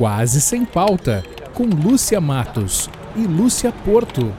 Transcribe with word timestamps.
Quase 0.00 0.40
Sem 0.40 0.64
Pauta, 0.64 1.22
com 1.54 1.64
Lúcia 1.64 2.22
Matos 2.22 2.88
e 3.14 3.26
Lúcia 3.26 3.70
Porto. 3.84 4.34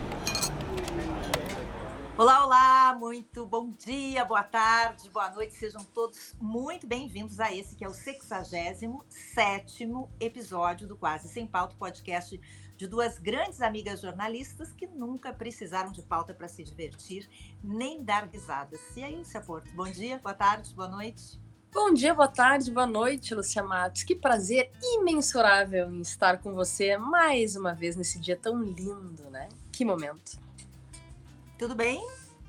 Olá, 2.17 2.43
olá, 2.43 2.95
muito 2.99 3.45
bom 3.45 3.69
dia, 3.69 4.25
boa 4.25 4.41
tarde, 4.41 5.07
boa 5.11 5.29
noite, 5.29 5.53
sejam 5.53 5.83
todos 5.83 6.35
muito 6.41 6.87
bem-vindos 6.87 7.39
a 7.39 7.53
esse 7.55 7.75
que 7.75 7.85
é 7.85 7.87
o 7.87 7.93
67 7.93 9.87
episódio 10.19 10.87
do 10.87 10.97
Quase 10.97 11.29
Sem 11.29 11.45
Pauta, 11.45 11.75
podcast 11.77 12.41
de 12.75 12.87
duas 12.87 13.19
grandes 13.19 13.61
amigas 13.61 14.01
jornalistas 14.01 14.73
que 14.73 14.87
nunca 14.87 15.31
precisaram 15.31 15.91
de 15.91 16.01
pauta 16.01 16.33
para 16.33 16.47
se 16.47 16.63
divertir 16.63 17.29
nem 17.63 18.03
dar 18.03 18.27
risadas. 18.27 18.81
E 18.97 19.03
aí, 19.03 19.15
Lúcia 19.15 19.41
Porto, 19.41 19.71
bom 19.75 19.91
dia, 19.91 20.17
boa 20.23 20.33
tarde, 20.33 20.73
boa 20.73 20.89
noite. 20.89 21.39
Bom 21.73 21.93
dia, 21.93 22.13
boa 22.13 22.27
tarde, 22.27 22.69
boa 22.69 22.85
noite, 22.85 23.33
Lucia 23.33 23.63
Matos. 23.63 24.03
Que 24.03 24.13
prazer 24.13 24.69
imensurável 24.83 25.89
em 25.89 26.01
estar 26.01 26.39
com 26.39 26.53
você 26.53 26.97
mais 26.97 27.55
uma 27.55 27.73
vez 27.73 27.95
nesse 27.95 28.19
dia 28.19 28.35
tão 28.35 28.61
lindo, 28.61 29.23
né? 29.29 29.47
Que 29.71 29.85
momento. 29.85 30.37
Tudo 31.57 31.73
bem? 31.73 32.05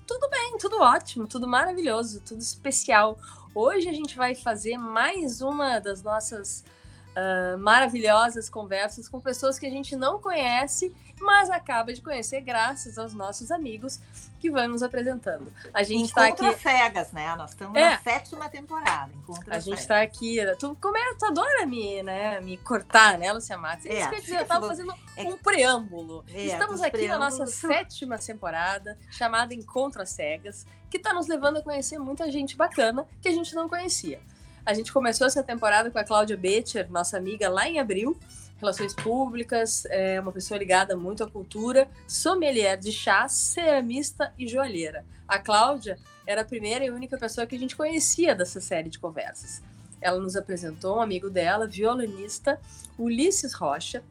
Tudo 0.08 0.28
bem, 0.28 0.58
tudo 0.58 0.80
ótimo, 0.80 1.28
tudo 1.28 1.46
maravilhoso, 1.46 2.20
tudo 2.20 2.40
especial. 2.40 3.16
Hoje 3.54 3.88
a 3.88 3.92
gente 3.92 4.16
vai 4.16 4.34
fazer 4.34 4.76
mais 4.76 5.40
uma 5.40 5.78
das 5.78 6.02
nossas 6.02 6.64
uh, 7.12 7.56
maravilhosas 7.58 8.50
conversas 8.50 9.08
com 9.08 9.20
pessoas 9.20 9.56
que 9.56 9.66
a 9.66 9.70
gente 9.70 9.94
não 9.94 10.20
conhece, 10.20 10.92
mas 11.22 11.48
acaba 11.50 11.92
de 11.92 12.00
conhecer 12.00 12.40
graças 12.40 12.98
aos 12.98 13.14
nossos 13.14 13.50
amigos 13.50 14.00
que 14.40 14.50
vão 14.50 14.68
nos 14.68 14.82
apresentando. 14.82 15.52
A 15.72 15.82
gente 15.82 16.06
está 16.06 16.26
aqui. 16.26 16.52
cegas, 16.58 17.12
né? 17.12 17.34
Nós 17.36 17.50
estamos 17.50 17.76
é. 17.76 17.90
na 17.90 17.98
sétima 17.98 18.48
temporada. 18.48 19.12
Encontra 19.14 19.56
a 19.56 19.60
gente 19.60 19.78
está 19.78 20.02
aqui. 20.02 20.38
Tu, 20.58 20.76
como 20.80 20.96
é, 20.96 21.14
tu 21.14 21.26
adora 21.26 21.64
me, 21.64 22.02
né, 22.02 22.40
me 22.40 22.56
cortar, 22.56 23.16
né, 23.18 23.32
Lucia 23.32 23.56
Matos? 23.56 23.86
É, 23.86 24.00
isso 24.00 24.10
quer 24.10 24.20
dizer, 24.20 24.36
eu 24.36 24.42
estava 24.42 24.66
fazendo 24.66 24.92
é, 25.16 25.22
um 25.22 25.38
preâmbulo. 25.38 26.24
É, 26.28 26.46
Estamos 26.46 26.82
aqui 26.82 27.06
na 27.06 27.18
nossa 27.18 27.46
sétima 27.46 28.18
temporada, 28.18 28.98
chamada 29.10 29.54
Encontro 29.54 30.02
às 30.02 30.10
Cegas, 30.10 30.66
que 30.90 30.96
está 30.96 31.14
nos 31.14 31.28
levando 31.28 31.58
a 31.58 31.62
conhecer 31.62 31.98
muita 31.98 32.30
gente 32.30 32.56
bacana 32.56 33.06
que 33.20 33.28
a 33.28 33.32
gente 33.32 33.54
não 33.54 33.68
conhecia. 33.68 34.20
A 34.64 34.74
gente 34.74 34.92
começou 34.92 35.26
essa 35.26 35.42
temporada 35.42 35.90
com 35.90 35.98
a 35.98 36.04
Cláudia 36.04 36.36
Betcher, 36.36 36.90
nossa 36.90 37.16
amiga, 37.16 37.48
lá 37.48 37.68
em 37.68 37.80
abril. 37.80 38.18
Relações 38.62 38.94
públicas, 38.94 39.84
é 39.86 40.20
uma 40.20 40.30
pessoa 40.30 40.56
ligada 40.56 40.96
muito 40.96 41.24
à 41.24 41.28
cultura, 41.28 41.90
sommelier 42.06 42.78
de 42.78 42.92
chá, 42.92 43.26
ceramista 43.26 44.32
e 44.38 44.46
joalheira. 44.46 45.04
A 45.26 45.36
Cláudia 45.40 45.98
era 46.24 46.42
a 46.42 46.44
primeira 46.44 46.84
e 46.84 46.90
única 46.90 47.18
pessoa 47.18 47.44
que 47.44 47.56
a 47.56 47.58
gente 47.58 47.74
conhecia 47.74 48.36
dessa 48.36 48.60
série 48.60 48.88
de 48.88 49.00
conversas. 49.00 49.60
Ela 50.00 50.20
nos 50.20 50.36
apresentou 50.36 50.98
um 50.98 51.00
amigo 51.02 51.28
dela, 51.28 51.66
violinista, 51.66 52.60
Ulisses 52.96 53.52
Rocha, 53.52 54.04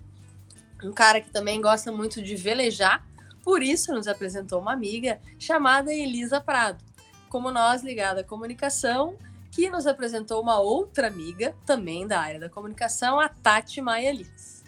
um 0.84 0.92
cara 0.92 1.22
que 1.22 1.30
também 1.30 1.62
gosta 1.62 1.90
muito 1.90 2.22
de 2.22 2.36
velejar, 2.36 3.08
por 3.46 3.64
isso 3.64 3.94
nos 3.94 4.06
apresentou 4.06 4.60
uma 4.60 4.74
amiga 4.74 5.22
chamada 5.40 5.94
Elisa 5.94 6.42
Prado. 6.42 6.84
Como 7.30 7.52
nós, 7.52 7.84
ligada 7.84 8.20
à 8.20 8.24
comunicação, 8.26 9.16
que 9.52 9.70
nos 9.70 9.86
apresentou 9.86 10.42
uma 10.42 10.60
outra 10.60 11.08
amiga, 11.08 11.54
também 11.66 12.08
da 12.08 12.20
área 12.20 12.40
da 12.40 12.50
comunicação, 12.50 13.20
a 13.20 13.28
Tati 13.28 13.82
Maia 13.82 14.14
Lins. 14.14 14.64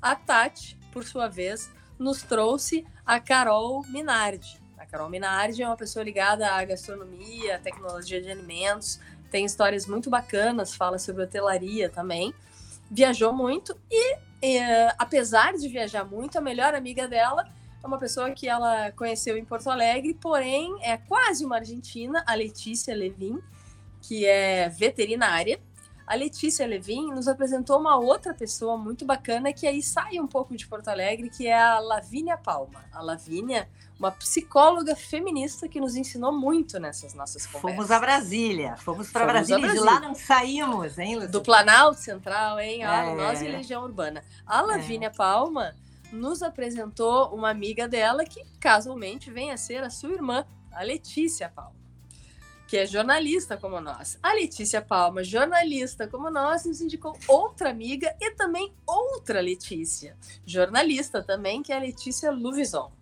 A 0.00 0.14
Tati, 0.14 0.78
por 0.92 1.04
sua 1.04 1.26
vez, 1.28 1.68
nos 1.98 2.22
trouxe 2.22 2.86
a 3.04 3.18
Carol 3.18 3.82
Minardi. 3.88 4.62
A 4.78 4.86
Carol 4.86 5.10
Minardi 5.10 5.62
é 5.62 5.66
uma 5.66 5.76
pessoa 5.76 6.04
ligada 6.04 6.48
à 6.48 6.64
gastronomia, 6.64 7.56
à 7.56 7.58
tecnologia 7.58 8.22
de 8.22 8.30
alimentos, 8.30 9.00
tem 9.28 9.44
histórias 9.44 9.86
muito 9.86 10.08
bacanas, 10.08 10.74
fala 10.74 10.98
sobre 10.98 11.24
hotelaria 11.24 11.90
também. 11.90 12.32
Viajou 12.90 13.32
muito 13.32 13.76
e, 13.90 14.16
e, 14.40 14.60
apesar 14.96 15.54
de 15.54 15.68
viajar 15.68 16.04
muito, 16.04 16.38
a 16.38 16.40
melhor 16.40 16.74
amiga 16.74 17.06
dela 17.08 17.46
é 17.82 17.86
uma 17.86 17.98
pessoa 17.98 18.30
que 18.30 18.48
ela 18.48 18.90
conheceu 18.92 19.36
em 19.36 19.44
Porto 19.44 19.68
Alegre, 19.68 20.14
porém 20.14 20.76
é 20.80 20.96
quase 20.96 21.44
uma 21.44 21.56
argentina, 21.56 22.24
a 22.26 22.34
Letícia 22.34 22.94
Levin, 22.94 23.40
que 24.08 24.24
é 24.24 24.70
veterinária. 24.70 25.60
A 26.06 26.14
Letícia 26.14 26.66
Levin 26.66 27.12
nos 27.12 27.28
apresentou 27.28 27.78
uma 27.78 27.98
outra 27.98 28.32
pessoa 28.32 28.78
muito 28.78 29.04
bacana 29.04 29.52
que 29.52 29.66
aí 29.66 29.82
sai 29.82 30.18
um 30.18 30.26
pouco 30.26 30.56
de 30.56 30.66
Porto 30.66 30.88
Alegre, 30.88 31.28
que 31.28 31.46
é 31.46 31.60
a 31.60 31.78
Lavínia 31.78 32.38
Palma. 32.38 32.82
A 32.90 33.02
Lavínia, 33.02 33.68
uma 33.98 34.10
psicóloga 34.10 34.96
feminista 34.96 35.68
que 35.68 35.78
nos 35.78 35.94
ensinou 35.94 36.32
muito 36.32 36.80
nessas 36.80 37.12
nossas 37.12 37.44
conversas. 37.44 37.76
Fomos 37.76 37.90
a 37.90 38.00
Brasília, 38.00 38.76
fomos 38.78 39.10
para 39.10 39.26
Brasília, 39.26 39.60
Brasília, 39.60 39.82
de 39.82 39.86
lá 39.86 40.00
não 40.00 40.14
saímos, 40.14 40.98
hein, 40.98 41.16
Lucia? 41.16 41.28
Do 41.28 41.42
Planalto 41.42 42.00
Central, 42.00 42.58
hein? 42.58 42.84
É. 42.84 43.14
Nós 43.14 43.42
e 43.42 43.48
Legião 43.48 43.82
Urbana. 43.82 44.24
A 44.46 44.62
Lavínia 44.62 45.08
é. 45.08 45.10
Palma 45.10 45.76
nos 46.10 46.42
apresentou 46.42 47.34
uma 47.34 47.50
amiga 47.50 47.86
dela 47.86 48.24
que 48.24 48.42
casualmente 48.58 49.30
vem 49.30 49.50
a 49.50 49.58
ser 49.58 49.82
a 49.84 49.90
sua 49.90 50.12
irmã, 50.12 50.46
a 50.72 50.82
Letícia 50.82 51.50
Palma 51.50 51.77
que 52.68 52.76
é 52.76 52.86
jornalista 52.86 53.56
como 53.56 53.80
nós. 53.80 54.18
A 54.22 54.34
Letícia 54.34 54.82
Palma, 54.82 55.24
jornalista 55.24 56.06
como 56.06 56.30
nós, 56.30 56.66
nos 56.66 56.82
indicou 56.82 57.18
outra 57.26 57.70
amiga 57.70 58.14
e 58.20 58.30
também 58.32 58.74
outra 58.86 59.40
Letícia, 59.40 60.14
jornalista 60.44 61.22
também, 61.22 61.62
que 61.62 61.72
é 61.72 61.76
a 61.76 61.80
Letícia 61.80 62.30
Luvison. 62.30 62.92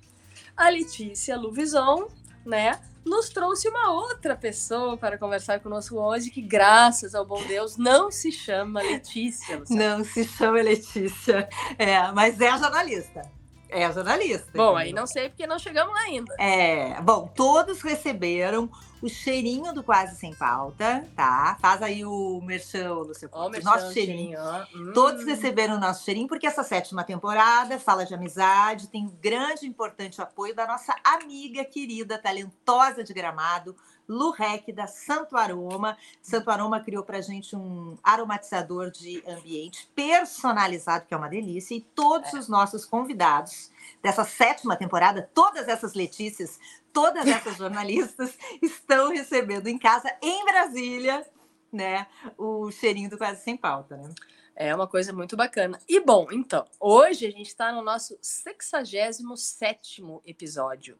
A 0.56 0.68
Letícia 0.68 1.36
Luvison, 1.36 2.06
né, 2.44 2.80
nos 3.04 3.28
trouxe 3.28 3.68
uma 3.68 3.92
outra 3.92 4.36
pessoa 4.36 4.96
para 4.96 5.18
conversar 5.18 5.58
conosco 5.58 5.96
hoje, 5.96 6.30
que 6.30 6.40
graças 6.40 7.12
ao 7.12 7.26
bom 7.26 7.42
Deus 7.44 7.76
não 7.76 8.08
se 8.10 8.30
chama 8.30 8.80
Letícia. 8.80 9.62
Não 9.68 10.04
se 10.04 10.24
chama 10.24 10.62
Letícia, 10.62 11.48
é, 11.76 12.12
mas 12.12 12.40
é 12.40 12.50
a 12.50 12.58
jornalista. 12.58 13.35
É 13.68 13.84
a 13.84 13.92
jornalista. 13.92 14.46
Bom, 14.54 14.72
entendeu? 14.72 14.76
aí 14.76 14.92
não 14.92 15.06
sei 15.06 15.28
porque 15.28 15.46
não 15.46 15.58
chegamos 15.58 15.92
lá 15.94 16.00
ainda. 16.02 16.34
É, 16.38 17.00
bom, 17.00 17.30
todos 17.34 17.82
receberam 17.82 18.70
o 19.02 19.08
cheirinho 19.08 19.72
do 19.72 19.82
Quase 19.82 20.16
Sem 20.16 20.34
Pauta, 20.34 21.06
tá? 21.14 21.56
Faz 21.60 21.82
aí 21.82 22.04
o 22.04 22.40
merchan, 22.42 22.92
Lúcio. 22.92 23.28
Oh, 23.32 23.48
nosso 23.48 23.92
cheirinho. 23.92 24.38
cheirinho. 24.38 24.40
Hum. 24.74 24.92
Todos 24.94 25.24
receberam 25.24 25.76
o 25.76 25.80
nosso 25.80 26.04
cheirinho, 26.04 26.28
porque 26.28 26.46
essa 26.46 26.62
sétima 26.62 27.04
temporada 27.04 27.78
fala 27.78 28.06
de 28.06 28.14
amizade, 28.14 28.88
tem 28.88 29.04
um 29.04 29.16
grande 29.20 29.66
e 29.66 29.68
importante 29.68 30.22
apoio 30.22 30.54
da 30.54 30.66
nossa 30.66 30.94
amiga 31.04 31.64
querida, 31.64 32.18
talentosa 32.18 33.04
de 33.04 33.12
gramado, 33.12 33.76
Lu 34.08 34.30
Rec, 34.30 34.72
da 34.72 34.86
Santo 34.86 35.36
Aroma. 35.36 35.96
Santo 36.22 36.50
Aroma 36.50 36.80
criou 36.80 37.02
para 37.02 37.20
gente 37.20 37.56
um 37.56 37.96
aromatizador 38.02 38.90
de 38.90 39.22
ambiente 39.26 39.88
personalizado, 39.94 41.06
que 41.06 41.14
é 41.14 41.16
uma 41.16 41.28
delícia, 41.28 41.74
e 41.74 41.80
todos 41.80 42.32
é. 42.34 42.38
os 42.38 42.48
nossos 42.48 42.84
convidados 42.84 43.70
dessa 44.02 44.24
sétima 44.24 44.76
temporada, 44.76 45.30
todas 45.34 45.68
essas 45.68 45.94
Letícias, 45.94 46.58
todas 46.92 47.26
essas 47.26 47.56
jornalistas 47.58 48.36
estão 48.62 49.10
recebendo 49.10 49.66
em 49.66 49.78
casa, 49.78 50.14
em 50.22 50.44
Brasília, 50.44 51.26
né, 51.72 52.06
o 52.38 52.70
cheirinho 52.70 53.10
do 53.10 53.18
Quase 53.18 53.42
Sem 53.42 53.56
Pauta, 53.56 53.96
né? 53.96 54.14
É 54.58 54.74
uma 54.74 54.88
coisa 54.88 55.12
muito 55.12 55.36
bacana. 55.36 55.78
E 55.86 56.00
bom, 56.00 56.28
então, 56.32 56.64
hoje 56.80 57.26
a 57.26 57.30
gente 57.30 57.48
está 57.48 57.70
no 57.70 57.82
nosso 57.82 58.16
67 58.22 60.02
episódio 60.24 60.98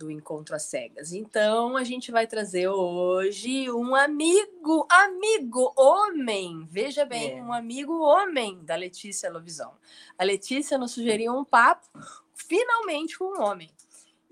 do 0.00 0.10
Encontro 0.10 0.56
às 0.56 0.62
Cegas. 0.62 1.12
Então, 1.12 1.76
a 1.76 1.84
gente 1.84 2.10
vai 2.10 2.26
trazer 2.26 2.68
hoje 2.68 3.70
um 3.70 3.94
amigo, 3.94 4.88
amigo 4.90 5.74
homem, 5.76 6.66
veja 6.70 7.04
bem, 7.04 7.38
é. 7.38 7.42
um 7.42 7.52
amigo 7.52 8.00
homem 8.00 8.64
da 8.64 8.74
Letícia 8.76 9.30
Lovisão. 9.30 9.74
A 10.16 10.24
Letícia 10.24 10.78
nos 10.78 10.92
sugeriu 10.92 11.36
um 11.36 11.44
papo, 11.44 11.86
finalmente 12.34 13.18
com 13.18 13.26
um 13.26 13.42
homem. 13.42 13.68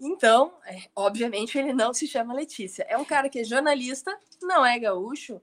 Então, 0.00 0.54
é, 0.64 0.88
obviamente, 0.96 1.58
ele 1.58 1.74
não 1.74 1.92
se 1.92 2.06
chama 2.06 2.32
Letícia. 2.32 2.86
É 2.88 2.96
um 2.96 3.04
cara 3.04 3.28
que 3.28 3.40
é 3.40 3.44
jornalista, 3.44 4.18
não 4.40 4.64
é 4.64 4.78
gaúcho, 4.78 5.38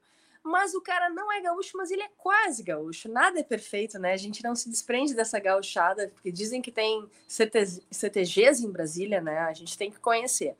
mas 0.46 0.74
o 0.74 0.80
cara 0.80 1.10
não 1.10 1.32
é 1.32 1.40
gaúcho, 1.40 1.76
mas 1.76 1.90
ele 1.90 2.02
é 2.02 2.10
quase 2.16 2.62
gaúcho. 2.62 3.08
Nada 3.08 3.40
é 3.40 3.42
perfeito, 3.42 3.98
né? 3.98 4.12
A 4.12 4.16
gente 4.16 4.42
não 4.42 4.54
se 4.54 4.70
desprende 4.70 5.14
dessa 5.14 5.38
gauchada, 5.38 6.10
porque 6.14 6.30
dizem 6.30 6.62
que 6.62 6.70
tem 6.70 7.08
CTGs 7.28 8.64
em 8.64 8.70
Brasília, 8.70 9.20
né? 9.20 9.40
A 9.40 9.52
gente 9.52 9.76
tem 9.76 9.90
que 9.90 9.98
conhecer. 9.98 10.56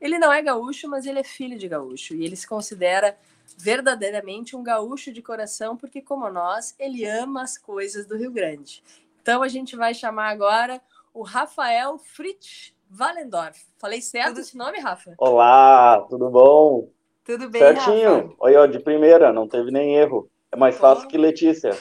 Ele 0.00 0.18
não 0.18 0.32
é 0.32 0.42
gaúcho, 0.42 0.88
mas 0.88 1.06
ele 1.06 1.20
é 1.20 1.24
filho 1.24 1.58
de 1.58 1.68
gaúcho 1.68 2.14
e 2.14 2.24
ele 2.24 2.36
se 2.36 2.46
considera 2.46 3.16
verdadeiramente 3.56 4.56
um 4.56 4.62
gaúcho 4.62 5.12
de 5.12 5.22
coração, 5.22 5.76
porque 5.76 6.02
como 6.02 6.28
nós, 6.30 6.74
ele 6.78 7.04
ama 7.04 7.42
as 7.42 7.56
coisas 7.56 8.06
do 8.06 8.16
Rio 8.16 8.30
Grande. 8.30 8.82
Então 9.22 9.42
a 9.42 9.48
gente 9.48 9.76
vai 9.76 9.94
chamar 9.94 10.30
agora 10.30 10.80
o 11.12 11.22
Rafael 11.22 11.98
Fritz 11.98 12.74
Valendorf. 12.88 13.66
Falei 13.78 14.00
certo 14.00 14.28
tudo... 14.28 14.40
esse 14.40 14.56
nome, 14.56 14.78
Rafa? 14.78 15.14
Olá, 15.18 16.04
tudo 16.08 16.28
bom? 16.30 16.95
Tudo 17.26 17.50
bem, 17.50 17.60
Certinho. 17.60 18.14
Rafa? 18.14 18.34
Olha, 18.38 18.68
de 18.68 18.78
primeira, 18.78 19.32
não 19.32 19.48
teve 19.48 19.72
nem 19.72 19.96
erro. 19.96 20.30
É 20.52 20.56
mais 20.56 20.78
fácil 20.78 21.08
que 21.08 21.18
Letícia. 21.18 21.76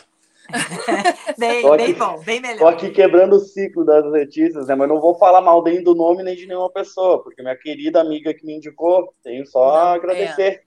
bem, 1.38 1.65
aqui, 1.65 1.77
bem 1.77 1.94
bom, 1.94 2.19
bem 2.24 2.39
melhor. 2.42 2.59
Tô 2.59 2.68
aqui 2.68 2.89
quebrando 2.89 3.36
o 3.36 3.39
ciclo 3.39 3.86
das 3.86 4.03
Letícias, 4.06 4.68
né? 4.68 4.75
Mas 4.75 4.89
não 4.89 5.00
vou 5.00 5.15
falar 5.15 5.42
mal 5.42 5.63
nem 5.63 5.83
do 5.83 5.94
nome 5.94 6.24
nem 6.24 6.36
de 6.36 6.47
nenhuma 6.47 6.69
pessoa, 6.71 7.21
porque 7.21 7.42
minha 7.42 7.56
querida 7.56 8.01
amiga 8.01 8.33
que 8.33 8.45
me 8.45 8.56
indicou, 8.56 9.13
tenho 9.24 9.45
só 9.45 9.68
não, 9.68 9.75
a 9.75 9.94
agradecer. 9.94 10.63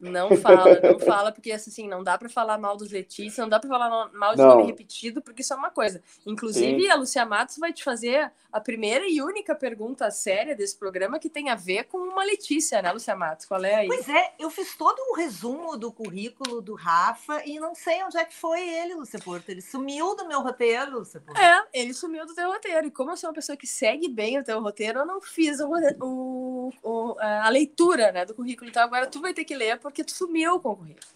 Não 0.00 0.36
fala, 0.36 0.80
não 0.80 0.98
fala, 0.98 1.32
porque 1.32 1.50
assim, 1.50 1.88
não 1.88 2.04
dá 2.04 2.16
para 2.16 2.28
falar 2.28 2.56
mal 2.56 2.76
dos 2.76 2.90
Letícia, 2.90 3.42
não 3.42 3.48
dá 3.48 3.58
para 3.58 3.68
falar 3.68 4.10
mal 4.12 4.34
de 4.34 4.42
não. 4.42 4.48
nome 4.48 4.66
repetido, 4.66 5.20
porque 5.20 5.42
isso 5.42 5.52
é 5.52 5.56
uma 5.56 5.70
coisa. 5.70 6.02
Inclusive, 6.24 6.82
Sim. 6.82 6.90
a 6.90 6.94
Lucia 6.94 7.26
Matos 7.26 7.58
vai 7.58 7.72
te 7.72 7.82
fazer 7.82 8.30
a 8.52 8.60
primeira 8.60 9.06
e 9.08 9.20
única 9.20 9.54
pergunta 9.54 10.10
séria 10.10 10.54
desse 10.54 10.76
programa 10.76 11.18
que 11.18 11.28
tem 11.28 11.50
a 11.50 11.54
ver 11.54 11.84
com 11.84 11.98
uma 11.98 12.24
Letícia, 12.24 12.80
né, 12.80 12.92
Lucia 12.92 13.16
Matos? 13.16 13.46
Qual 13.46 13.62
é 13.64 13.74
aí? 13.74 13.88
Pois 13.88 14.08
é, 14.08 14.34
eu 14.38 14.50
fiz 14.50 14.76
todo 14.76 14.98
um 15.10 15.16
resumo 15.16 15.76
do 15.76 15.90
currículo 15.90 16.60
do 16.60 16.74
Rafa 16.74 17.42
e 17.44 17.58
não 17.58 17.74
sei 17.74 18.02
onde 18.04 18.16
é 18.16 18.24
que 18.24 18.34
foi 18.34 18.68
ele, 18.68 18.94
Lucia 18.94 19.18
Porto. 19.18 19.48
Ele 19.48 19.60
sumiu 19.60 20.14
do 20.14 20.26
meu 20.28 20.40
roteiro, 20.40 20.98
Lucia 20.98 21.20
Porto. 21.20 21.38
É, 21.38 21.66
ele 21.72 21.92
sumiu 21.92 22.24
do 22.24 22.34
teu 22.34 22.50
roteiro. 22.50 22.86
E 22.86 22.90
como 22.90 23.10
eu 23.10 23.16
sou 23.16 23.28
uma 23.30 23.34
pessoa 23.34 23.56
que 23.56 23.66
segue 23.66 24.08
bem 24.08 24.38
o 24.38 24.44
teu 24.44 24.60
roteiro, 24.60 25.00
eu 25.00 25.06
não 25.06 25.20
fiz 25.20 25.58
o, 25.60 25.68
o, 26.00 26.72
o 26.82 27.16
a 27.18 27.48
leitura 27.48 28.12
né, 28.12 28.24
do 28.24 28.34
currículo. 28.34 28.70
Então 28.70 28.82
agora 28.82 29.06
tu 29.06 29.20
vai 29.20 29.34
ter 29.34 29.44
que 29.44 29.56
ler 29.56 29.78
porque 29.90 30.04
tu 30.04 30.12
sumiu 30.12 30.60
com 30.60 30.70
o 30.70 30.76
currículo. 30.76 31.06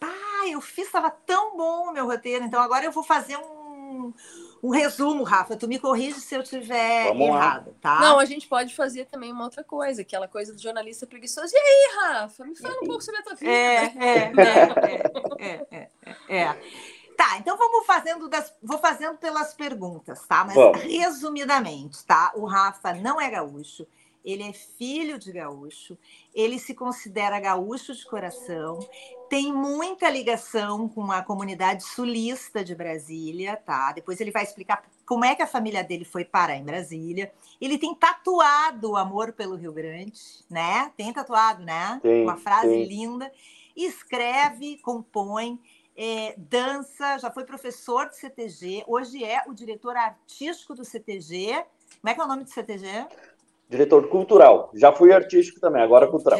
Ah, 0.00 0.48
eu 0.48 0.60
fiz, 0.60 0.86
estava 0.86 1.10
tão 1.10 1.56
bom 1.56 1.88
o 1.88 1.92
meu 1.92 2.06
roteiro. 2.06 2.44
Então 2.44 2.60
agora 2.60 2.84
eu 2.84 2.92
vou 2.92 3.02
fazer 3.02 3.36
um, 3.36 4.12
um 4.62 4.70
resumo, 4.70 5.22
Rafa. 5.22 5.56
Tu 5.56 5.68
me 5.68 5.78
corrige 5.78 6.20
se 6.20 6.34
eu 6.34 6.42
tiver 6.42 7.08
Vamos 7.08 7.28
errado, 7.28 7.68
lá. 7.68 7.74
tá? 7.80 8.00
Não, 8.00 8.18
a 8.18 8.24
gente 8.24 8.48
pode 8.48 8.74
fazer 8.74 9.06
também 9.06 9.32
uma 9.32 9.44
outra 9.44 9.62
coisa, 9.62 10.02
aquela 10.02 10.26
coisa 10.26 10.52
do 10.52 10.60
jornalista 10.60 11.06
preguiçoso. 11.06 11.52
E 11.54 11.58
aí, 11.58 11.94
Rafa, 11.96 12.44
me 12.44 12.56
fala 12.56 12.74
um 12.82 12.86
pouco 12.86 13.02
sobre 13.02 13.20
a 13.20 13.22
tua 13.22 13.34
vida. 13.34 13.52
É, 13.52 13.84
é, 13.84 14.32
é, 14.36 14.76
é, 15.38 15.66
é, 15.70 15.90
é. 16.28 16.36
é. 16.38 16.58
Tá, 17.16 17.38
então 17.38 17.56
vamos 17.56 17.86
fazendo 17.86 18.28
das, 18.28 18.52
vou 18.62 18.78
fazendo 18.78 19.16
pelas 19.18 19.54
perguntas, 19.54 20.26
tá? 20.26 20.44
Mas 20.44 20.54
Vamos. 20.54 20.82
resumidamente, 20.82 22.04
tá? 22.04 22.32
O 22.34 22.46
Rafa 22.46 22.94
não 22.94 23.20
é 23.20 23.30
gaúcho, 23.30 23.86
ele 24.24 24.42
é 24.42 24.52
filho 24.52 25.18
de 25.18 25.32
gaúcho, 25.32 25.98
ele 26.34 26.58
se 26.58 26.74
considera 26.74 27.40
gaúcho 27.40 27.94
de 27.94 28.04
coração, 28.04 28.78
tem 29.28 29.52
muita 29.52 30.10
ligação 30.10 30.88
com 30.88 31.10
a 31.10 31.22
comunidade 31.22 31.84
sulista 31.84 32.62
de 32.62 32.74
Brasília, 32.74 33.56
tá? 33.56 33.92
Depois 33.92 34.20
ele 34.20 34.30
vai 34.30 34.42
explicar 34.42 34.84
como 35.06 35.24
é 35.24 35.34
que 35.34 35.42
a 35.42 35.46
família 35.46 35.82
dele 35.82 36.04
foi 36.04 36.24
parar 36.24 36.56
em 36.56 36.64
Brasília. 36.64 37.32
Ele 37.60 37.78
tem 37.78 37.94
tatuado 37.94 38.90
o 38.90 38.96
amor 38.96 39.32
pelo 39.32 39.56
Rio 39.56 39.72
Grande, 39.72 40.20
né? 40.50 40.92
Tem 40.96 41.12
tatuado, 41.12 41.62
né? 41.62 41.98
Tem, 42.02 42.22
Uma 42.22 42.36
frase 42.36 42.84
linda. 42.84 43.32
Escreve, 43.74 44.76
compõe, 44.82 45.58
é, 45.96 46.34
dança, 46.36 47.18
já 47.18 47.30
foi 47.30 47.44
professor 47.44 48.08
de 48.08 48.16
CTG, 48.16 48.84
hoje 48.86 49.24
é 49.24 49.42
o 49.46 49.52
diretor 49.52 49.96
artístico 49.96 50.74
do 50.74 50.84
CTG. 50.84 51.64
Como 52.00 52.10
é 52.10 52.14
que 52.14 52.20
é 52.20 52.24
o 52.24 52.28
nome 52.28 52.44
do 52.44 52.50
CTG? 52.50 53.06
Diretor 53.72 54.06
cultural. 54.08 54.70
Já 54.74 54.92
fui 54.92 55.14
artístico 55.14 55.58
também, 55.58 55.82
agora 55.82 56.06
cultural. 56.06 56.38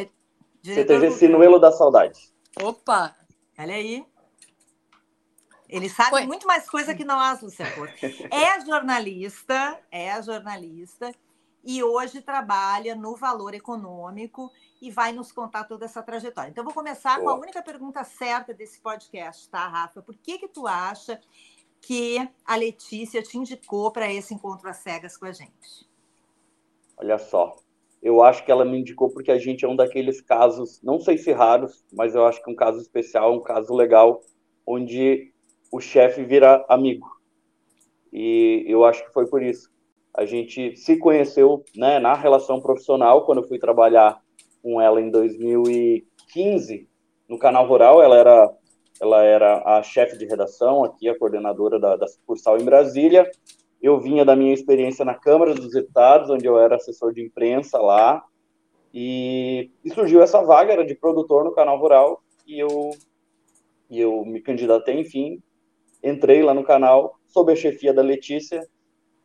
Diretor 0.61 0.81
CTG 0.81 1.07
cultural. 1.07 1.17
Sinuelo 1.17 1.59
da 1.59 1.71
Saudade. 1.71 2.31
Opa! 2.61 3.15
Olha 3.57 3.73
aí. 3.73 4.05
Ele 5.67 5.89
sabe 5.89 6.11
Foi. 6.11 6.27
muito 6.27 6.45
mais 6.45 6.69
coisa 6.69 6.93
que 6.93 7.03
nós, 7.03 7.41
Luciano. 7.41 7.87
É 8.29 8.63
jornalista, 8.63 9.79
é 9.91 10.21
jornalista 10.21 11.11
e 11.63 11.83
hoje 11.83 12.21
trabalha 12.21 12.93
no 12.93 13.15
valor 13.15 13.55
econômico 13.55 14.51
e 14.79 14.91
vai 14.91 15.11
nos 15.11 15.31
contar 15.31 15.63
toda 15.63 15.85
essa 15.85 16.03
trajetória. 16.03 16.51
Então, 16.51 16.63
vou 16.63 16.73
começar 16.73 17.19
com 17.19 17.29
a 17.29 17.35
única 17.35 17.63
pergunta 17.63 18.03
certa 18.03 18.53
desse 18.53 18.79
podcast, 18.79 19.49
tá, 19.49 19.67
Rafa? 19.67 20.03
Por 20.03 20.15
que 20.17 20.37
que 20.37 20.47
tu 20.47 20.67
acha 20.67 21.19
que 21.81 22.29
a 22.45 22.55
Letícia 22.55 23.23
te 23.23 23.39
indicou 23.39 23.91
para 23.91 24.11
esse 24.11 24.35
encontro 24.35 24.69
às 24.69 24.77
cegas 24.77 25.17
com 25.17 25.25
a 25.25 25.31
gente? 25.31 25.91
Olha 26.97 27.17
só, 27.17 27.55
eu 28.01 28.21
acho 28.21 28.43
que 28.43 28.51
ela 28.51 28.65
me 28.65 28.77
indicou 28.77 29.09
porque 29.09 29.31
a 29.31 29.37
gente 29.37 29.63
é 29.63 29.67
um 29.67 29.75
daqueles 29.75 30.19
casos, 30.21 30.81
não 30.83 30.99
sei 30.99 31.17
se 31.17 31.31
raros, 31.31 31.85
mas 31.91 32.13
eu 32.13 32.25
acho 32.25 32.43
que 32.43 32.51
um 32.51 32.55
caso 32.55 32.79
especial, 32.79 33.33
um 33.33 33.41
caso 33.41 33.73
legal, 33.73 34.21
onde 34.67 35.31
o 35.71 35.79
chefe 35.79 36.23
vira 36.23 36.65
amigo. 36.67 37.07
E 38.11 38.63
eu 38.67 38.85
acho 38.85 39.03
que 39.05 39.13
foi 39.13 39.25
por 39.27 39.41
isso. 39.41 39.71
A 40.13 40.25
gente 40.25 40.75
se 40.75 40.97
conheceu 40.97 41.63
né, 41.75 41.97
na 41.97 42.13
relação 42.13 42.61
profissional, 42.61 43.25
quando 43.25 43.41
eu 43.41 43.47
fui 43.47 43.57
trabalhar 43.57 44.21
com 44.61 44.79
ela 44.79 45.01
em 45.01 45.09
2015 45.09 46.87
no 47.27 47.39
Canal 47.39 47.65
Rural. 47.65 48.03
Ela 48.03 48.17
era, 48.17 48.53
ela 49.01 49.23
era 49.23 49.77
a 49.77 49.81
chefe 49.81 50.15
de 50.17 50.25
redação 50.25 50.83
aqui, 50.83 51.09
a 51.09 51.17
coordenadora 51.17 51.79
da, 51.79 51.95
da 51.95 52.07
sucursal 52.07 52.59
em 52.59 52.65
Brasília. 52.65 53.31
Eu 53.83 53.99
vinha 53.99 54.23
da 54.23 54.33
minha 54.33 54.53
experiência 54.53 55.03
na 55.03 55.13
Câmara 55.13 55.53
dos 55.53 55.71
Deputados, 55.71 56.29
onde 56.29 56.45
eu 56.45 56.57
era 56.57 56.77
assessor 56.77 57.13
de 57.13 57.21
imprensa 57.21 57.77
lá, 57.79 58.23
e, 58.93 59.69
e 59.83 59.93
surgiu 59.93 60.21
essa 60.21 60.41
vaga, 60.41 60.71
era 60.71 60.85
de 60.85 60.95
produtor 60.95 61.43
no 61.43 61.51
Canal 61.51 61.77
Rural, 61.77 62.23
e 62.47 62.57
eu, 62.57 62.91
e 63.89 63.99
eu 63.99 64.23
me 64.23 64.39
candidatei, 64.39 65.01
enfim, 65.01 65.43
entrei 66.01 66.41
lá 66.41 66.53
no 66.53 66.63
canal, 66.63 67.19
sob 67.27 67.51
a 67.51 67.55
chefia 67.57 67.93
da 67.93 68.01
Letícia, 68.01 68.65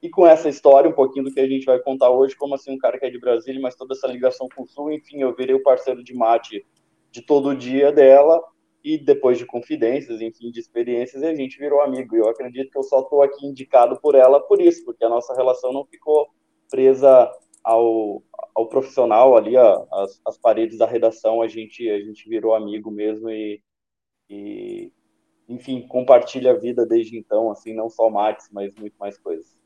e 0.02 0.10
com 0.10 0.26
essa 0.26 0.48
história, 0.48 0.90
um 0.90 0.94
pouquinho 0.94 1.26
do 1.26 1.32
que 1.32 1.38
a 1.38 1.46
gente 1.46 1.64
vai 1.64 1.78
contar 1.78 2.10
hoje, 2.10 2.34
como 2.34 2.56
assim 2.56 2.72
um 2.72 2.78
cara 2.78 2.98
que 2.98 3.06
é 3.06 3.10
de 3.10 3.20
Brasília, 3.20 3.60
mas 3.60 3.76
toda 3.76 3.94
essa 3.94 4.08
ligação 4.08 4.48
com 4.56 4.64
o 4.64 4.66
Sul, 4.66 4.90
enfim, 4.90 5.22
eu 5.22 5.32
virei 5.36 5.54
o 5.54 5.62
parceiro 5.62 6.02
de 6.02 6.12
mate 6.12 6.66
de 7.12 7.22
todo 7.22 7.54
dia 7.54 7.92
dela, 7.92 8.42
e 8.88 8.96
depois 8.96 9.36
de 9.36 9.44
confidências, 9.44 10.18
enfim, 10.22 10.50
de 10.50 10.60
experiências, 10.60 11.22
a 11.22 11.34
gente 11.34 11.58
virou 11.58 11.82
amigo. 11.82 12.16
Eu 12.16 12.26
acredito 12.26 12.70
que 12.70 12.78
eu 12.78 12.82
só 12.82 13.00
estou 13.00 13.22
aqui 13.22 13.44
indicado 13.46 14.00
por 14.00 14.14
ela 14.14 14.40
por 14.40 14.62
isso, 14.62 14.82
porque 14.82 15.04
a 15.04 15.10
nossa 15.10 15.34
relação 15.34 15.74
não 15.74 15.84
ficou 15.84 16.26
presa 16.70 17.30
ao, 17.62 18.22
ao 18.54 18.66
profissional 18.66 19.36
ali, 19.36 19.58
a, 19.58 19.86
as, 19.92 20.18
as 20.26 20.38
paredes 20.38 20.78
da 20.78 20.86
redação, 20.86 21.42
a 21.42 21.48
gente, 21.48 21.86
a 21.90 22.00
gente 22.00 22.26
virou 22.30 22.54
amigo 22.54 22.90
mesmo 22.90 23.28
e, 23.28 23.62
e, 24.30 24.90
enfim, 25.46 25.86
compartilha 25.86 26.52
a 26.52 26.58
vida 26.58 26.86
desde 26.86 27.18
então, 27.18 27.50
assim, 27.50 27.74
não 27.74 27.90
só 27.90 28.08
mates, 28.08 28.48
mas 28.50 28.74
muito 28.74 28.96
mais 28.96 29.18
coisas. 29.18 29.58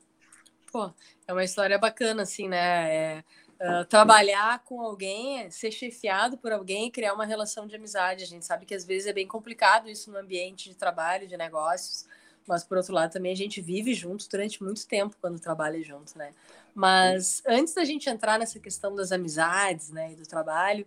Pô, 0.72 0.90
é 1.28 1.32
uma 1.32 1.44
história 1.44 1.78
bacana, 1.78 2.22
assim, 2.22 2.48
né? 2.48 2.92
É, 2.92 3.24
uh, 3.62 3.85
trabalhar 3.85 4.62
com 4.64 4.81
alguém, 4.81 5.50
ser 5.50 5.70
chefiado 5.70 6.37
por 6.37 6.53
alguém, 6.53 6.91
criar 6.91 7.14
uma 7.14 7.25
relação 7.25 7.67
de 7.67 7.76
amizade. 7.76 8.25
A 8.25 8.26
gente 8.26 8.44
sabe 8.44 8.67
que 8.67 8.75
às 8.75 8.85
vezes 8.85 9.06
é 9.06 9.12
bem 9.12 9.26
complicado 9.26 9.88
isso 9.88 10.11
no 10.11 10.19
ambiente 10.19 10.69
de 10.69 10.75
trabalho, 10.75 11.26
de 11.26 11.37
negócios, 11.37 12.06
mas 12.47 12.64
por 12.64 12.76
outro 12.76 12.93
lado 12.93 13.12
também 13.12 13.32
a 13.32 13.37
gente 13.37 13.61
vive 13.61 13.94
junto 13.94 14.29
durante 14.29 14.62
muito 14.62 14.87
tempo 14.87 15.17
quando 15.20 15.38
trabalha 15.38 15.82
junto, 15.82 16.19
né? 16.19 16.32
Mas 16.75 17.43
antes 17.47 17.75
da 17.75 17.85
gente 17.85 18.09
entrar 18.09 18.38
nessa 18.38 18.59
questão 18.59 18.94
das 18.94 19.12
amizades, 19.12 19.91
né, 19.91 20.12
e 20.12 20.17
do 20.17 20.26
trabalho, 20.26 20.87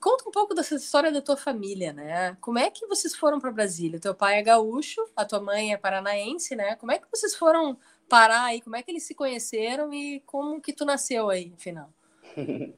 conta 0.00 0.28
um 0.28 0.32
pouco 0.32 0.54
dessa 0.54 0.74
história 0.74 1.10
da 1.10 1.20
tua 1.20 1.36
família, 1.36 1.92
né? 1.92 2.36
Como 2.40 2.58
é 2.58 2.70
que 2.70 2.86
vocês 2.86 3.14
foram 3.14 3.40
para 3.40 3.50
Brasília? 3.50 4.00
Teu 4.00 4.14
pai 4.14 4.38
é 4.38 4.42
gaúcho, 4.42 5.00
a 5.16 5.24
tua 5.24 5.40
mãe 5.40 5.72
é 5.72 5.76
paranaense, 5.76 6.54
né? 6.54 6.76
Como 6.76 6.92
é 6.92 6.98
que 6.98 7.06
vocês 7.10 7.34
foram 7.34 7.78
parar 8.12 8.44
aí, 8.44 8.60
como 8.60 8.76
é 8.76 8.82
que 8.82 8.90
eles 8.90 9.06
se 9.06 9.14
conheceram 9.14 9.90
e 9.90 10.20
como 10.26 10.60
que 10.60 10.74
tu 10.74 10.84
nasceu 10.84 11.30
aí, 11.30 11.50
afinal? 11.56 11.88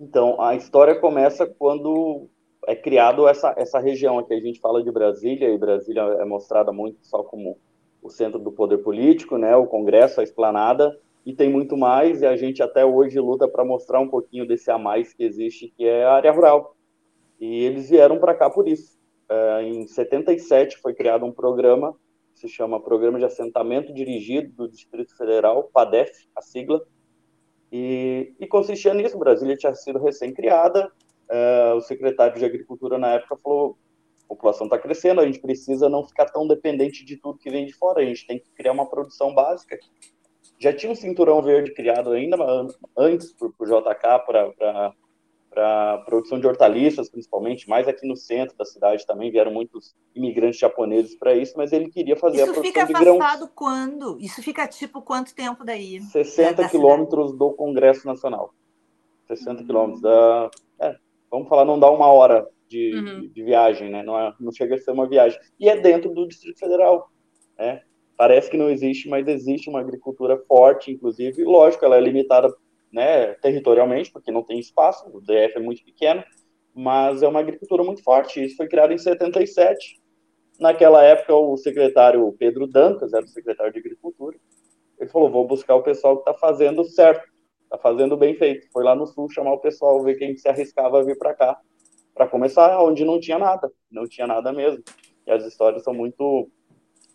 então, 0.00 0.40
a 0.40 0.54
história 0.54 0.98
começa 0.98 1.46
quando 1.46 2.30
é 2.66 2.74
criado 2.74 3.28
essa, 3.28 3.54
essa 3.58 3.78
região 3.78 4.18
aqui, 4.18 4.32
a 4.32 4.40
gente 4.40 4.60
fala 4.60 4.82
de 4.82 4.90
Brasília, 4.90 5.50
e 5.50 5.58
Brasília 5.58 6.00
é 6.00 6.24
mostrada 6.24 6.72
muito 6.72 7.06
só 7.06 7.22
como 7.22 7.58
o 8.00 8.08
centro 8.08 8.38
do 8.38 8.50
poder 8.50 8.78
político, 8.78 9.36
né, 9.36 9.54
o 9.54 9.66
Congresso, 9.66 10.22
a 10.22 10.24
esplanada, 10.24 10.98
e 11.26 11.34
tem 11.34 11.50
muito 11.50 11.76
mais, 11.76 12.22
e 12.22 12.26
a 12.26 12.34
gente 12.34 12.62
até 12.62 12.82
hoje 12.82 13.20
luta 13.20 13.46
para 13.46 13.66
mostrar 13.66 14.00
um 14.00 14.08
pouquinho 14.08 14.48
desse 14.48 14.70
a 14.70 14.78
mais 14.78 15.12
que 15.12 15.22
existe, 15.22 15.70
que 15.76 15.84
é 15.84 16.04
a 16.04 16.14
área 16.14 16.32
rural. 16.32 16.74
E 17.38 17.62
eles 17.62 17.90
vieram 17.90 18.18
para 18.18 18.34
cá 18.34 18.48
por 18.48 18.66
isso. 18.66 18.98
É, 19.28 19.64
em 19.64 19.86
77 19.86 20.78
foi 20.78 20.94
criado 20.94 21.26
um 21.26 21.32
programa 21.32 21.94
se 22.42 22.48
chama 22.48 22.82
Programa 22.82 23.20
de 23.20 23.24
Assentamento 23.24 23.94
Dirigido 23.94 24.52
do 24.52 24.68
Distrito 24.68 25.16
Federal, 25.16 25.70
PADEF, 25.72 26.10
a 26.34 26.42
sigla, 26.42 26.84
e, 27.70 28.34
e 28.40 28.46
consistia 28.48 28.92
nisso. 28.92 29.16
Brasília 29.16 29.56
tinha 29.56 29.72
sido 29.74 30.00
recém-criada, 30.00 30.90
é, 31.30 31.72
o 31.74 31.80
secretário 31.80 32.36
de 32.36 32.44
Agricultura 32.44 32.98
na 32.98 33.14
época 33.14 33.36
falou: 33.36 33.78
a 34.24 34.28
população 34.28 34.66
está 34.66 34.76
crescendo, 34.76 35.20
a 35.20 35.24
gente 35.24 35.40
precisa 35.40 35.88
não 35.88 36.04
ficar 36.04 36.26
tão 36.26 36.48
dependente 36.48 37.04
de 37.04 37.16
tudo 37.16 37.38
que 37.38 37.48
vem 37.48 37.64
de 37.64 37.72
fora, 37.74 38.02
a 38.02 38.04
gente 38.04 38.26
tem 38.26 38.40
que 38.40 38.50
criar 38.50 38.72
uma 38.72 38.90
produção 38.90 39.32
básica. 39.32 39.78
Já 40.58 40.72
tinha 40.72 40.90
um 40.90 40.96
cinturão 40.96 41.40
verde 41.42 41.72
criado 41.72 42.10
ainda 42.10 42.36
antes 42.96 43.32
por, 43.32 43.52
JK 43.60 44.18
para 44.26 44.92
para 45.52 45.98
produção 45.98 46.40
de 46.40 46.46
hortaliças, 46.46 47.10
principalmente, 47.10 47.68
mais 47.68 47.86
aqui 47.86 48.06
no 48.06 48.16
centro 48.16 48.56
da 48.56 48.64
cidade 48.64 49.06
também 49.06 49.30
vieram 49.30 49.52
muitos 49.52 49.94
imigrantes 50.14 50.58
japoneses 50.58 51.14
para 51.14 51.34
isso, 51.34 51.54
mas 51.56 51.72
ele 51.72 51.90
queria 51.90 52.16
fazer 52.16 52.42
isso 52.42 52.50
a 52.50 52.54
produção 52.54 52.86
de 52.86 52.92
grãos. 52.92 52.98
Isso 52.98 53.06
fica 53.06 53.24
afastado 53.26 53.50
quando? 53.54 54.18
Isso 54.18 54.42
fica 54.42 54.66
tipo 54.66 55.02
quanto 55.02 55.34
tempo 55.34 55.64
daí? 55.64 56.00
60 56.00 56.68
quilômetros 56.68 57.36
do 57.36 57.52
Congresso 57.52 58.06
Nacional. 58.06 58.54
60 59.28 59.60
uhum. 59.60 59.66
quilômetros 59.66 60.00
da... 60.00 60.50
É, 60.80 60.96
vamos 61.30 61.48
falar, 61.48 61.64
não 61.64 61.78
dá 61.78 61.90
uma 61.90 62.06
hora 62.06 62.48
de, 62.66 62.94
uhum. 62.94 63.20
de, 63.20 63.28
de 63.28 63.42
viagem, 63.44 63.90
né? 63.90 64.02
Não, 64.02 64.18
é, 64.18 64.32
não 64.40 64.50
chega 64.50 64.74
a 64.74 64.78
ser 64.78 64.90
uma 64.90 65.06
viagem. 65.06 65.38
E 65.60 65.68
é 65.68 65.78
dentro 65.78 66.12
do 66.12 66.26
Distrito 66.26 66.58
Federal, 66.58 67.10
né? 67.58 67.82
Parece 68.16 68.50
que 68.50 68.56
não 68.56 68.70
existe, 68.70 69.08
mas 69.08 69.26
existe 69.26 69.68
uma 69.68 69.80
agricultura 69.80 70.38
forte, 70.46 70.90
inclusive. 70.90 71.44
Lógico, 71.44 71.84
ela 71.84 71.96
é 71.96 72.00
limitada 72.00 72.54
né, 72.92 73.34
territorialmente, 73.34 74.12
porque 74.12 74.30
não 74.30 74.42
tem 74.42 74.58
espaço, 74.58 75.08
o 75.08 75.20
DF 75.20 75.56
é 75.56 75.60
muito 75.60 75.82
pequeno, 75.84 76.22
mas 76.74 77.22
é 77.22 77.28
uma 77.28 77.40
agricultura 77.40 77.82
muito 77.82 78.02
forte. 78.02 78.44
Isso 78.44 78.56
foi 78.56 78.68
criado 78.68 78.92
em 78.92 78.98
77. 78.98 80.00
Naquela 80.60 81.02
época, 81.02 81.34
o 81.34 81.56
secretário 81.56 82.32
Pedro 82.38 82.66
Dantas 82.66 83.12
era 83.12 83.24
o 83.24 83.28
secretário 83.28 83.72
de 83.72 83.78
Agricultura. 83.78 84.36
Ele 84.98 85.10
falou: 85.10 85.30
vou 85.30 85.46
buscar 85.46 85.74
o 85.74 85.82
pessoal 85.82 86.16
que 86.16 86.30
está 86.30 86.34
fazendo 86.34 86.84
certo, 86.84 87.26
está 87.64 87.78
fazendo 87.78 88.16
bem 88.16 88.34
feito. 88.34 88.70
Foi 88.70 88.84
lá 88.84 88.94
no 88.94 89.06
sul 89.06 89.28
chamar 89.30 89.54
o 89.54 89.60
pessoal, 89.60 90.02
ver 90.02 90.14
quem 90.14 90.36
se 90.36 90.48
arriscava 90.48 91.00
a 91.00 91.02
vir 91.02 91.18
para 91.18 91.34
cá, 91.34 91.58
para 92.14 92.28
começar 92.28 92.80
onde 92.82 93.04
não 93.04 93.18
tinha 93.18 93.38
nada, 93.38 93.70
não 93.90 94.06
tinha 94.06 94.26
nada 94.26 94.52
mesmo. 94.52 94.82
E 95.26 95.30
as 95.30 95.44
histórias 95.44 95.82
são 95.82 95.94
muito, 95.94 96.48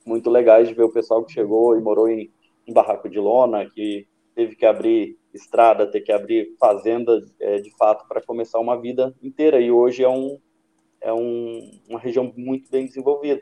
muito 0.05 0.29
legais 0.29 0.67
de 0.67 0.73
ver 0.73 0.83
o 0.83 0.91
pessoal 0.91 1.23
que 1.23 1.31
chegou 1.31 1.77
e 1.77 1.81
morou 1.81 2.09
em, 2.09 2.31
em 2.67 2.73
barraco 2.73 3.07
de 3.07 3.19
lona, 3.19 3.69
que 3.69 4.07
teve 4.35 4.55
que 4.55 4.65
abrir 4.65 5.16
estrada, 5.33 5.89
ter 5.89 6.01
que 6.01 6.11
abrir 6.11 6.55
fazenda 6.59 7.23
é, 7.39 7.59
de 7.59 7.75
fato 7.77 8.07
para 8.07 8.21
começar 8.21 8.59
uma 8.59 8.79
vida 8.79 9.15
inteira. 9.21 9.59
E 9.59 9.71
hoje 9.71 10.03
é, 10.03 10.09
um, 10.09 10.39
é 11.01 11.13
um, 11.13 11.71
uma 11.87 11.99
região 11.99 12.31
muito 12.35 12.69
bem 12.69 12.85
desenvolvida. 12.85 13.41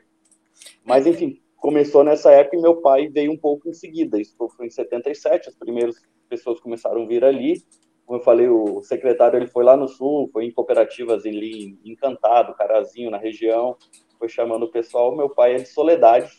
Mas, 0.84 1.06
enfim, 1.06 1.40
começou 1.56 2.04
nessa 2.04 2.30
época 2.30 2.56
e 2.56 2.60
meu 2.60 2.80
pai 2.80 3.08
veio 3.08 3.32
um 3.32 3.36
pouco 3.36 3.68
em 3.68 3.72
seguida. 3.72 4.20
Isso 4.20 4.36
foi 4.56 4.66
em 4.66 4.70
77, 4.70 5.48
as 5.48 5.54
primeiras 5.54 5.96
pessoas 6.28 6.60
começaram 6.60 7.02
a 7.02 7.06
vir 7.06 7.24
ali. 7.24 7.62
Como 8.04 8.20
eu 8.20 8.22
falei, 8.22 8.48
o 8.48 8.82
secretário 8.82 9.36
ele 9.36 9.48
foi 9.48 9.64
lá 9.64 9.76
no 9.76 9.88
sul, 9.88 10.30
foi 10.32 10.44
em 10.44 10.52
cooperativas 10.52 11.26
ali, 11.26 11.76
Encantado, 11.84 12.54
Carazinho, 12.54 13.10
na 13.10 13.18
região, 13.18 13.76
foi 14.18 14.28
chamando 14.28 14.64
o 14.64 14.70
pessoal. 14.70 15.16
Meu 15.16 15.28
pai 15.28 15.56
é 15.56 15.58
de 15.58 15.68
Soledade, 15.68 16.30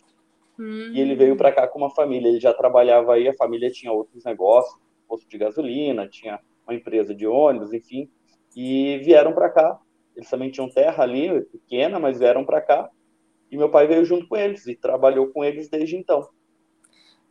Hum. 0.60 0.92
E 0.94 1.00
ele 1.00 1.16
veio 1.16 1.38
para 1.38 1.52
cá 1.52 1.68
com 1.68 1.80
uma 1.80 1.90
família. 1.90 2.28
Ele 2.28 2.40
já 2.40 2.54
trabalhava 2.54 3.14
aí, 3.14 3.28
a 3.28 3.36
família 3.36 3.70
tinha 3.70 3.92
outros 3.92 4.24
negócios, 4.24 4.80
posto 5.08 5.28
de 5.28 5.38
gasolina, 5.38 6.08
tinha 6.08 6.40
uma 6.68 6.76
empresa 6.76 7.16
de 7.16 7.26
ônibus, 7.26 7.74
enfim. 7.74 8.10
E 8.56 8.98
vieram 9.00 9.34
para 9.34 9.50
cá. 9.50 9.80
Eles 10.16 10.30
também 10.30 10.52
tinham 10.52 10.70
terra 10.70 11.04
ali, 11.04 11.42
pequena, 11.46 12.00
mas 12.00 12.20
vieram 12.20 12.46
para 12.46 12.62
cá. 12.62 12.90
E 13.52 13.58
meu 13.58 13.70
pai 13.70 13.88
veio 13.88 14.04
junto 14.04 14.28
com 14.28 14.36
eles 14.36 14.68
e 14.68 14.76
trabalhou 14.76 15.28
com 15.28 15.44
eles 15.44 15.70
desde 15.70 15.96
então. 15.96 16.28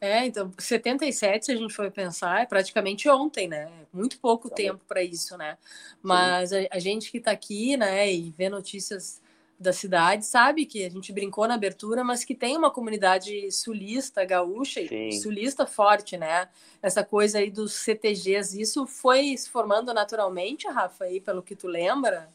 É, 0.01 0.27
então, 0.27 0.53
77, 0.59 1.47
se 1.47 1.53
a 1.53 1.57
gente 1.57 1.73
for 1.73 1.91
pensar, 1.91 2.43
é 2.43 2.47
praticamente 2.47 3.09
ontem, 3.09 3.49
né? 3.49 3.71
Muito 3.93 4.21
pouco 4.21 4.49
tá 4.49 4.57
tempo 4.57 4.85
para 4.87 5.03
isso, 5.03 5.37
né? 5.39 5.57
Mas 6.03 6.53
a, 6.53 6.59
a, 6.71 6.79
gente 6.79 7.11
que 7.11 7.17
está 7.19 7.31
aqui, 7.31 7.77
né, 7.77 8.13
e 8.13 8.31
vê 8.31 8.49
notícias 8.49 9.23
da 9.59 9.73
cidade 9.73 10.27
sabe 10.27 10.67
que 10.67 10.85
a 10.85 10.91
gente 10.91 11.13
brincou 11.13 11.49
na 11.49 11.55
abertura, 11.55 12.05
mas 12.05 12.25
que 12.25 12.35
tem 12.35 12.57
uma 12.57 12.71
comunidade 12.71 13.51
sulista, 13.51 14.25
gaúcha, 14.25 14.87
Sim. 14.87 15.11
sulista 15.13 15.67
forte, 15.67 16.17
né? 16.17 16.49
Essa 16.83 17.03
coisa 17.03 17.39
aí 17.39 17.51
dos 17.51 17.73
CTGs, 17.73 18.61
isso 18.61 18.87
foi 18.87 19.37
se 19.37 19.49
formando 19.49 19.95
naturalmente, 19.95 20.69
Rafa, 20.69 21.05
aí, 21.05 21.21
pelo 21.21 21.43
que 21.43 21.57
tu 21.57 21.67
lembra? 21.67 22.29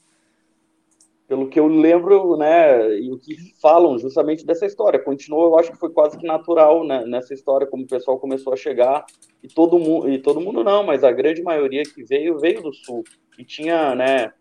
Pelo 1.27 1.47
que 1.47 1.59
eu 1.59 1.67
lembro, 1.67 2.35
né, 2.35 2.99
e 2.99 3.09
o 3.09 3.17
que 3.17 3.53
falam 3.61 3.97
justamente 3.97 4.45
dessa 4.45 4.65
história, 4.65 4.99
continuou, 4.99 5.45
eu 5.45 5.59
acho 5.59 5.71
que 5.71 5.77
foi 5.77 5.89
quase 5.89 6.17
que 6.17 6.27
natural, 6.27 6.85
né, 6.85 7.05
nessa 7.05 7.33
história, 7.33 7.65
como 7.65 7.83
o 7.83 7.87
pessoal 7.87 8.19
começou 8.19 8.51
a 8.51 8.57
chegar, 8.57 9.05
e 9.41 9.47
todo 9.47 9.79
mundo, 9.79 10.09
e 10.09 10.19
todo 10.19 10.41
mundo 10.41 10.61
não, 10.61 10.83
mas 10.83 11.05
a 11.05 11.11
grande 11.11 11.41
maioria 11.41 11.83
que 11.83 12.03
veio, 12.03 12.37
veio 12.37 12.61
do 12.61 12.73
sul, 12.73 13.05
e 13.39 13.45
tinha, 13.45 13.95
né, 13.95 14.33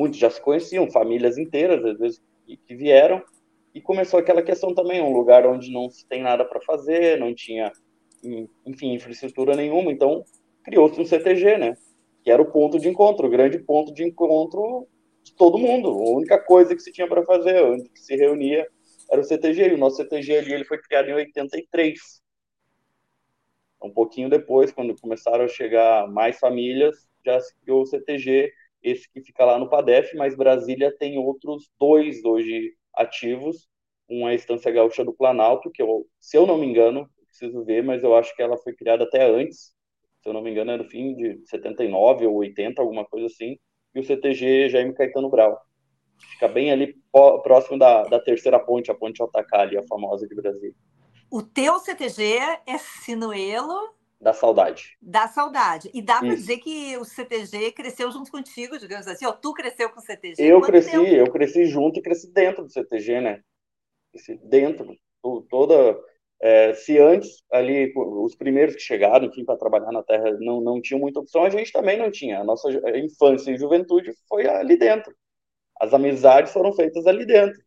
muitos 0.00 0.18
já 0.18 0.30
se 0.30 0.40
conheciam, 0.40 0.90
famílias 0.90 1.36
inteiras, 1.36 1.84
às 1.84 1.98
vezes, 1.98 2.22
que, 2.66 2.74
vieram, 2.74 3.22
e 3.74 3.82
começou 3.82 4.18
aquela 4.18 4.42
questão 4.42 4.74
também, 4.74 5.02
um 5.02 5.12
lugar 5.12 5.46
onde 5.46 5.70
não 5.70 5.90
se 5.90 6.06
tem 6.06 6.22
nada 6.22 6.42
para 6.42 6.58
fazer, 6.62 7.20
não 7.20 7.34
tinha, 7.34 7.70
enfim, 8.64 8.94
infraestrutura 8.94 9.54
nenhuma, 9.54 9.92
então 9.92 10.24
criou-se 10.64 10.98
um 10.98 11.04
CTG, 11.04 11.58
né? 11.58 11.76
Que 12.24 12.30
era 12.30 12.40
o 12.40 12.50
ponto 12.50 12.78
de 12.78 12.88
encontro, 12.88 13.26
o 13.26 13.30
grande 13.30 13.58
ponto 13.58 13.92
de 13.92 14.02
encontro 14.02 14.88
de 15.22 15.34
todo 15.34 15.58
mundo. 15.58 15.90
A 15.90 16.16
única 16.16 16.38
coisa 16.38 16.74
que 16.74 16.80
se 16.80 16.92
tinha 16.92 17.06
para 17.06 17.24
fazer, 17.24 17.62
onde 17.62 17.90
se 17.94 18.16
reunia, 18.16 18.66
era 19.10 19.20
o 19.20 19.24
CTG. 19.24 19.68
E 19.68 19.74
o 19.74 19.78
nosso 19.78 19.96
CTG 19.96 20.38
ali 20.38 20.52
ele 20.52 20.64
foi 20.64 20.78
criado 20.78 21.08
em 21.10 21.14
83. 21.14 22.22
Um 23.82 23.90
pouquinho 23.90 24.28
depois, 24.28 24.72
quando 24.72 24.98
começaram 25.00 25.44
a 25.44 25.48
chegar 25.48 26.06
mais 26.08 26.38
famílias, 26.38 27.08
já 27.24 27.40
se 27.40 27.54
criou 27.60 27.82
o 27.82 27.86
CTG 27.86 28.52
esse 28.82 29.10
que 29.10 29.20
fica 29.20 29.44
lá 29.44 29.58
no 29.58 29.68
PADEF, 29.68 30.16
mas 30.16 30.36
Brasília 30.36 30.94
tem 30.96 31.18
outros 31.18 31.70
dois 31.78 32.24
hoje 32.24 32.72
ativos, 32.94 33.68
uma 34.08 34.34
Estância 34.34 34.70
Gaúcha 34.70 35.04
do 35.04 35.12
Planalto, 35.12 35.70
que 35.70 35.82
eu, 35.82 36.06
se 36.18 36.36
eu 36.36 36.46
não 36.46 36.58
me 36.58 36.66
engano, 36.66 37.08
preciso 37.26 37.64
ver, 37.64 37.82
mas 37.82 38.02
eu 38.02 38.14
acho 38.14 38.34
que 38.34 38.42
ela 38.42 38.56
foi 38.56 38.74
criada 38.74 39.04
até 39.04 39.24
antes, 39.24 39.72
se 40.20 40.28
eu 40.28 40.32
não 40.32 40.42
me 40.42 40.50
engano, 40.50 40.72
é 40.72 40.78
do 40.78 40.84
fim 40.84 41.14
de 41.14 41.40
79 41.46 42.26
ou 42.26 42.36
80, 42.36 42.82
alguma 42.82 43.04
coisa 43.04 43.26
assim, 43.26 43.56
e 43.94 44.00
o 44.00 44.04
CTG 44.04 44.68
Jaime 44.68 44.94
Caetano 44.94 45.30
Brau. 45.30 45.58
Fica 46.32 46.48
bem 46.48 46.70
ali 46.70 46.94
próximo 47.42 47.78
da, 47.78 48.02
da 48.02 48.20
terceira 48.20 48.58
ponte, 48.58 48.90
a 48.90 48.94
ponte 48.94 49.22
Otacali, 49.22 49.78
a 49.78 49.86
famosa 49.86 50.26
de 50.26 50.34
Brasília. 50.34 50.74
O 51.30 51.42
teu 51.42 51.78
CTG 51.78 52.38
é 52.66 52.76
Sinuelo 52.76 53.94
da 54.20 54.34
saudade. 54.34 54.96
Da 55.00 55.26
saudade. 55.28 55.90
E 55.94 56.02
dá 56.02 56.18
para 56.18 56.34
dizer 56.34 56.58
que 56.58 56.96
o 56.98 57.04
CTG 57.04 57.72
cresceu 57.72 58.12
junto 58.12 58.30
contigo, 58.30 58.78
digamos 58.78 59.06
assim. 59.06 59.24
Ou 59.24 59.32
tu 59.32 59.54
cresceu 59.54 59.88
com 59.88 59.98
o 59.98 60.02
CTG? 60.02 60.42
Eu 60.42 60.60
cresci, 60.60 60.90
tempo? 60.90 61.06
eu 61.06 61.32
cresci 61.32 61.66
junto 61.66 61.98
e 61.98 62.02
cresci 62.02 62.30
dentro 62.30 62.62
do 62.64 62.70
CTG, 62.70 63.20
né? 63.20 63.40
Cresci 64.12 64.38
dentro. 64.44 64.94
Toda. 65.48 65.98
É, 66.42 66.72
se 66.74 66.98
antes 66.98 67.42
ali 67.50 67.92
os 67.96 68.34
primeiros 68.34 68.74
que 68.74 68.80
chegaram, 68.80 69.26
enfim, 69.26 69.44
para 69.44 69.58
trabalhar 69.58 69.92
na 69.92 70.02
terra 70.02 70.30
não 70.40 70.60
não 70.60 70.80
tinham 70.80 71.00
muita 71.00 71.20
opção, 71.20 71.44
a 71.44 71.50
gente 71.50 71.72
também 71.72 71.98
não 71.98 72.10
tinha. 72.10 72.40
A 72.40 72.44
nossa 72.44 72.68
infância 72.98 73.50
e 73.50 73.58
juventude 73.58 74.12
foi 74.28 74.46
ali 74.46 74.76
dentro. 74.76 75.14
As 75.80 75.94
amizades 75.94 76.52
foram 76.52 76.74
feitas 76.74 77.06
ali 77.06 77.24
dentro. 77.24 77.58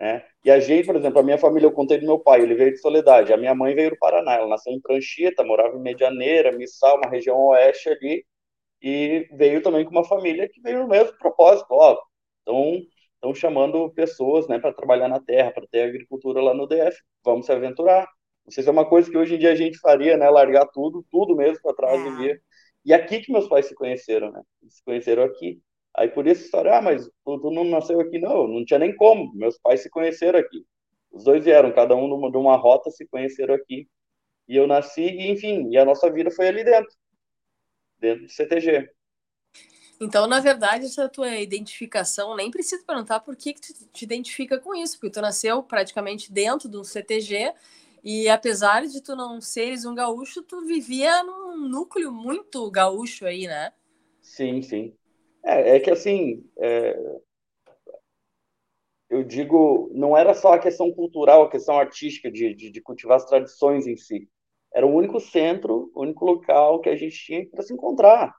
Né? 0.00 0.24
E 0.44 0.50
a 0.50 0.58
gente, 0.58 0.86
por 0.86 0.96
exemplo, 0.96 1.20
a 1.20 1.22
minha 1.22 1.38
família, 1.38 1.66
eu 1.66 1.72
contei 1.72 1.98
do 1.98 2.06
meu 2.06 2.18
pai, 2.18 2.40
ele 2.40 2.54
veio 2.54 2.72
de 2.72 2.78
Soledade, 2.78 3.32
a 3.32 3.36
minha 3.36 3.54
mãe 3.54 3.74
veio 3.74 3.90
do 3.90 3.98
Paraná, 3.98 4.34
ela 4.34 4.48
nasceu 4.48 4.72
em 4.72 4.80
Pranchita, 4.80 5.44
morava 5.44 5.76
em 5.76 5.82
Medianeira, 5.82 6.52
Missal, 6.52 6.96
uma 6.96 7.10
região 7.10 7.36
oeste 7.48 7.90
ali, 7.90 8.24
e 8.82 9.28
veio 9.32 9.62
também 9.62 9.84
com 9.84 9.90
uma 9.90 10.04
família 10.04 10.48
que 10.48 10.60
veio 10.62 10.80
no 10.80 10.88
mesmo 10.88 11.16
propósito, 11.18 11.66
ó, 11.70 11.98
então 12.42 12.80
estão 13.14 13.34
chamando 13.34 13.90
pessoas, 13.90 14.48
né, 14.48 14.58
para 14.58 14.72
trabalhar 14.72 15.08
na 15.08 15.20
terra, 15.20 15.50
para 15.52 15.66
ter 15.66 15.82
agricultura 15.82 16.40
lá 16.40 16.54
no 16.54 16.66
DF, 16.66 16.96
vamos 17.22 17.44
se 17.44 17.52
aventurar. 17.52 18.08
Não 18.46 18.50
sei 18.50 18.62
se 18.62 18.68
é 18.70 18.72
uma 18.72 18.88
coisa 18.88 19.10
que 19.10 19.16
hoje 19.18 19.34
em 19.34 19.38
dia 19.38 19.52
a 19.52 19.54
gente 19.54 19.78
faria, 19.78 20.16
né, 20.16 20.30
largar 20.30 20.66
tudo, 20.68 21.04
tudo 21.10 21.36
mesmo 21.36 21.60
para 21.62 21.74
trás 21.74 22.00
é. 22.00 22.08
e 22.08 22.16
vir. 22.16 22.42
E 22.86 22.94
aqui 22.94 23.20
que 23.20 23.30
meus 23.30 23.46
pais 23.46 23.66
se 23.66 23.74
conheceram, 23.74 24.32
né, 24.32 24.40
se 24.70 24.82
conheceram 24.82 25.22
aqui. 25.22 25.60
Aí 25.96 26.08
por 26.08 26.26
isso 26.26 26.44
história, 26.44 26.78
ah, 26.78 26.82
mas 26.82 27.06
tu, 27.24 27.38
tu, 27.40 27.50
não 27.50 27.64
nasceu 27.64 28.00
aqui, 28.00 28.18
não, 28.18 28.46
não 28.46 28.64
tinha 28.64 28.78
nem 28.78 28.94
como. 28.94 29.34
Meus 29.34 29.58
pais 29.58 29.82
se 29.82 29.90
conheceram 29.90 30.38
aqui. 30.38 30.64
Os 31.10 31.24
dois 31.24 31.44
vieram, 31.44 31.72
cada 31.72 31.96
um 31.96 32.06
numa, 32.06 32.30
de 32.30 32.36
uma 32.36 32.56
rota, 32.56 32.90
se 32.90 33.06
conheceram 33.06 33.54
aqui. 33.54 33.88
E 34.48 34.56
eu 34.56 34.66
nasci, 34.66 35.02
e, 35.02 35.30
enfim, 35.30 35.68
e 35.70 35.76
a 35.76 35.84
nossa 35.84 36.10
vida 36.10 36.30
foi 36.30 36.48
ali 36.48 36.64
dentro, 36.64 36.92
dentro 37.98 38.24
do 38.24 38.30
CTG. 38.30 38.88
Então, 40.00 40.26
na 40.26 40.40
verdade, 40.40 40.86
essa 40.86 41.08
tua 41.08 41.36
identificação, 41.36 42.34
nem 42.34 42.50
preciso 42.50 42.86
perguntar 42.86 43.20
por 43.20 43.36
que, 43.36 43.52
que 43.52 43.60
tu 43.60 43.86
te 43.92 44.04
identifica 44.04 44.58
com 44.58 44.74
isso, 44.74 44.98
porque 44.98 45.12
tu 45.12 45.20
nasceu 45.20 45.62
praticamente 45.62 46.32
dentro 46.32 46.68
do 46.70 46.82
CTG 46.82 47.52
e 48.02 48.28
apesar 48.28 48.86
de 48.86 49.02
tu 49.02 49.14
não 49.14 49.42
seres 49.42 49.84
um 49.84 49.94
gaúcho, 49.94 50.42
tu 50.42 50.64
vivia 50.64 51.22
num 51.22 51.68
núcleo 51.68 52.10
muito 52.10 52.70
gaúcho 52.70 53.26
aí, 53.26 53.46
né? 53.46 53.72
Sim, 54.22 54.62
sim. 54.62 54.96
É, 55.44 55.76
é 55.76 55.80
que 55.80 55.90
assim, 55.90 56.44
é, 56.58 56.96
eu 59.08 59.24
digo, 59.24 59.90
não 59.92 60.16
era 60.16 60.32
só 60.34 60.52
a 60.52 60.58
questão 60.58 60.92
cultural, 60.92 61.42
a 61.42 61.50
questão 61.50 61.78
artística 61.78 62.30
de, 62.30 62.54
de, 62.54 62.70
de 62.70 62.80
cultivar 62.80 63.16
as 63.16 63.24
tradições 63.24 63.86
em 63.86 63.96
si. 63.96 64.28
Era 64.72 64.86
o 64.86 64.94
único 64.94 65.18
centro, 65.18 65.90
o 65.94 66.02
único 66.02 66.24
local 66.24 66.80
que 66.80 66.88
a 66.88 66.96
gente 66.96 67.16
tinha 67.16 67.44
para 67.48 67.62
se 67.62 67.74
encontrar, 67.74 68.32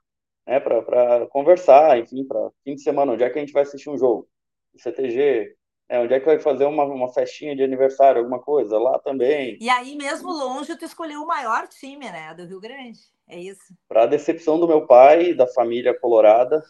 né, 0.46 0.58
para 0.58 1.26
conversar, 1.26 1.98
enfim, 1.98 2.24
para 2.26 2.50
fim 2.64 2.74
de 2.74 2.82
semana, 2.82 3.12
onde 3.12 3.22
é 3.22 3.28
que 3.28 3.38
a 3.38 3.42
gente 3.42 3.52
vai 3.52 3.64
assistir 3.64 3.90
um 3.90 3.98
jogo? 3.98 4.26
O 4.74 4.80
CTG, 4.80 5.54
é, 5.90 5.98
onde 5.98 6.14
é 6.14 6.20
que 6.20 6.24
vai 6.24 6.38
fazer 6.38 6.64
uma, 6.64 6.84
uma 6.84 7.12
festinha 7.12 7.54
de 7.54 7.62
aniversário, 7.62 8.20
alguma 8.20 8.40
coisa? 8.40 8.78
Lá 8.78 8.98
também. 8.98 9.58
E 9.60 9.68
aí, 9.68 9.94
mesmo 9.94 10.30
longe, 10.30 10.74
tu 10.74 10.86
escolheu 10.86 11.22
o 11.22 11.26
maior 11.26 11.68
time, 11.68 12.10
né? 12.10 12.32
Do 12.34 12.46
Rio 12.46 12.58
Grande. 12.58 12.98
É 13.32 13.38
isso. 13.38 13.74
Para 13.88 14.04
decepção 14.04 14.60
do 14.60 14.68
meu 14.68 14.86
pai 14.86 15.32
da 15.32 15.46
família 15.46 15.98
colorada. 15.98 16.62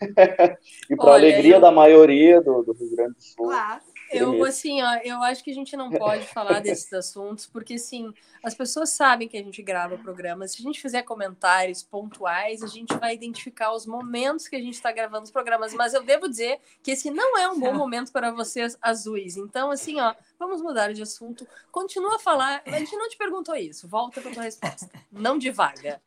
e 0.88 0.94
para 0.94 1.14
alegria 1.14 1.56
eu... 1.56 1.60
da 1.60 1.72
maioria 1.72 2.40
do, 2.40 2.62
do 2.62 2.72
Rio 2.74 2.94
Grande 2.94 3.14
do 3.14 3.22
Sul. 3.22 3.46
Claro. 3.46 3.82
Eu, 4.16 4.44
assim, 4.44 4.82
ó, 4.82 4.94
eu 5.04 5.22
acho 5.22 5.42
que 5.42 5.50
a 5.50 5.54
gente 5.54 5.76
não 5.76 5.90
pode 5.90 6.24
falar 6.26 6.60
desses 6.60 6.92
assuntos, 6.92 7.46
porque, 7.46 7.74
assim, 7.74 8.12
as 8.42 8.54
pessoas 8.54 8.90
sabem 8.90 9.28
que 9.28 9.36
a 9.36 9.42
gente 9.42 9.62
grava 9.62 9.98
programas. 9.98 10.52
Se 10.52 10.60
a 10.60 10.64
gente 10.64 10.80
fizer 10.80 11.02
comentários 11.02 11.82
pontuais, 11.82 12.62
a 12.62 12.66
gente 12.66 12.94
vai 12.96 13.14
identificar 13.14 13.72
os 13.72 13.86
momentos 13.86 14.48
que 14.48 14.56
a 14.56 14.60
gente 14.60 14.74
está 14.74 14.92
gravando 14.92 15.24
os 15.24 15.30
programas. 15.30 15.74
Mas 15.74 15.94
eu 15.94 16.02
devo 16.02 16.28
dizer 16.28 16.58
que 16.82 16.92
esse 16.92 17.10
não 17.10 17.36
é 17.38 17.48
um 17.48 17.58
bom 17.58 17.74
momento 17.74 18.12
para 18.12 18.30
vocês 18.30 18.76
azuis. 18.80 19.36
Então, 19.36 19.70
assim, 19.70 20.00
ó, 20.00 20.14
vamos 20.38 20.62
mudar 20.62 20.92
de 20.92 21.02
assunto. 21.02 21.46
Continua 21.70 22.16
a 22.16 22.18
falar. 22.18 22.62
A 22.66 22.78
gente 22.78 22.96
não 22.96 23.08
te 23.08 23.16
perguntou 23.16 23.56
isso. 23.56 23.88
Volta 23.88 24.20
para 24.20 24.30
tua 24.30 24.42
resposta. 24.42 24.90
Não 25.10 25.38
divaga. 25.38 26.00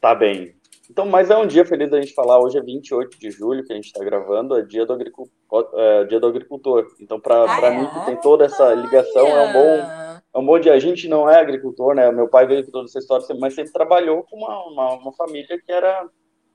Tá 0.00 0.14
bem. 0.14 0.57
Então, 0.90 1.04
mas 1.04 1.30
é 1.30 1.36
um 1.36 1.46
dia 1.46 1.66
feliz 1.66 1.90
da 1.90 2.00
gente 2.00 2.14
falar. 2.14 2.40
Hoje 2.40 2.58
é 2.58 2.62
28 2.62 3.18
de 3.18 3.30
julho 3.30 3.64
que 3.64 3.72
a 3.72 3.76
gente 3.76 3.86
está 3.86 4.02
gravando, 4.02 4.56
é 4.56 4.62
dia 4.62 4.86
do, 4.86 4.94
agricultor, 4.94 5.70
é, 5.74 6.04
dia 6.04 6.18
do 6.18 6.26
agricultor. 6.26 6.86
Então, 6.98 7.20
para 7.20 7.44
ah, 7.44 7.70
mim, 7.70 7.86
que 7.86 8.06
tem 8.06 8.16
toda 8.16 8.46
essa 8.46 8.72
ligação, 8.72 9.26
é 9.26 9.48
um 9.48 9.52
bom. 9.52 10.18
É 10.34 10.38
um 10.38 10.46
bom 10.46 10.58
dia. 10.58 10.72
A 10.72 10.78
gente 10.78 11.06
não 11.06 11.28
é 11.28 11.38
agricultor, 11.38 11.94
né? 11.94 12.10
Meu 12.10 12.28
pai 12.28 12.46
veio 12.46 12.64
com 12.64 12.70
toda 12.70 12.86
essa 12.86 12.98
história, 12.98 13.26
mas 13.38 13.54
sempre 13.54 13.72
trabalhou 13.72 14.24
com 14.24 14.36
uma, 14.36 14.64
uma, 14.66 14.92
uma 14.94 15.12
família 15.12 15.60
que 15.60 15.70
era 15.70 16.08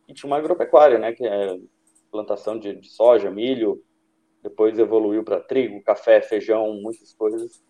que 0.07 0.13
tinha 0.13 0.29
uma 0.29 0.37
agropecuária, 0.37 0.97
né? 0.97 1.13
Que 1.13 1.25
é 1.25 1.57
plantação 2.11 2.57
de, 2.57 2.75
de 2.75 2.89
soja, 2.89 3.29
milho, 3.29 3.81
depois 4.41 4.77
evoluiu 4.77 5.23
para 5.23 5.39
trigo, 5.39 5.81
café, 5.83 6.21
feijão, 6.21 6.73
muitas 6.73 7.13
coisas. 7.13 7.63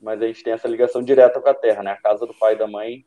Mas 0.00 0.20
a 0.20 0.26
gente 0.26 0.42
tem 0.42 0.52
essa 0.52 0.68
ligação 0.68 1.02
direta 1.02 1.40
com 1.40 1.48
a 1.48 1.54
terra, 1.54 1.82
né? 1.82 1.92
A 1.92 2.00
casa 2.00 2.26
do 2.26 2.34
pai 2.34 2.54
e 2.54 2.58
da 2.58 2.66
mãe 2.66 3.04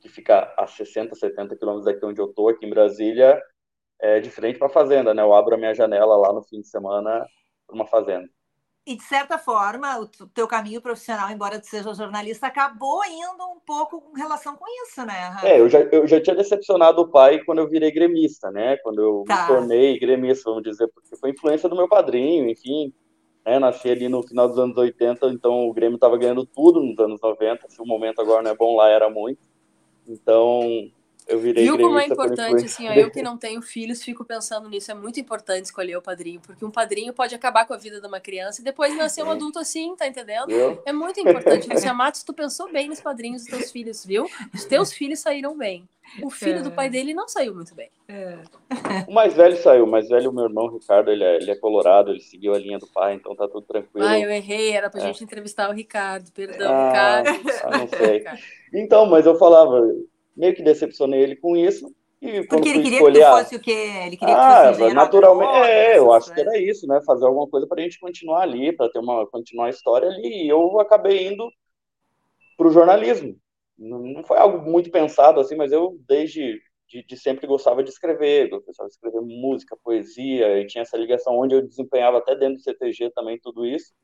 que 0.00 0.08
fica 0.08 0.52
a 0.56 0.66
60, 0.66 1.14
70 1.14 1.56
quilômetros 1.56 1.84
daqui 1.84 2.04
onde 2.04 2.20
eu 2.20 2.28
tô, 2.28 2.48
aqui 2.48 2.66
em 2.66 2.70
Brasília, 2.70 3.40
é 4.00 4.18
diferente 4.20 4.58
para 4.58 4.68
fazenda, 4.68 5.12
né? 5.12 5.22
Eu 5.22 5.34
abro 5.34 5.54
a 5.54 5.58
minha 5.58 5.74
janela 5.74 6.16
lá 6.16 6.32
no 6.32 6.42
fim 6.42 6.60
de 6.60 6.68
semana 6.68 7.26
para 7.66 7.74
uma 7.74 7.86
fazenda. 7.86 8.28
E, 8.86 8.96
de 8.96 9.02
certa 9.04 9.38
forma, 9.38 10.00
o 10.00 10.06
teu 10.06 10.48
caminho 10.48 10.80
profissional, 10.80 11.30
embora 11.30 11.60
tu 11.60 11.66
seja 11.66 11.92
jornalista, 11.92 12.46
acabou 12.46 13.04
indo 13.04 13.44
um 13.54 13.60
pouco 13.64 14.00
com 14.00 14.16
relação 14.16 14.56
com 14.56 14.64
isso, 14.82 15.04
né? 15.04 15.36
É, 15.44 15.60
eu 15.60 15.68
já, 15.68 15.80
eu 15.80 16.06
já 16.06 16.20
tinha 16.20 16.34
decepcionado 16.34 17.02
o 17.02 17.08
pai 17.08 17.44
quando 17.44 17.58
eu 17.58 17.68
virei 17.68 17.92
gremista, 17.92 18.50
né? 18.50 18.78
Quando 18.78 19.00
eu 19.00 19.24
tá. 19.28 19.42
me 19.42 19.48
tornei 19.48 19.98
gremista, 19.98 20.48
vamos 20.48 20.64
dizer, 20.64 20.88
porque 20.88 21.14
foi 21.16 21.30
influência 21.30 21.68
do 21.68 21.76
meu 21.76 21.88
padrinho, 21.88 22.48
enfim. 22.48 22.92
Né? 23.44 23.58
Nasci 23.58 23.90
ali 23.90 24.08
no 24.08 24.22
final 24.22 24.48
dos 24.48 24.58
anos 24.58 24.76
80, 24.76 25.26
então 25.26 25.68
o 25.68 25.74
Grêmio 25.74 25.96
estava 25.96 26.16
ganhando 26.16 26.46
tudo 26.46 26.82
nos 26.82 26.98
anos 26.98 27.20
90. 27.20 27.68
Se 27.68 27.82
o 27.82 27.86
momento 27.86 28.20
agora 28.20 28.42
não 28.42 28.50
é 28.50 28.56
bom 28.56 28.76
lá, 28.76 28.88
era 28.88 29.10
muito. 29.10 29.49
Então, 30.06 30.90
eu 31.30 31.38
virei 31.38 31.64
Viu 31.64 31.78
como 31.78 31.98
é 31.98 32.06
importante, 32.06 32.64
assim, 32.64 32.88
ó, 32.88 32.92
eu 32.92 33.10
que 33.10 33.22
não 33.22 33.36
tenho 33.36 33.62
filhos, 33.62 34.02
fico 34.02 34.24
pensando 34.24 34.68
nisso, 34.68 34.90
é 34.90 34.94
muito 34.94 35.20
importante 35.20 35.66
escolher 35.66 35.96
o 35.96 36.02
padrinho, 36.02 36.40
porque 36.40 36.64
um 36.64 36.70
padrinho 36.70 37.12
pode 37.12 37.34
acabar 37.34 37.64
com 37.66 37.72
a 37.72 37.76
vida 37.76 38.00
de 38.00 38.06
uma 38.06 38.18
criança 38.18 38.60
e 38.60 38.64
depois 38.64 38.96
nascer 38.96 39.22
um 39.22 39.30
adulto 39.30 39.58
assim, 39.58 39.94
tá 39.94 40.08
entendendo? 40.08 40.48
É 40.84 40.92
muito 40.92 41.20
importante. 41.20 41.68
Lucia 41.70 41.94
Matos, 41.94 42.24
tu 42.24 42.32
pensou 42.32 42.70
bem 42.72 42.88
nos 42.88 43.00
padrinhos 43.00 43.42
dos 43.42 43.50
teus 43.50 43.70
filhos, 43.70 44.04
viu? 44.04 44.26
Os 44.52 44.64
teus 44.64 44.92
filhos 44.92 45.20
saíram 45.20 45.56
bem. 45.56 45.88
O 46.22 46.30
filho 46.30 46.58
é. 46.58 46.62
do 46.62 46.72
pai 46.72 46.90
dele 46.90 47.14
não 47.14 47.28
saiu 47.28 47.54
muito 47.54 47.74
bem. 47.74 47.88
É. 48.08 48.38
O 49.06 49.12
mais 49.12 49.34
velho 49.34 49.56
saiu, 49.56 49.84
o 49.84 49.90
mais 49.90 50.08
velho, 50.08 50.30
o 50.30 50.32
meu 50.32 50.44
irmão 50.44 50.68
Ricardo, 50.68 51.10
ele 51.10 51.24
é, 51.24 51.36
ele 51.36 51.50
é 51.50 51.56
colorado, 51.56 52.10
ele 52.10 52.20
seguiu 52.20 52.54
a 52.54 52.58
linha 52.58 52.78
do 52.78 52.86
pai, 52.86 53.14
então 53.14 53.34
tá 53.34 53.48
tudo 53.48 53.62
tranquilo. 53.62 54.06
Ah, 54.06 54.18
eu 54.18 54.30
errei, 54.30 54.72
era 54.72 54.90
pra 54.90 55.00
é. 55.00 55.06
gente 55.06 55.24
entrevistar 55.24 55.68
o 55.68 55.72
Ricardo, 55.72 56.30
perdão, 56.32 56.72
ah, 56.72 57.22
Ricardo. 57.22 57.50
Ah, 57.64 57.78
não 57.78 57.88
sei. 57.88 58.24
Então, 58.72 59.04
mas 59.06 59.26
eu 59.26 59.34
falava, 59.36 59.80
meio 60.36 60.54
que 60.54 60.62
decepcionei 60.62 61.20
ele 61.20 61.36
com 61.36 61.56
isso. 61.56 61.94
E 62.20 62.46
Porque 62.46 62.68
ele 62.68 62.82
queria 62.82 62.98
escolher, 62.98 63.20
que 63.20 63.24
tu 63.24 63.38
fosse 63.38 63.56
o 63.56 63.60
quê? 63.60 63.90
Ele 64.06 64.16
queria 64.16 64.34
ah, 64.36 64.72
que 64.72 64.78
fosse 64.78 64.94
naturalmente, 64.94 65.56
é, 65.68 65.98
eu 65.98 66.12
acho 66.12 66.32
que 66.34 66.40
era 66.40 66.58
isso, 66.58 66.86
né? 66.86 67.00
Fazer 67.06 67.24
alguma 67.24 67.48
coisa 67.48 67.66
para 67.66 67.80
a 67.80 67.82
gente 67.82 67.98
continuar 67.98 68.42
ali, 68.42 68.72
para 68.72 68.90
ter 68.90 68.98
uma 68.98 69.26
continuar 69.26 69.66
a 69.66 69.70
história 69.70 70.06
ali. 70.06 70.44
E 70.44 70.48
eu 70.48 70.78
acabei 70.78 71.28
indo 71.28 71.50
para 72.58 72.68
o 72.68 72.70
jornalismo. 72.70 73.38
Não 73.78 74.22
foi 74.22 74.36
algo 74.36 74.70
muito 74.70 74.90
pensado 74.90 75.40
assim, 75.40 75.56
mas 75.56 75.72
eu 75.72 75.98
desde 76.06 76.60
de, 76.86 77.02
de, 77.04 77.16
sempre 77.16 77.46
gostava 77.46 77.82
de 77.82 77.88
escrever, 77.88 78.50
gostava 78.50 78.88
de 78.88 78.94
escrever 78.94 79.20
música, 79.22 79.78
poesia, 79.82 80.60
e 80.60 80.66
tinha 80.66 80.82
essa 80.82 80.98
ligação 80.98 81.38
onde 81.38 81.54
eu 81.54 81.66
desempenhava 81.66 82.18
até 82.18 82.34
dentro 82.34 82.56
do 82.56 82.62
CTG 82.62 83.10
também 83.14 83.38
tudo 83.40 83.64
isso. 83.64 83.94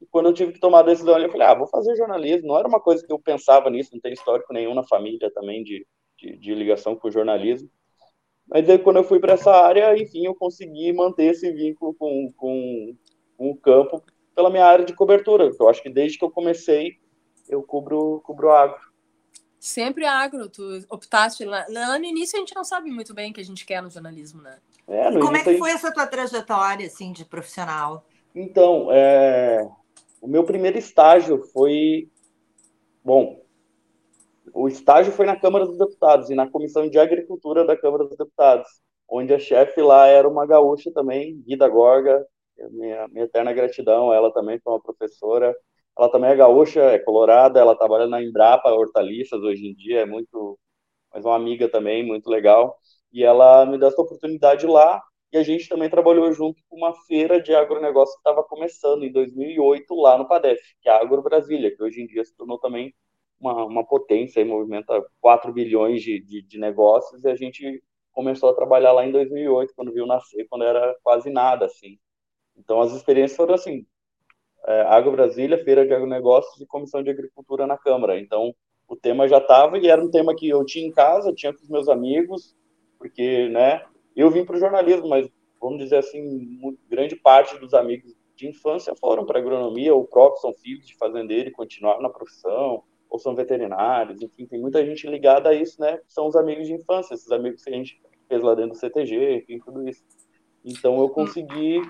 E 0.00 0.06
quando 0.06 0.26
eu 0.26 0.32
tive 0.32 0.52
que 0.52 0.60
tomar 0.60 0.80
a 0.80 0.84
decisão, 0.84 1.18
eu 1.18 1.30
falei, 1.30 1.46
ah, 1.46 1.54
vou 1.54 1.66
fazer 1.66 1.96
jornalismo. 1.96 2.48
Não 2.48 2.58
era 2.58 2.68
uma 2.68 2.80
coisa 2.80 3.04
que 3.04 3.12
eu 3.12 3.18
pensava 3.18 3.68
nisso, 3.68 3.90
não 3.92 4.00
tem 4.00 4.12
histórico 4.12 4.52
nenhum 4.52 4.74
na 4.74 4.84
família 4.84 5.30
também 5.32 5.62
de, 5.64 5.86
de, 6.16 6.36
de 6.36 6.54
ligação 6.54 6.94
com 6.94 7.08
o 7.08 7.10
jornalismo. 7.10 7.68
Mas 8.48 8.68
aí, 8.68 8.78
quando 8.78 8.96
eu 8.96 9.04
fui 9.04 9.20
para 9.20 9.34
essa 9.34 9.50
área, 9.50 9.96
enfim, 10.00 10.24
eu 10.24 10.34
consegui 10.34 10.92
manter 10.92 11.32
esse 11.32 11.52
vínculo 11.52 11.94
com, 11.94 12.32
com, 12.34 12.96
com 13.36 13.50
o 13.50 13.56
campo 13.56 14.02
pela 14.34 14.50
minha 14.50 14.64
área 14.64 14.84
de 14.84 14.94
cobertura. 14.94 15.50
Eu 15.58 15.68
acho 15.68 15.82
que 15.82 15.90
desde 15.90 16.16
que 16.16 16.24
eu 16.24 16.30
comecei, 16.30 16.96
eu 17.48 17.62
cubro, 17.62 18.22
cubro 18.24 18.50
agro. 18.50 18.80
Sempre 19.58 20.06
agro, 20.06 20.48
tu 20.48 20.62
optaste 20.88 21.44
lá. 21.44 21.66
Lá 21.68 21.98
no 21.98 22.04
início 22.04 22.36
a 22.36 22.40
gente 22.40 22.54
não 22.54 22.64
sabe 22.64 22.90
muito 22.90 23.12
bem 23.12 23.30
o 23.30 23.34
que 23.34 23.40
a 23.40 23.44
gente 23.44 23.66
quer 23.66 23.82
no 23.82 23.90
jornalismo, 23.90 24.40
né? 24.40 24.58
É, 24.86 25.10
no 25.10 25.20
como 25.20 25.36
é 25.36 25.42
que 25.42 25.58
foi 25.58 25.72
essa 25.72 25.92
tua 25.92 26.06
trajetória, 26.06 26.86
assim, 26.86 27.12
de 27.12 27.24
profissional? 27.24 28.06
Então, 28.34 28.88
é, 28.92 29.68
o 30.20 30.28
meu 30.28 30.44
primeiro 30.44 30.78
estágio 30.78 31.42
foi. 31.52 32.08
Bom, 33.04 33.42
o 34.52 34.68
estágio 34.68 35.12
foi 35.12 35.26
na 35.26 35.36
Câmara 35.36 35.66
dos 35.66 35.78
Deputados 35.78 36.30
e 36.30 36.34
na 36.34 36.48
Comissão 36.50 36.88
de 36.88 36.98
Agricultura 36.98 37.64
da 37.64 37.76
Câmara 37.76 38.04
dos 38.04 38.16
Deputados, 38.16 38.68
onde 39.08 39.32
a 39.32 39.38
chefe 39.38 39.80
lá 39.80 40.06
era 40.06 40.28
uma 40.28 40.46
gaúcha 40.46 40.90
também, 40.92 41.40
Guida 41.46 41.68
Gorga, 41.68 42.26
minha, 42.70 43.06
minha 43.08 43.24
eterna 43.24 43.52
gratidão, 43.52 44.12
ela 44.12 44.32
também 44.32 44.58
foi 44.60 44.72
uma 44.72 44.82
professora. 44.82 45.54
Ela 45.96 46.10
também 46.10 46.30
é 46.30 46.36
gaúcha, 46.36 46.80
é 46.80 46.98
colorada, 46.98 47.58
ela 47.60 47.76
trabalha 47.76 48.06
na 48.06 48.22
Embrapa 48.22 48.70
Hortaliças 48.70 49.40
hoje 49.42 49.66
em 49.66 49.74
dia, 49.74 50.00
é 50.02 50.06
muito. 50.06 50.58
Mas 51.12 51.24
uma 51.24 51.36
amiga 51.36 51.68
também, 51.68 52.04
muito 52.06 52.28
legal. 52.28 52.78
E 53.12 53.24
ela 53.24 53.66
me 53.66 53.78
deu 53.78 53.88
essa 53.88 54.00
oportunidade 54.00 54.66
lá 54.66 55.02
e 55.32 55.36
a 55.36 55.42
gente 55.42 55.68
também 55.68 55.90
trabalhou 55.90 56.32
junto 56.32 56.62
com 56.68 56.76
uma 56.76 56.94
feira 57.06 57.40
de 57.40 57.54
agronegócio 57.54 58.14
que 58.14 58.20
estava 58.20 58.42
começando 58.42 59.04
em 59.04 59.12
2008 59.12 59.94
lá 59.94 60.16
no 60.16 60.26
PADEF, 60.26 60.60
que 60.80 60.88
é 60.88 60.92
a 60.92 61.00
Agro 61.00 61.22
Brasília, 61.22 61.74
que 61.74 61.82
hoje 61.82 62.00
em 62.00 62.06
dia 62.06 62.24
se 62.24 62.34
tornou 62.34 62.58
também 62.58 62.94
uma, 63.38 63.64
uma 63.64 63.84
potência 63.86 64.40
e 64.40 64.44
movimenta 64.44 65.04
4 65.20 65.52
bilhões 65.52 66.02
de, 66.02 66.20
de, 66.20 66.42
de, 66.42 66.58
negócios, 66.58 67.24
e 67.24 67.28
a 67.28 67.34
gente 67.36 67.82
começou 68.12 68.50
a 68.50 68.54
trabalhar 68.54 68.92
lá 68.92 69.06
em 69.06 69.12
2008, 69.12 69.74
quando 69.76 69.92
viu 69.92 70.06
nascer, 70.06 70.46
quando 70.48 70.64
era 70.64 70.96
quase 71.02 71.30
nada, 71.30 71.66
assim. 71.66 71.98
Então, 72.56 72.80
as 72.80 72.92
experiências 72.92 73.36
foram 73.36 73.54
assim, 73.54 73.86
é, 74.66 74.80
Agro 74.82 75.12
Brasília, 75.12 75.62
Feira 75.62 75.86
de 75.86 75.94
Agronegócios 75.94 76.60
e 76.60 76.66
Comissão 76.66 77.02
de 77.02 77.10
Agricultura 77.10 77.66
na 77.66 77.78
Câmara. 77.78 78.18
Então, 78.18 78.52
o 78.88 78.96
tema 78.96 79.28
já 79.28 79.38
estava, 79.38 79.78
e 79.78 79.88
era 79.88 80.02
um 80.02 80.10
tema 80.10 80.34
que 80.34 80.48
eu 80.48 80.64
tinha 80.64 80.86
em 80.86 80.90
casa, 80.90 81.34
tinha 81.34 81.52
com 81.52 81.62
os 81.62 81.68
meus 81.68 81.88
amigos, 81.88 82.56
porque, 82.98 83.48
né, 83.50 83.84
eu 84.20 84.30
vim 84.30 84.44
para 84.44 84.56
o 84.56 84.58
jornalismo, 84.58 85.08
mas 85.08 85.28
vamos 85.60 85.78
dizer 85.78 85.98
assim, 85.98 86.60
grande 86.88 87.16
parte 87.16 87.58
dos 87.58 87.74
amigos 87.74 88.14
de 88.34 88.48
infância 88.48 88.94
foram 88.94 89.26
para 89.26 89.38
agronomia, 89.38 89.94
ou 89.94 90.06
próprios 90.06 90.40
são 90.40 90.54
filhos 90.54 90.86
de 90.86 90.96
fazendeiro 90.96 91.48
e 91.48 91.52
continuaram 91.52 92.00
na 92.00 92.08
profissão, 92.08 92.82
ou 93.10 93.18
são 93.18 93.34
veterinários, 93.34 94.20
enfim, 94.22 94.46
tem 94.46 94.60
muita 94.60 94.84
gente 94.84 95.06
ligada 95.06 95.48
a 95.48 95.54
isso, 95.54 95.80
né? 95.80 95.98
São 96.06 96.26
os 96.26 96.36
amigos 96.36 96.66
de 96.66 96.74
infância, 96.74 97.14
esses 97.14 97.30
amigos 97.32 97.64
que 97.64 97.70
a 97.70 97.72
gente 97.72 98.00
fez 98.28 98.42
lá 98.42 98.54
dentro 98.54 98.72
do 98.72 98.76
CTG, 98.76 99.38
enfim, 99.38 99.58
tudo 99.58 99.88
isso. 99.88 100.04
Então 100.64 101.00
eu 101.00 101.08
consegui 101.08 101.80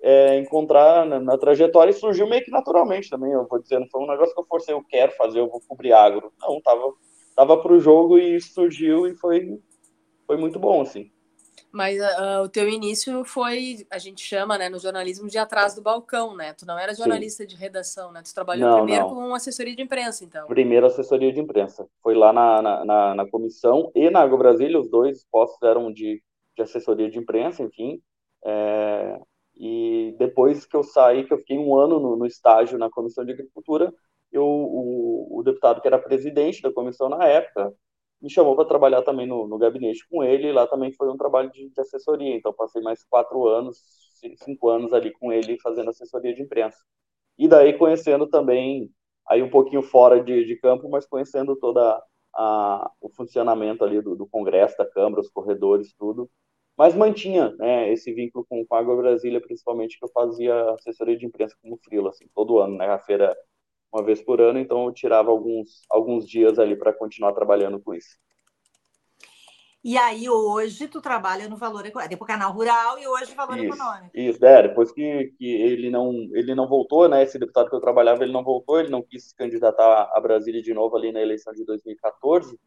é, 0.00 0.38
encontrar 0.38 1.04
na, 1.04 1.20
na, 1.20 1.36
trajetória 1.36 1.90
e 1.90 1.94
surgiu 1.94 2.26
meio 2.26 2.44
que 2.44 2.50
naturalmente 2.50 3.10
também. 3.10 3.32
Eu 3.32 3.46
vou 3.46 3.60
dizer, 3.60 3.78
não 3.78 3.88
foi 3.88 4.02
um 4.02 4.06
negócio 4.06 4.34
que 4.34 4.40
eu 4.40 4.46
forcei, 4.46 4.74
eu 4.74 4.82
quero 4.82 5.12
fazer, 5.12 5.40
eu 5.40 5.48
vou 5.48 5.60
cobrir 5.68 5.92
agro. 5.92 6.32
Não, 6.40 6.60
tava, 6.60 6.94
tava 7.36 7.60
para 7.60 7.72
o 7.72 7.80
jogo 7.80 8.18
e 8.18 8.40
surgiu 8.40 9.06
e 9.06 9.14
foi, 9.14 9.60
foi 10.26 10.36
muito 10.36 10.58
bom, 10.58 10.80
assim. 10.80 11.10
Mas 11.70 12.00
uh, 12.00 12.42
o 12.44 12.48
teu 12.48 12.68
início 12.68 13.24
foi, 13.24 13.86
a 13.90 13.98
gente 13.98 14.22
chama, 14.22 14.56
né, 14.56 14.68
no 14.68 14.78
jornalismo 14.78 15.28
de 15.28 15.36
atrás 15.36 15.74
do 15.74 15.82
balcão, 15.82 16.34
né? 16.34 16.54
Tu 16.54 16.64
não 16.64 16.78
era 16.78 16.94
jornalista 16.94 17.42
Sim. 17.42 17.48
de 17.48 17.56
redação, 17.56 18.10
né? 18.10 18.22
Tu 18.22 18.32
trabalhou 18.34 18.68
não, 18.68 18.76
primeiro 18.78 19.08
não. 19.08 19.14
com 19.14 19.34
assessoria 19.34 19.76
de 19.76 19.82
imprensa, 19.82 20.24
então. 20.24 20.46
Primeiro 20.46 20.86
assessoria 20.86 21.32
de 21.32 21.40
imprensa. 21.40 21.86
Foi 22.02 22.14
lá 22.14 22.32
na, 22.32 22.62
na, 22.62 22.84
na, 22.84 23.14
na 23.14 23.30
comissão 23.30 23.92
e 23.94 24.08
na 24.08 24.26
Brasília, 24.26 24.80
os 24.80 24.88
dois 24.88 25.24
postos 25.30 25.62
eram 25.62 25.92
de, 25.92 26.22
de 26.56 26.62
assessoria 26.62 27.10
de 27.10 27.18
imprensa, 27.18 27.62
enfim. 27.62 28.00
É, 28.44 29.18
e 29.54 30.14
depois 30.18 30.64
que 30.64 30.76
eu 30.76 30.82
saí, 30.82 31.24
que 31.24 31.32
eu 31.32 31.38
fiquei 31.38 31.58
um 31.58 31.76
ano 31.76 32.00
no, 32.00 32.16
no 32.16 32.26
estágio 32.26 32.78
na 32.78 32.88
Comissão 32.88 33.24
de 33.24 33.32
Agricultura, 33.32 33.92
eu, 34.30 34.44
o, 34.44 35.38
o 35.38 35.42
deputado 35.42 35.80
que 35.80 35.88
era 35.88 35.98
presidente 35.98 36.62
da 36.62 36.72
comissão 36.72 37.08
na 37.08 37.24
época 37.26 37.72
me 38.20 38.30
chamou 38.30 38.56
para 38.56 38.64
trabalhar 38.64 39.02
também 39.02 39.26
no, 39.26 39.46
no, 39.46 39.58
gabinete 39.58 40.06
com 40.08 40.24
ele, 40.24 40.48
e 40.48 40.52
lá 40.52 40.66
também 40.66 40.92
foi 40.92 41.08
um 41.08 41.16
trabalho 41.16 41.50
de, 41.50 41.68
de, 41.70 41.80
assessoria, 41.80 42.34
então 42.34 42.52
passei 42.52 42.82
mais 42.82 43.04
quatro 43.04 43.46
anos, 43.46 43.80
cinco 44.44 44.68
anos 44.68 44.92
ali 44.92 45.12
com 45.12 45.32
ele 45.32 45.58
fazendo 45.60 45.90
assessoria 45.90 46.34
de 46.34 46.42
imprensa. 46.42 46.78
E 47.38 47.46
daí 47.46 47.78
conhecendo 47.78 48.26
também, 48.28 48.90
aí 49.28 49.42
um 49.42 49.50
pouquinho 49.50 49.82
fora 49.82 50.22
de, 50.22 50.44
de 50.44 50.56
campo, 50.56 50.88
mas 50.88 51.06
conhecendo 51.06 51.56
toda 51.56 52.02
a, 52.34 52.90
o 53.00 53.08
funcionamento 53.10 53.84
ali 53.84 54.00
do, 54.00 54.16
do, 54.16 54.26
Congresso, 54.26 54.76
da 54.76 54.86
Câmara, 54.86 55.20
os 55.20 55.30
corredores, 55.30 55.94
tudo, 55.96 56.28
mas 56.76 56.94
mantinha 56.94 57.50
né, 57.56 57.92
esse 57.92 58.12
vínculo 58.12 58.44
com, 58.48 58.64
com 58.66 58.74
a 58.74 58.78
Água 58.80 58.96
Brasília, 58.96 59.40
principalmente 59.40 59.98
que 59.98 60.04
eu 60.04 60.10
fazia 60.10 60.70
assessoria 60.72 61.16
de 61.16 61.26
imprensa 61.26 61.56
como 61.62 61.78
frila, 61.84 62.10
assim, 62.10 62.26
todo 62.34 62.58
ano, 62.58 62.76
né, 62.76 62.86
a 62.86 62.98
feira 62.98 63.36
uma 63.92 64.02
vez 64.02 64.22
por 64.22 64.40
ano, 64.40 64.58
então 64.58 64.84
eu 64.84 64.92
tirava 64.92 65.30
alguns, 65.30 65.82
alguns 65.90 66.28
dias 66.28 66.58
ali 66.58 66.76
para 66.76 66.92
continuar 66.92 67.32
trabalhando 67.32 67.80
com 67.80 67.94
isso. 67.94 68.18
E 69.82 69.96
aí 69.96 70.28
hoje 70.28 70.88
tu 70.88 71.00
trabalha 71.00 71.48
no 71.48 71.56
Valor 71.56 71.86
Econômico, 71.86 72.10
depois 72.10 72.28
Canal 72.28 72.52
Rural 72.52 72.98
e 72.98 73.06
hoje 73.06 73.34
Valor 73.34 73.56
isso, 73.58 73.66
Econômico. 73.66 74.10
Isso, 74.12 74.44
é, 74.44 74.62
depois 74.62 74.92
que, 74.92 75.32
que 75.38 75.46
ele, 75.46 75.88
não, 75.88 76.12
ele 76.32 76.54
não 76.54 76.68
voltou, 76.68 77.08
né, 77.08 77.22
esse 77.22 77.38
deputado 77.38 77.70
que 77.70 77.76
eu 77.76 77.80
trabalhava, 77.80 78.22
ele 78.22 78.32
não 78.32 78.42
voltou, 78.42 78.80
ele 78.80 78.90
não 78.90 79.02
quis 79.02 79.28
se 79.28 79.34
candidatar 79.34 80.10
a 80.12 80.20
Brasília 80.20 80.60
de 80.60 80.74
novo 80.74 80.96
ali 80.96 81.12
na 81.12 81.22
eleição 81.22 81.52
de 81.54 81.64
2014, 81.64 82.58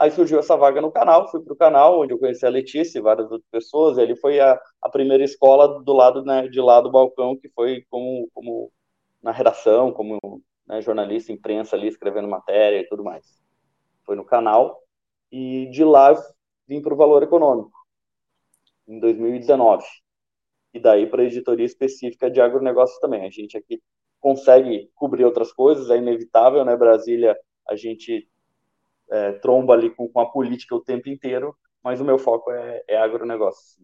Aí 0.00 0.10
surgiu 0.10 0.38
essa 0.38 0.56
vaga 0.56 0.80
no 0.80 0.90
canal, 0.90 1.30
fui 1.30 1.42
para 1.42 1.52
o 1.52 1.56
canal, 1.56 2.00
onde 2.00 2.14
eu 2.14 2.18
conheci 2.18 2.46
a 2.46 2.48
Letícia 2.48 2.98
e 2.98 3.02
várias 3.02 3.30
outras 3.30 3.50
pessoas, 3.50 3.98
e 3.98 4.00
ali 4.00 4.16
foi 4.16 4.40
a, 4.40 4.58
a 4.80 4.88
primeira 4.88 5.22
escola 5.22 5.82
do 5.82 5.92
lado 5.92 6.24
né, 6.24 6.48
de 6.48 6.58
lá 6.58 6.80
do 6.80 6.90
balcão, 6.90 7.36
que 7.36 7.50
foi 7.50 7.84
como, 7.90 8.26
como 8.32 8.72
na 9.22 9.30
redação, 9.30 9.92
como 9.92 10.18
né, 10.70 10.80
jornalista, 10.80 11.32
imprensa 11.32 11.74
ali, 11.74 11.88
escrevendo 11.88 12.28
matéria 12.28 12.80
e 12.80 12.86
tudo 12.86 13.02
mais. 13.02 13.42
Foi 14.04 14.14
no 14.14 14.24
canal, 14.24 14.80
e 15.30 15.66
de 15.66 15.82
lá 15.84 16.14
vim 16.66 16.80
para 16.80 16.94
o 16.94 16.96
Valor 16.96 17.24
Econômico, 17.24 17.76
em 18.86 19.00
2019. 19.00 19.84
E 20.72 20.78
daí 20.78 21.08
para 21.08 21.22
a 21.22 21.24
editoria 21.24 21.66
específica 21.66 22.30
de 22.30 22.40
agronegócio 22.40 23.00
também. 23.00 23.26
A 23.26 23.30
gente 23.30 23.56
aqui 23.58 23.82
consegue 24.20 24.88
cobrir 24.94 25.24
outras 25.24 25.52
coisas, 25.52 25.90
é 25.90 25.96
inevitável, 25.96 26.64
né? 26.64 26.76
Brasília, 26.76 27.36
a 27.68 27.74
gente 27.74 28.28
é, 29.10 29.32
tromba 29.32 29.74
ali 29.74 29.90
com, 29.90 30.08
com, 30.08 30.20
a 30.20 30.30
política 30.30 30.76
o 30.76 30.80
tempo 30.80 31.08
inteiro, 31.08 31.56
mas 31.82 32.00
o 32.00 32.04
meu 32.04 32.18
foco 32.18 32.52
é, 32.52 32.84
é 32.86 32.96
agronegócio. 32.96 33.82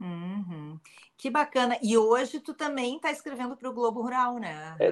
Uhum. 0.00 0.80
Que 1.22 1.30
bacana. 1.30 1.78
E 1.80 1.96
hoje 1.96 2.40
tu 2.40 2.52
também 2.52 2.96
está 2.96 3.12
escrevendo 3.12 3.56
para 3.56 3.70
o 3.70 3.72
Globo 3.72 4.02
Rural, 4.02 4.40
né? 4.40 4.74
É, 4.80 4.90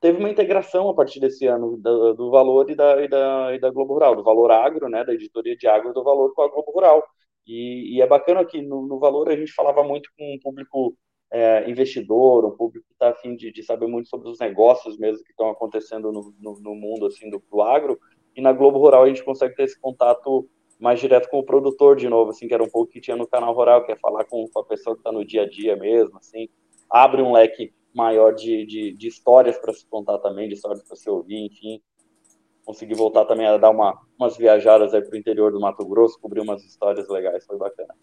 teve 0.00 0.16
uma 0.16 0.30
integração 0.30 0.88
a 0.88 0.94
partir 0.94 1.18
desse 1.18 1.44
ano 1.48 1.76
do, 1.76 2.14
do 2.14 2.30
Valor 2.30 2.70
e 2.70 2.76
da, 2.76 3.02
e, 3.02 3.08
da, 3.08 3.52
e 3.52 3.58
da 3.58 3.68
Globo 3.68 3.94
Rural, 3.94 4.14
do 4.14 4.22
Valor 4.22 4.52
Agro, 4.52 4.88
né, 4.88 5.04
da 5.04 5.12
editoria 5.12 5.56
de 5.56 5.66
agro 5.66 5.92
do 5.92 6.04
Valor 6.04 6.32
com 6.34 6.42
a 6.42 6.48
Globo 6.48 6.70
Rural. 6.70 7.04
E, 7.44 7.96
e 7.96 8.00
é 8.00 8.06
bacana 8.06 8.44
que 8.44 8.62
no, 8.62 8.86
no, 8.86 9.00
Valor 9.00 9.28
a 9.28 9.34
gente 9.34 9.52
falava 9.52 9.82
muito 9.82 10.08
com 10.16 10.36
um 10.36 10.38
público 10.38 10.96
é, 11.32 11.68
investidor, 11.68 12.44
um 12.44 12.56
público 12.56 12.86
que 12.86 12.92
está 12.92 13.08
afim 13.08 13.34
de, 13.34 13.50
de, 13.50 13.64
saber 13.64 13.88
muito 13.88 14.08
sobre 14.08 14.28
os 14.28 14.38
negócios 14.38 14.96
mesmo 14.96 15.24
que 15.24 15.32
estão 15.32 15.50
acontecendo 15.50 16.12
no, 16.12 16.32
no, 16.38 16.60
no, 16.60 16.74
mundo 16.76 17.06
assim 17.06 17.28
do, 17.28 17.42
do 17.50 17.60
agro. 17.60 17.98
E 18.36 18.40
na 18.40 18.52
Globo 18.52 18.78
Rural 18.78 19.02
a 19.02 19.08
gente 19.08 19.24
consegue 19.24 19.56
ter 19.56 19.64
esse 19.64 19.80
contato 19.80 20.48
mais 20.82 20.98
direto 20.98 21.30
com 21.30 21.38
o 21.38 21.44
produtor 21.44 21.94
de 21.94 22.08
novo, 22.08 22.32
assim, 22.32 22.48
que 22.48 22.52
era 22.52 22.62
um 22.62 22.68
pouco 22.68 22.90
que 22.90 23.00
tinha 23.00 23.16
no 23.16 23.24
canal 23.24 23.54
rural, 23.54 23.86
que 23.86 23.92
é 23.92 23.96
falar 23.96 24.24
com, 24.24 24.44
a 24.56 24.64
pessoa 24.64 24.96
que 24.96 25.00
está 25.00 25.12
no 25.12 25.24
dia 25.24 25.42
a 25.42 25.48
dia 25.48 25.76
mesmo, 25.76 26.18
assim, 26.18 26.48
abre 26.90 27.22
um 27.22 27.32
leque 27.32 27.72
maior 27.94 28.34
de, 28.34 28.66
de, 28.66 28.92
de 28.92 29.06
histórias 29.06 29.56
para 29.58 29.72
se 29.72 29.86
contar 29.86 30.18
também, 30.18 30.48
de 30.48 30.54
histórias 30.54 30.82
para 30.82 30.96
se 30.96 31.08
ouvir, 31.08 31.46
enfim. 31.46 31.80
Consegui 32.64 32.94
voltar 32.94 33.24
também 33.26 33.46
a 33.46 33.56
dar 33.58 33.70
uma, 33.70 33.96
umas 34.18 34.36
viajadas 34.36 34.92
aí 34.92 35.02
para 35.02 35.14
o 35.14 35.18
interior 35.18 35.52
do 35.52 35.60
Mato 35.60 35.86
Grosso, 35.86 36.20
cobrir 36.20 36.40
umas 36.40 36.64
histórias 36.64 37.08
legais, 37.08 37.46
foi 37.46 37.56
bacana 37.56 37.94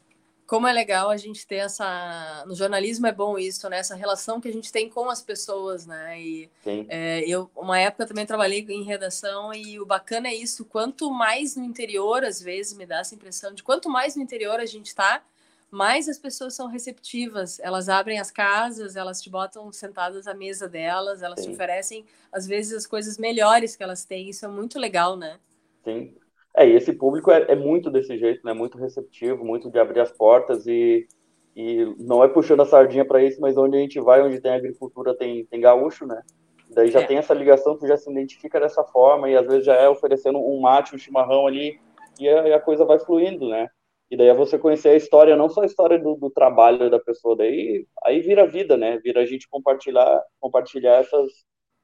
como 0.49 0.65
é 0.65 0.73
legal 0.73 1.11
a 1.11 1.15
gente 1.15 1.45
ter 1.45 1.57
essa. 1.57 2.43
No 2.47 2.55
jornalismo 2.55 3.05
é 3.05 3.11
bom 3.11 3.37
isso, 3.37 3.69
né? 3.69 3.77
Essa 3.77 3.93
relação 3.93 4.41
que 4.41 4.47
a 4.47 4.51
gente 4.51 4.71
tem 4.71 4.89
com 4.89 5.07
as 5.07 5.21
pessoas, 5.21 5.85
né? 5.85 6.19
E 6.19 6.49
é, 6.65 7.23
eu, 7.27 7.51
uma 7.55 7.79
época, 7.79 8.07
também 8.07 8.25
trabalhei 8.25 8.65
em 8.67 8.81
redação 8.81 9.53
e 9.53 9.79
o 9.79 9.85
bacana 9.85 10.27
é 10.27 10.33
isso. 10.33 10.65
Quanto 10.65 11.11
mais 11.11 11.55
no 11.55 11.63
interior, 11.63 12.23
às 12.23 12.41
vezes, 12.41 12.75
me 12.75 12.83
dá 12.83 13.01
essa 13.01 13.13
impressão 13.13 13.53
de 13.53 13.61
quanto 13.61 13.91
mais 13.91 14.15
no 14.15 14.23
interior 14.23 14.59
a 14.59 14.65
gente 14.65 14.87
está, 14.87 15.23
mais 15.69 16.09
as 16.09 16.17
pessoas 16.17 16.55
são 16.55 16.65
receptivas. 16.65 17.59
Elas 17.59 17.87
abrem 17.87 18.19
as 18.19 18.31
casas, 18.31 18.95
elas 18.95 19.21
te 19.21 19.29
botam 19.29 19.71
sentadas 19.71 20.27
à 20.27 20.33
mesa 20.33 20.67
delas, 20.67 21.21
elas 21.21 21.41
Sim. 21.41 21.49
te 21.49 21.53
oferecem, 21.53 22.05
às 22.31 22.47
vezes, 22.47 22.73
as 22.73 22.87
coisas 22.87 23.19
melhores 23.19 23.75
que 23.75 23.83
elas 23.83 24.03
têm. 24.03 24.31
Isso 24.31 24.45
é 24.45 24.47
muito 24.47 24.79
legal, 24.79 25.15
né? 25.15 25.39
Sim. 25.83 26.11
É, 26.59 26.67
e 26.67 26.75
esse 26.75 26.91
público 26.91 27.31
é, 27.31 27.45
é, 27.47 27.55
muito 27.55 27.89
desse 27.89 28.17
jeito, 28.17 28.45
né? 28.45 28.51
Muito 28.51 28.77
receptivo, 28.77 29.45
muito 29.45 29.71
de 29.71 29.79
abrir 29.79 30.01
as 30.01 30.11
portas 30.11 30.67
e, 30.67 31.07
e 31.55 31.85
não 31.97 32.21
é 32.21 32.27
puxando 32.27 32.59
a 32.59 32.65
sardinha 32.65 33.05
para 33.05 33.23
isso, 33.23 33.39
mas 33.39 33.55
onde 33.55 33.77
a 33.77 33.79
gente 33.79 33.97
vai, 34.01 34.21
onde 34.21 34.41
tem 34.41 34.51
agricultura, 34.51 35.15
tem, 35.15 35.45
tem 35.45 35.61
gaúcho, 35.61 36.05
né? 36.05 36.21
Daí 36.69 36.91
já 36.91 36.99
é. 36.99 37.05
tem 37.05 37.17
essa 37.17 37.33
ligação, 37.33 37.77
tu 37.77 37.87
já 37.87 37.95
se 37.95 38.11
identifica 38.11 38.59
dessa 38.59 38.83
forma 38.83 39.29
e 39.29 39.37
às 39.37 39.47
vezes 39.47 39.65
já 39.65 39.73
é 39.73 39.87
oferecendo 39.87 40.37
um 40.37 40.59
mate, 40.59 40.93
um 40.93 40.97
chimarrão 40.97 41.47
ali 41.47 41.79
e 42.19 42.27
a, 42.27 42.49
e 42.49 42.53
a 42.53 42.59
coisa 42.59 42.83
vai 42.83 42.99
fluindo, 42.99 43.47
né? 43.47 43.69
E 44.11 44.17
daí 44.17 44.27
é 44.27 44.35
você 44.35 44.59
conhecer 44.59 44.89
a 44.89 44.97
história, 44.97 45.37
não 45.37 45.47
só 45.47 45.61
a 45.61 45.65
história 45.65 45.97
do, 45.97 46.15
do, 46.15 46.29
trabalho 46.29 46.89
da 46.89 46.99
pessoa, 46.99 47.37
daí 47.37 47.87
aí 48.03 48.19
vira 48.19 48.45
vida, 48.45 48.75
né? 48.75 48.97
Vira 48.97 49.21
a 49.21 49.25
gente 49.25 49.47
compartilhar, 49.47 50.21
compartilhar 50.41 50.97
essas, 50.97 51.31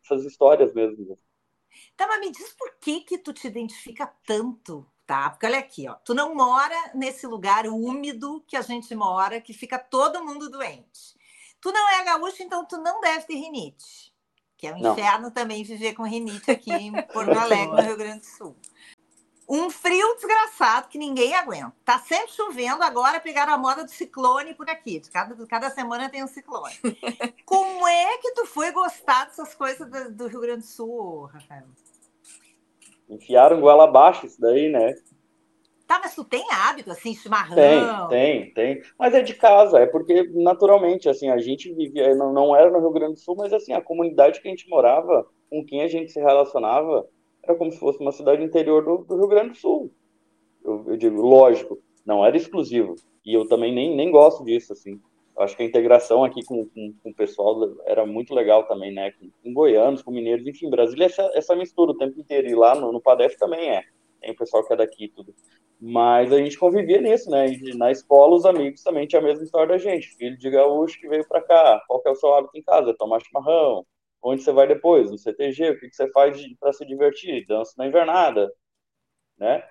essas 0.04 0.26
histórias 0.26 0.74
mesmo. 0.74 1.18
Tá, 1.96 2.08
mas 2.08 2.20
me 2.20 2.32
diz 2.32 2.54
por 2.54 2.76
que 2.80 3.02
que 3.02 3.18
tu 3.18 3.34
te 3.34 3.48
identifica 3.48 4.12
tanto, 4.26 4.86
tá? 5.06 5.30
Porque 5.30 5.46
olha 5.46 5.60
aqui, 5.60 5.88
ó, 5.88 5.94
tu 5.96 6.14
não 6.14 6.36
mora 6.36 6.92
nesse 6.94 7.26
lugar 7.28 7.68
úmido 7.68 8.44
que 8.48 8.58
a 8.58 8.62
gente 8.62 8.94
mora, 8.96 9.42
que 9.42 9.54
fica 9.54 9.78
todo 9.80 10.24
mundo 10.24 10.50
doente. 10.50 11.16
Tu 11.62 11.72
não 11.72 11.90
é 11.90 12.04
gaúcho, 12.04 12.44
então 12.44 12.66
tu 12.66 12.78
não 12.78 13.02
deve 13.02 13.26
ter 13.26 13.36
rinite. 13.36 14.14
Que 14.58 14.68
é 14.68 14.74
um 14.74 14.80
não. 14.80 14.94
inferno 14.94 15.32
também 15.32 15.64
viver 15.64 15.94
com 15.94 16.04
rinite 16.04 16.50
aqui 16.50 16.72
em 16.72 16.92
Porto 17.12 17.38
Alegre, 17.38 17.76
no 17.76 17.82
Rio 17.82 17.98
Grande 17.98 18.22
do 18.22 18.26
Sul. 18.26 18.56
Um 19.48 19.70
frio 19.70 20.16
desgraçado 20.16 20.88
que 20.88 20.98
ninguém 20.98 21.36
aguenta. 21.36 21.74
Tá 21.84 22.00
sempre 22.00 22.32
chovendo, 22.32 22.84
agora 22.84 23.20
pegaram 23.20 23.54
a 23.54 23.58
moda 23.58 23.84
do 23.84 23.92
ciclone 23.92 24.56
por 24.56 24.68
aqui. 24.70 25.00
De 25.00 25.12
cada, 25.12 25.36
cada 25.46 25.70
semana 25.70 26.10
tem 26.10 26.24
um 26.24 26.28
ciclone. 26.28 26.74
Como 27.46 27.88
é 27.88 28.18
que 28.18 28.32
tu 28.32 28.46
foi 28.46 28.72
gostar 28.72 29.26
dessas 29.26 29.54
coisas 29.54 29.88
do, 29.88 30.12
do 30.12 30.28
Rio 30.28 30.42
Grande 30.42 30.62
do 30.62 30.68
Sul, 30.68 31.26
Rafael? 31.26 31.66
Enfiaram 33.08 33.62
goela 33.62 33.84
abaixo 33.84 34.26
isso 34.26 34.42
daí, 34.42 34.70
né? 34.70 34.96
Tá, 35.88 36.00
mas 36.04 36.16
tu 36.16 36.24
tem 36.24 36.44
hábito, 36.52 36.90
assim, 36.90 37.14
chimarrão? 37.14 37.56
Tem, 37.56 38.08
tem, 38.10 38.54
tem. 38.54 38.82
Mas 38.98 39.14
é 39.14 39.22
de 39.22 39.36
casa, 39.36 39.80
é 39.80 39.86
porque, 39.86 40.24
naturalmente, 40.34 41.08
assim, 41.08 41.30
a 41.30 41.38
gente 41.38 41.72
vivia, 41.72 42.16
não, 42.16 42.34
não 42.34 42.56
era 42.56 42.72
no 42.72 42.80
Rio 42.80 42.90
Grande 42.90 43.14
do 43.14 43.20
Sul, 43.20 43.36
mas, 43.38 43.54
assim, 43.54 43.72
a 43.74 43.82
comunidade 43.82 44.42
que 44.42 44.48
a 44.48 44.52
gente 44.52 44.68
morava, 44.68 45.28
com 45.48 45.64
quem 45.64 45.84
a 45.84 45.88
gente 45.88 46.12
se 46.12 46.20
relacionava, 46.20 47.08
era 47.48 47.58
como 47.58 47.72
se 47.72 47.80
fosse 47.80 48.00
uma 48.00 48.12
cidade 48.12 48.44
interior 48.44 48.84
do, 48.84 48.98
do 49.06 49.16
Rio 49.16 49.28
Grande 49.28 49.50
do 49.50 49.58
Sul. 49.58 49.92
Eu, 50.64 50.84
eu, 50.88 50.98
digo, 50.98 51.22
lógico, 51.22 51.80
não 52.06 52.26
era 52.26 52.36
exclusivo. 52.36 52.96
E 53.24 53.34
eu 53.34 53.48
também 53.48 53.74
nem, 53.74 53.96
nem 53.96 54.12
gosto 54.12 54.44
disso, 54.44 54.74
assim. 54.74 55.00
Eu 55.36 55.44
acho 55.44 55.56
que 55.56 55.64
a 55.64 55.66
integração 55.66 56.24
aqui 56.24 56.44
com, 56.44 56.66
com, 56.66 56.94
com, 57.04 57.10
o 57.10 57.16
pessoal 57.16 57.76
era 57.86 58.06
muito 58.06 58.34
legal 58.34 58.68
também, 58.68 58.94
né? 58.94 59.12
Com, 59.12 59.30
com 59.44 59.54
goianos, 59.54 60.02
com 60.02 60.12
mineiros, 60.12 60.48
enfim, 60.48 60.70
Brasília 60.70 61.06
é 61.06 61.08
essa, 61.08 61.32
essa 61.34 61.56
mistura 61.56 61.92
o 61.92 61.98
tempo 61.98 62.20
inteiro. 62.20 62.48
E 62.48 62.56
lá 62.56 62.74
no, 62.74 62.92
no 62.92 63.02
Padef 63.02 63.38
também 63.38 63.70
é. 63.70 63.84
Tem 64.22 64.32
o 64.32 64.36
pessoal 64.36 64.66
que 64.66 64.74
é 64.74 64.78
daqui 64.78 65.08
tudo. 65.08 65.36
Mas 65.80 66.32
a 66.32 66.38
gente 66.38 66.58
convivia 66.58 67.02
nisso, 67.02 67.30
né? 67.30 67.48
E 67.48 67.78
na 67.78 67.92
escola, 67.92 68.36
os 68.36 68.46
amigos 68.46 68.82
também 68.82 69.06
tinham 69.06 69.22
a 69.22 69.26
mesma 69.26 69.44
história 69.44 69.68
da 69.68 69.78
gente. 69.78 70.16
Filho 70.16 70.38
de 70.38 70.50
gaúcho 70.50 71.00
que 71.00 71.08
veio 71.08 71.28
para 71.28 71.42
cá. 71.42 71.84
Qual 71.88 72.02
que 72.02 72.08
é 72.08 72.12
o 72.12 72.16
seu 72.16 72.34
hábito 72.34 72.58
em 72.58 72.64
casa? 72.64 72.96
Tomar 72.98 73.20
chimarrão. 73.22 73.86
Onde 74.22 74.42
você 74.42 74.52
vai 74.52 74.68
depois? 74.68 75.12
No 75.12 75.18
CTG? 75.18 75.72
O 75.72 75.80
que, 75.80 75.94
você 75.94 76.10
faz 76.12 76.38
para 76.60 76.74
se 76.74 76.86
divertir? 76.86 77.46
Dança 77.46 77.74
na 77.78 77.88
invernada, 77.88 78.52
né? 79.38 79.64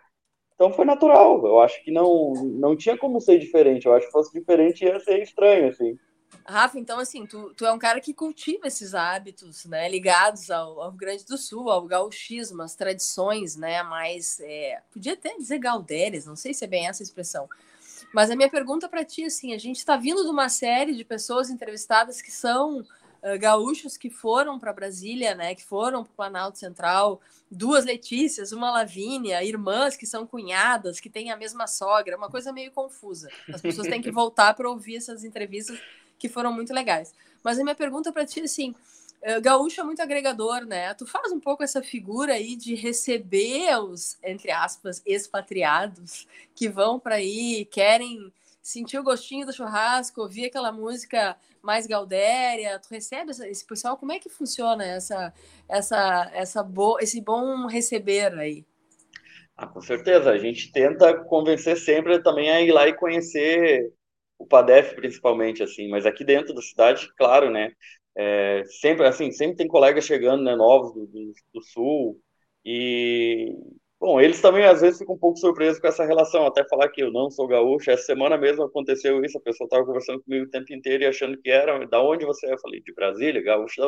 Então 0.54 0.72
foi 0.72 0.84
natural. 0.84 1.44
Eu 1.44 1.60
acho 1.60 1.82
que 1.82 1.90
não, 1.90 2.32
não 2.32 2.76
tinha 2.76 2.96
como 2.96 3.20
ser 3.20 3.38
diferente. 3.38 3.86
Eu 3.86 3.94
acho 3.94 4.06
que 4.06 4.12
fosse 4.12 4.32
diferente 4.32 4.84
ia 4.84 5.00
ser 5.00 5.20
estranho, 5.20 5.68
assim. 5.68 5.98
Rafa, 6.46 6.78
então 6.78 6.98
assim, 6.98 7.26
tu, 7.26 7.54
tu 7.54 7.64
é 7.64 7.72
um 7.72 7.78
cara 7.78 8.00
que 8.00 8.12
cultiva 8.12 8.66
esses 8.66 8.94
hábitos, 8.94 9.64
né, 9.66 9.88
ligados 9.88 10.50
ao, 10.50 10.80
ao 10.80 10.90
Rio 10.90 10.98
Grande 10.98 11.24
do 11.24 11.38
Sul, 11.38 11.70
ao 11.70 11.86
gauchismo, 11.86 12.62
às 12.62 12.74
tradições, 12.74 13.56
né, 13.56 13.82
mais, 13.84 14.40
é, 14.40 14.82
podia 14.92 15.12
até 15.12 15.36
dizer 15.36 15.58
gaudérias, 15.58 16.26
não 16.26 16.36
sei 16.36 16.52
se 16.52 16.64
é 16.64 16.68
bem 16.68 16.88
essa 16.88 17.02
expressão, 17.02 17.48
mas 18.12 18.30
a 18.30 18.36
minha 18.36 18.50
pergunta 18.50 18.88
para 18.88 19.04
ti, 19.04 19.24
assim, 19.24 19.54
a 19.54 19.58
gente 19.58 19.78
está 19.78 19.96
vindo 19.96 20.22
de 20.22 20.30
uma 20.30 20.48
série 20.48 20.94
de 20.94 21.04
pessoas 21.04 21.50
entrevistadas 21.50 22.20
que 22.20 22.30
são 22.30 22.84
uh, 23.24 23.38
gaúchos 23.38 23.96
que 23.96 24.10
foram 24.10 24.58
para 24.58 24.72
Brasília, 24.72 25.34
né, 25.34 25.54
que 25.54 25.64
foram 25.64 26.04
para 26.04 26.12
o 26.12 26.14
Planalto 26.14 26.58
Central, 26.58 27.20
duas 27.50 27.84
Letícias, 27.84 28.52
uma 28.52 28.70
Lavínia, 28.70 29.42
irmãs 29.42 29.96
que 29.96 30.06
são 30.06 30.26
cunhadas, 30.26 31.00
que 31.00 31.08
têm 31.08 31.30
a 31.30 31.36
mesma 31.36 31.66
sogra, 31.66 32.16
uma 32.16 32.28
coisa 32.28 32.52
meio 32.52 32.70
confusa. 32.70 33.28
As 33.52 33.60
pessoas 33.60 33.88
têm 33.88 34.02
que 34.02 34.10
voltar 34.12 34.54
para 34.54 34.68
ouvir 34.68 34.96
essas 34.96 35.24
entrevistas 35.24 35.80
que 36.18 36.28
foram 36.28 36.52
muito 36.52 36.72
legais. 36.72 37.12
Mas 37.42 37.58
a 37.58 37.62
minha 37.62 37.74
pergunta 37.74 38.12
para 38.12 38.24
ti, 38.24 38.40
assim, 38.40 38.74
uh, 39.22 39.40
gaúcho 39.40 39.80
é 39.80 39.84
muito 39.84 40.00
agregador, 40.00 40.64
né? 40.64 40.94
Tu 40.94 41.06
faz 41.06 41.32
um 41.32 41.40
pouco 41.40 41.62
essa 41.62 41.82
figura 41.82 42.34
aí 42.34 42.56
de 42.56 42.74
receber 42.74 43.76
os, 43.78 44.16
entre 44.22 44.50
aspas, 44.50 45.02
expatriados 45.04 46.26
que 46.54 46.68
vão 46.68 46.98
para 46.98 47.16
aí, 47.16 47.64
querem 47.66 48.32
sentir 48.64 48.98
o 48.98 49.04
gostinho 49.04 49.44
do 49.44 49.52
churrasco, 49.52 50.22
ouvir 50.22 50.46
aquela 50.46 50.72
música 50.72 51.36
mais 51.60 51.86
gaudéria, 51.86 52.78
tu 52.78 52.88
recebe 52.90 53.30
esse 53.30 53.66
pessoal, 53.66 53.98
como 53.98 54.10
é 54.10 54.18
que 54.18 54.30
funciona 54.30 54.82
essa, 54.82 55.34
essa, 55.68 56.30
essa 56.32 56.62
bo, 56.62 56.98
esse 56.98 57.20
bom 57.20 57.66
receber 57.66 58.32
aí? 58.38 58.64
Ah, 59.54 59.66
com 59.66 59.82
certeza, 59.82 60.30
a 60.30 60.38
gente 60.38 60.72
tenta 60.72 61.14
convencer 61.24 61.76
sempre 61.76 62.22
também 62.22 62.50
a 62.50 62.62
ir 62.62 62.72
lá 62.72 62.88
e 62.88 62.96
conhecer 62.96 63.92
o 64.38 64.46
Padef 64.46 64.94
principalmente, 64.94 65.62
assim, 65.62 65.86
mas 65.90 66.06
aqui 66.06 66.24
dentro 66.24 66.54
da 66.54 66.62
cidade, 66.62 67.06
claro, 67.16 67.50
né, 67.50 67.70
é, 68.16 68.62
sempre, 68.80 69.06
assim, 69.06 69.30
sempre 69.30 69.56
tem 69.56 69.68
colegas 69.68 70.06
chegando, 70.06 70.42
né, 70.42 70.56
novos 70.56 70.94
do, 70.94 71.06
do, 71.06 71.32
do 71.52 71.62
Sul, 71.62 72.18
e, 72.64 73.54
Bom, 74.04 74.20
eles 74.20 74.38
também 74.38 74.66
às 74.66 74.82
vezes 74.82 74.98
ficam 74.98 75.14
um 75.14 75.18
pouco 75.18 75.38
surpresos 75.38 75.80
com 75.80 75.86
essa 75.86 76.04
relação, 76.04 76.44
até 76.44 76.62
falar 76.68 76.90
que 76.90 77.02
eu 77.02 77.10
não 77.10 77.30
sou 77.30 77.48
gaúcho. 77.48 77.90
Essa 77.90 78.02
semana 78.02 78.36
mesmo 78.36 78.62
aconteceu 78.64 79.24
isso, 79.24 79.38
a 79.38 79.40
pessoa 79.40 79.64
estava 79.64 79.82
conversando 79.82 80.22
comigo 80.22 80.44
o 80.44 80.50
tempo 80.50 80.74
inteiro 80.74 81.04
e 81.04 81.06
achando 81.06 81.40
que 81.40 81.48
era, 81.48 81.86
da 81.86 82.02
onde 82.02 82.26
você 82.26 82.46
é? 82.48 82.52
Eu 82.52 82.58
falei, 82.58 82.82
de 82.82 82.92
Brasília, 82.92 83.42
gaúcho, 83.42 83.80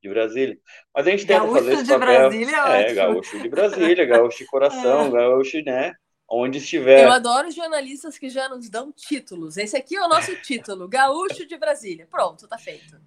de 0.00 0.08
Brasília. 0.08 0.56
Mas 0.94 1.08
a 1.08 1.10
gente 1.10 1.26
tenta 1.26 1.40
gaúcho 1.40 1.54
fazer 1.54 1.72
esse 1.72 1.84
papel. 1.84 1.98
Brasília, 1.98 2.56
é, 2.68 2.90
é 2.90 2.94
gaúcho 2.94 3.42
de 3.42 3.48
Brasília, 3.48 4.04
gaúcho 4.04 4.38
de 4.38 4.46
coração, 4.46 5.06
é. 5.08 5.10
gaúcho, 5.10 5.62
né? 5.64 5.92
Onde 6.30 6.58
estiver. 6.58 7.02
Eu 7.02 7.10
adoro 7.10 7.50
jornalistas 7.50 8.16
que 8.16 8.30
já 8.30 8.48
nos 8.48 8.70
dão 8.70 8.92
títulos. 8.92 9.56
Esse 9.56 9.76
aqui 9.76 9.96
é 9.96 10.00
o 10.00 10.08
nosso 10.08 10.32
título, 10.42 10.86
Gaúcho 10.86 11.44
de 11.44 11.56
Brasília. 11.56 12.06
Pronto, 12.08 12.46
tá 12.46 12.56
feito. 12.56 13.00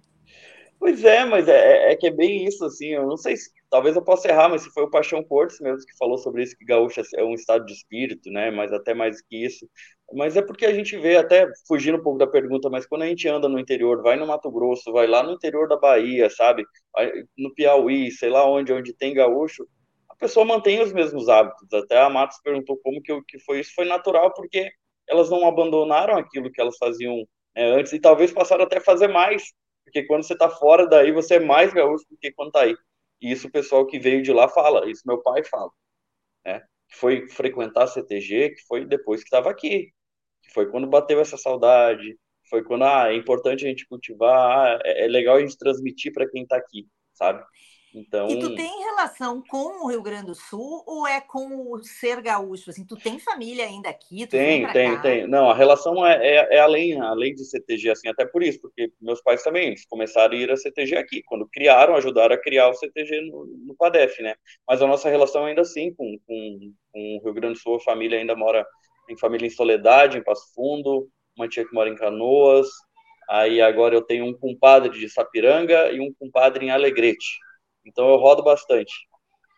Pois 0.78 1.04
é, 1.04 1.24
mas 1.24 1.48
é, 1.48 1.92
é, 1.92 1.96
que 1.96 2.06
é 2.06 2.10
bem 2.10 2.44
isso, 2.44 2.62
assim, 2.66 2.88
eu 2.88 3.06
não 3.06 3.16
sei 3.16 3.34
se, 3.38 3.50
talvez 3.70 3.96
eu 3.96 4.02
possa 4.02 4.28
errar, 4.28 4.48
mas 4.48 4.62
se 4.62 4.70
foi 4.70 4.82
o 4.82 4.90
Paixão 4.90 5.22
Portes 5.22 5.60
mesmo 5.60 5.86
que 5.86 5.96
falou 5.96 6.18
sobre 6.18 6.42
isso, 6.42 6.56
que 6.56 6.64
gaúcho 6.64 7.00
é 7.16 7.24
um 7.24 7.34
estado 7.34 7.64
de 7.64 7.72
espírito, 7.72 8.30
né, 8.30 8.50
mas 8.50 8.72
até 8.72 8.92
mais 8.94 9.22
que 9.22 9.44
isso, 9.44 9.68
mas 10.12 10.36
é 10.36 10.42
porque 10.42 10.66
a 10.66 10.74
gente 10.74 10.96
vê, 10.98 11.16
até 11.16 11.46
fugindo 11.68 11.98
um 11.98 12.02
pouco 12.02 12.18
da 12.18 12.26
pergunta, 12.26 12.68
mas 12.68 12.86
quando 12.86 13.02
a 13.02 13.06
gente 13.06 13.28
anda 13.28 13.48
no 13.48 13.58
interior, 13.58 14.02
vai 14.02 14.16
no 14.16 14.26
Mato 14.26 14.50
Grosso, 14.50 14.92
vai 14.92 15.06
lá 15.06 15.22
no 15.22 15.32
interior 15.32 15.68
da 15.68 15.76
Bahia, 15.76 16.28
sabe, 16.28 16.64
no 17.38 17.54
Piauí, 17.54 18.10
sei 18.10 18.28
lá 18.28 18.44
onde, 18.48 18.72
onde 18.72 18.92
tem 18.92 19.14
gaúcho, 19.14 19.66
a 20.08 20.14
pessoa 20.16 20.44
mantém 20.44 20.82
os 20.82 20.92
mesmos 20.92 21.28
hábitos, 21.28 21.72
até 21.72 21.98
a 21.98 22.10
Matos 22.10 22.38
perguntou 22.42 22.76
como 22.82 23.00
que, 23.00 23.22
que 23.22 23.38
foi 23.40 23.60
isso, 23.60 23.72
foi 23.74 23.84
natural, 23.86 24.34
porque 24.34 24.70
elas 25.08 25.30
não 25.30 25.46
abandonaram 25.46 26.16
aquilo 26.18 26.50
que 26.50 26.60
elas 26.60 26.76
faziam 26.76 27.16
né, 27.54 27.70
antes, 27.72 27.92
e 27.92 28.00
talvez 28.00 28.32
passaram 28.32 28.64
até 28.64 28.78
a 28.78 28.80
fazer 28.80 29.08
mais, 29.08 29.52
porque 29.84 30.04
quando 30.06 30.24
você 30.24 30.34
está 30.34 30.48
fora 30.48 30.86
daí, 30.86 31.12
você 31.12 31.36
é 31.36 31.40
mais 31.40 31.72
gaúcho 31.72 32.04
do 32.10 32.16
que 32.18 32.32
quando 32.32 32.48
está 32.48 32.62
aí. 32.62 32.76
E 33.20 33.32
isso 33.32 33.48
o 33.48 33.50
pessoal 33.50 33.86
que 33.86 33.98
veio 33.98 34.22
de 34.22 34.32
lá 34.32 34.48
fala, 34.48 34.90
isso 34.90 35.02
meu 35.06 35.22
pai 35.22 35.44
fala, 35.44 35.70
né? 36.44 36.60
Que 36.88 36.96
foi 36.96 37.28
frequentar 37.28 37.84
a 37.84 37.86
CTG, 37.86 38.50
que 38.50 38.62
foi 38.66 38.86
depois 38.86 39.20
que 39.22 39.28
estava 39.28 39.50
aqui, 39.50 39.92
que 40.42 40.52
foi 40.52 40.70
quando 40.70 40.86
bateu 40.88 41.20
essa 41.20 41.36
saudade, 41.36 42.18
foi 42.48 42.64
quando 42.64 42.84
ah, 42.84 43.12
é 43.12 43.16
importante 43.16 43.64
a 43.64 43.68
gente 43.68 43.86
cultivar, 43.86 44.78
ah, 44.78 44.80
é, 44.84 45.04
é 45.04 45.08
legal 45.08 45.36
a 45.36 45.40
gente 45.40 45.56
transmitir 45.58 46.12
para 46.12 46.28
quem 46.28 46.42
está 46.42 46.56
aqui, 46.56 46.88
sabe? 47.14 47.44
Então... 47.94 48.28
E 48.28 48.38
tu 48.38 48.54
tem 48.54 48.70
relação 48.84 49.42
com 49.42 49.84
o 49.84 49.88
Rio 49.88 50.02
Grande 50.02 50.26
do 50.26 50.34
Sul 50.34 50.82
ou 50.86 51.06
é 51.06 51.20
com 51.20 51.72
o 51.72 51.82
ser 51.82 52.20
gaúcho? 52.20 52.70
Assim, 52.70 52.84
tu 52.84 52.96
tem 52.96 53.18
família 53.18 53.64
ainda 53.64 53.88
aqui? 53.88 54.26
tem, 54.26 54.70
tem, 54.72 54.94
cá? 54.94 55.02
tem. 55.02 55.26
Não, 55.26 55.50
a 55.50 55.54
relação 55.54 56.06
é, 56.06 56.16
é, 56.24 56.56
é, 56.56 56.60
além, 56.60 57.00
além 57.00 57.34
de 57.34 57.44
CTG, 57.44 57.90
assim, 57.90 58.08
até 58.08 58.24
por 58.24 58.42
isso, 58.42 58.60
porque 58.60 58.92
meus 59.00 59.20
pais 59.20 59.42
também 59.42 59.68
eles 59.68 59.84
começaram 59.86 60.34
a 60.34 60.36
ir 60.36 60.50
a 60.50 60.56
CTG 60.56 60.96
aqui. 60.96 61.22
Quando 61.24 61.48
criaram, 61.48 61.96
ajudaram 61.96 62.34
a 62.34 62.40
criar 62.40 62.68
o 62.68 62.74
CTG 62.74 63.22
no, 63.22 63.46
no 63.66 63.74
PADEF, 63.74 64.22
né? 64.22 64.34
Mas 64.68 64.80
a 64.80 64.86
nossa 64.86 65.08
relação 65.08 65.44
ainda 65.44 65.62
assim 65.62 65.92
com, 65.94 66.16
com, 66.26 66.72
com 66.92 67.16
o 67.16 67.24
Rio 67.24 67.34
Grande 67.34 67.54
do 67.54 67.60
Sul, 67.60 67.76
a 67.76 67.80
família 67.80 68.18
ainda 68.18 68.36
mora, 68.36 68.64
tem 69.06 69.18
família 69.18 69.46
em 69.46 69.50
Soledade, 69.50 70.16
em 70.16 70.22
Passo 70.22 70.52
Fundo, 70.54 71.08
uma 71.36 71.48
tia 71.48 71.66
que 71.66 71.74
mora 71.74 71.88
em 71.88 71.96
Canoas, 71.96 72.68
aí 73.28 73.60
agora 73.60 73.94
eu 73.94 74.02
tenho 74.02 74.26
um 74.26 74.34
compadre 74.34 74.90
de 74.90 75.08
Sapiranga 75.08 75.90
e 75.90 76.00
um 76.00 76.12
compadre 76.14 76.66
em 76.66 76.70
Alegrete. 76.70 77.38
Então 77.84 78.08
eu 78.08 78.16
rodo 78.16 78.42
bastante 78.42 78.92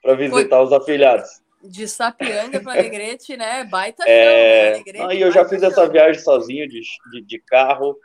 para 0.02 0.14
visitar 0.14 0.56
Foi. 0.56 0.66
os 0.66 0.72
afiliados. 0.72 1.28
De 1.62 1.86
Sapianga 1.86 2.60
para 2.60 2.72
Alegrete, 2.72 3.36
né? 3.36 3.64
Baita 3.64 4.04
é... 4.04 4.74
Alegrete, 4.74 5.04
ah, 5.04 5.14
e 5.14 5.20
eu 5.20 5.30
já 5.30 5.44
fiz 5.44 5.60
chão. 5.60 5.70
essa 5.70 5.88
viagem 5.88 6.20
sozinho 6.20 6.68
de, 6.68 6.80
de, 7.12 7.22
de, 7.22 7.38
carro, 7.38 7.96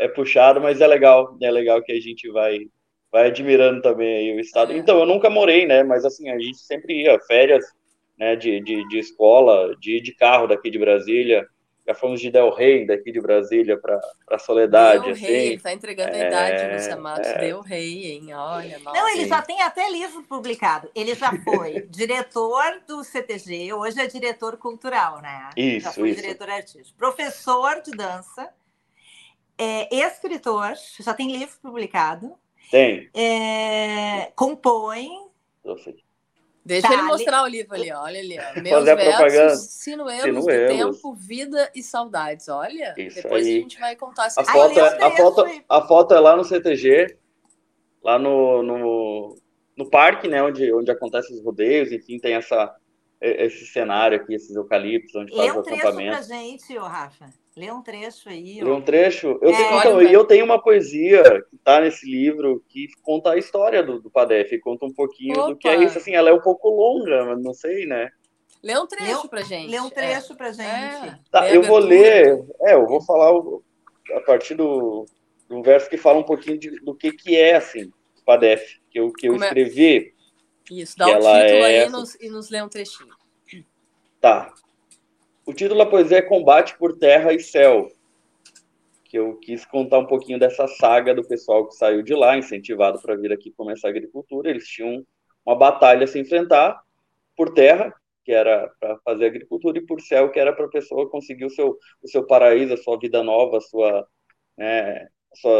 é 0.00 0.08
puxado, 0.08 0.60
mas 0.60 0.80
é 0.80 0.86
legal, 0.86 1.36
é 1.40 1.50
legal 1.50 1.80
que 1.82 1.92
a 1.92 2.00
gente 2.00 2.28
vai 2.30 2.66
vai 3.12 3.28
admirando 3.28 3.80
também 3.80 4.16
aí 4.16 4.36
o 4.36 4.40
estado. 4.40 4.72
É. 4.72 4.76
Então, 4.76 4.98
eu 4.98 5.06
nunca 5.06 5.30
morei, 5.30 5.64
né? 5.64 5.84
Mas 5.84 6.04
assim, 6.04 6.28
a 6.30 6.38
gente 6.40 6.58
sempre 6.58 7.02
ia 7.02 7.16
férias, 7.20 7.64
né? 8.18 8.34
De, 8.34 8.60
de, 8.60 8.88
de 8.88 8.98
escola, 8.98 9.76
de 9.78 10.00
de 10.00 10.12
carro 10.12 10.48
daqui 10.48 10.68
de 10.68 10.78
Brasília 10.80 11.46
já 11.86 11.94
fomos 11.94 12.20
de 12.20 12.30
Del 12.30 12.50
Rey, 12.50 12.86
daqui 12.86 13.12
de 13.12 13.20
Brasília, 13.20 13.78
para 13.78 14.38
Soledade. 14.38 15.04
Del 15.04 15.12
assim. 15.12 15.26
Rey, 15.26 15.46
ele 15.46 15.54
está 15.56 15.72
entregando 15.72 16.16
é, 16.16 16.24
a 16.24 16.28
idade, 16.28 16.74
Lúcia 16.74 16.96
Matos. 16.96 17.28
É... 17.28 17.38
Del 17.38 17.60
Rey, 17.60 18.12
hein? 18.12 18.34
Olha, 18.34 18.78
nossa. 18.78 18.98
Não, 18.98 19.08
ele 19.10 19.26
já 19.26 19.42
tem 19.42 19.60
até 19.60 19.90
livro 19.90 20.22
publicado. 20.22 20.90
Ele 20.94 21.14
já 21.14 21.30
foi 21.42 21.82
diretor 21.90 22.80
do 22.88 23.04
CTG, 23.04 23.72
hoje 23.74 24.00
é 24.00 24.06
diretor 24.06 24.56
cultural, 24.56 25.20
né? 25.20 25.50
Isso, 25.56 25.84
já 25.84 25.92
foi 25.92 26.10
isso. 26.10 26.22
diretor 26.22 26.48
artístico. 26.48 26.96
Professor 26.96 27.82
de 27.82 27.90
dança, 27.90 28.48
é, 29.58 29.94
escritor, 29.94 30.72
já 31.00 31.12
tem 31.12 31.30
livro 31.30 31.56
publicado. 31.60 32.34
Tem. 32.70 33.10
É, 33.14 34.32
compõe. 34.34 35.08
Nossa, 35.62 35.92
Deixa 36.64 36.88
tá, 36.88 36.94
ele 36.94 37.02
mostrar 37.02 37.42
ali. 37.42 37.58
o 37.58 37.60
livro 37.60 37.74
ali, 37.74 37.92
olha 37.92 38.20
ali. 38.20 38.38
Ó. 38.38 38.62
Meus 38.62 38.78
Fazer 38.78 38.96
versos, 38.96 39.14
propaganda. 39.16 39.56
sinuelos 39.56 40.46
de 40.46 40.66
tempo, 40.66 41.14
vida 41.14 41.70
e 41.74 41.82
saudades. 41.82 42.48
Olha, 42.48 42.94
Isso 42.96 43.22
depois 43.22 43.46
aí. 43.46 43.58
a 43.58 43.60
gente 43.60 43.78
vai 43.78 43.96
contar 43.96 44.26
essa 44.26 44.40
a 44.40 44.44
foto, 44.44 44.80
é, 44.80 45.04
a, 45.04 45.10
foto, 45.10 45.64
a 45.68 45.82
foto 45.82 46.14
é 46.14 46.20
lá 46.20 46.34
no 46.34 46.44
CTG, 46.44 47.18
lá 48.02 48.18
no, 48.18 48.62
no, 48.62 49.36
no 49.76 49.90
parque, 49.90 50.26
né, 50.26 50.42
onde, 50.42 50.72
onde 50.72 50.90
acontecem 50.90 51.36
os 51.36 51.44
rodeios, 51.44 51.92
enfim, 51.92 52.18
tem 52.18 52.34
essa, 52.34 52.74
esse 53.24 53.66
cenário 53.66 54.18
aqui, 54.18 54.34
esses 54.34 54.54
eucaliptos, 54.54 55.14
onde 55.14 55.34
faz 55.34 55.56
o 55.56 55.60
acampamento. 55.60 55.96
Lê 55.96 56.10
um 56.10 56.12
trecho 56.12 56.28
pra 56.28 56.36
gente, 56.36 56.78
ô 56.78 56.82
Rafa. 56.82 57.30
Lê 57.56 57.70
um 57.70 57.82
trecho 57.82 58.28
aí. 58.28 58.62
Lê 58.62 58.70
um 58.70 58.82
trecho? 58.82 59.38
Eu, 59.40 59.50
é, 59.50 59.56
tenho, 59.56 59.78
então, 59.78 60.02
e 60.02 60.12
eu 60.12 60.24
tenho 60.24 60.44
uma 60.44 60.60
poesia 60.60 61.22
que 61.48 61.56
está 61.56 61.80
nesse 61.80 62.04
livro 62.10 62.62
que 62.68 62.88
conta 63.02 63.30
a 63.30 63.38
história 63.38 63.82
do, 63.82 64.00
do 64.00 64.10
Padef, 64.10 64.58
conta 64.58 64.84
um 64.84 64.92
pouquinho 64.92 65.38
Opa. 65.38 65.48
do 65.48 65.56
que 65.56 65.68
é 65.68 65.76
isso. 65.76 65.96
Assim, 65.98 66.14
ela 66.14 66.30
é 66.30 66.32
um 66.32 66.40
pouco 66.40 66.68
longa, 66.68 67.24
mas 67.26 67.42
não 67.42 67.54
sei, 67.54 67.86
né? 67.86 68.10
Lê 68.62 68.76
um 68.78 68.86
trecho 68.86 69.22
lê, 69.22 69.28
pra 69.28 69.42
gente. 69.42 69.70
Lê 69.70 69.80
um 69.80 69.90
trecho 69.90 70.32
é. 70.32 70.36
pra 70.36 70.50
gente. 70.50 71.08
É. 71.08 71.18
Tá, 71.30 71.48
eu 71.50 71.62
vou 71.62 71.78
ler. 71.78 72.44
É, 72.62 72.74
eu 72.74 72.86
vou 72.86 73.00
falar 73.02 73.30
a 74.16 74.20
partir 74.22 74.54
do, 74.54 75.06
do 75.48 75.62
verso 75.62 75.88
que 75.88 75.96
fala 75.96 76.18
um 76.18 76.24
pouquinho 76.24 76.58
de, 76.58 76.70
do 76.80 76.94
que, 76.94 77.12
que 77.12 77.36
é, 77.36 77.54
assim, 77.54 77.84
o 77.84 78.24
Padef, 78.24 78.80
que 78.90 78.98
eu, 78.98 79.12
que 79.12 79.28
eu 79.28 79.34
é? 79.34 79.36
escrevi. 79.36 80.13
Isso, 80.70 80.96
dá 80.96 81.06
o 81.06 81.10
título 81.10 81.28
é 81.30 81.82
aí 81.82 81.88
nos, 81.88 82.14
e 82.16 82.28
nos 82.28 82.50
lê 82.50 82.62
um 82.62 82.68
trechinho. 82.68 83.14
Tá. 84.20 84.52
O 85.46 85.52
título 85.52 85.78
da 85.78 85.86
poesia 85.86 86.18
é 86.18 86.22
Combate 86.22 86.76
por 86.78 86.96
Terra 86.96 87.32
e 87.32 87.40
Céu, 87.40 87.90
que 89.04 89.18
eu 89.18 89.36
quis 89.36 89.66
contar 89.66 89.98
um 89.98 90.06
pouquinho 90.06 90.38
dessa 90.38 90.66
saga 90.66 91.14
do 91.14 91.22
pessoal 91.22 91.68
que 91.68 91.74
saiu 91.74 92.02
de 92.02 92.14
lá, 92.14 92.36
incentivado 92.36 93.00
para 93.00 93.16
vir 93.16 93.32
aqui 93.32 93.52
começar 93.52 93.88
a 93.88 93.90
agricultura. 93.90 94.48
Eles 94.48 94.66
tinham 94.66 95.04
uma 95.44 95.54
batalha 95.54 96.04
a 96.04 96.06
se 96.06 96.18
enfrentar 96.18 96.80
por 97.36 97.52
terra, 97.52 97.94
que 98.24 98.32
era 98.32 98.72
para 98.80 98.98
fazer 99.04 99.26
agricultura, 99.26 99.76
e 99.76 99.84
por 99.84 100.00
céu, 100.00 100.30
que 100.30 100.40
era 100.40 100.52
para 100.52 100.64
a 100.64 100.70
pessoa 100.70 101.10
conseguir 101.10 101.44
o 101.44 101.50
seu, 101.50 101.78
o 102.02 102.08
seu 102.08 102.26
paraíso, 102.26 102.72
a 102.72 102.78
sua 102.78 102.98
vida 102.98 103.22
nova, 103.22 103.58
a 103.58 103.60
sua, 103.60 104.08
né, 104.56 105.08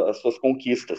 as 0.09 0.19
suas 0.19 0.39
conquistas. 0.39 0.99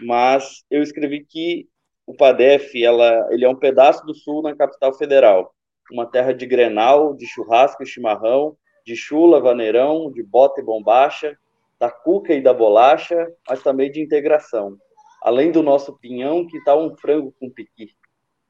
Mas 0.00 0.64
eu 0.70 0.82
escrevi 0.82 1.24
que 1.24 1.68
o 2.06 2.14
PADEF 2.14 2.82
ela, 2.82 3.28
ele 3.30 3.44
é 3.44 3.48
um 3.48 3.56
pedaço 3.56 4.04
do 4.04 4.14
sul 4.14 4.42
na 4.42 4.54
capital 4.54 4.92
federal 4.94 5.54
uma 5.90 6.06
terra 6.06 6.32
de 6.32 6.46
grenal, 6.46 7.14
de 7.14 7.26
churrasco 7.26 7.82
e 7.82 7.86
chimarrão, 7.86 8.56
de 8.84 8.96
chula, 8.96 9.40
vaneirão, 9.40 10.10
de 10.10 10.22
bota 10.22 10.60
e 10.60 10.64
bombacha, 10.64 11.36
da 11.78 11.90
cuca 11.90 12.34
e 12.34 12.40
da 12.40 12.54
bolacha, 12.54 13.32
mas 13.48 13.62
também 13.62 13.90
de 13.90 14.00
integração. 14.00 14.76
Além 15.22 15.50
do 15.50 15.62
nosso 15.62 15.98
pinhão, 15.98 16.46
que 16.46 16.58
está 16.58 16.76
um 16.76 16.94
frango 16.96 17.34
com 17.38 17.50
piqui. 17.50 17.90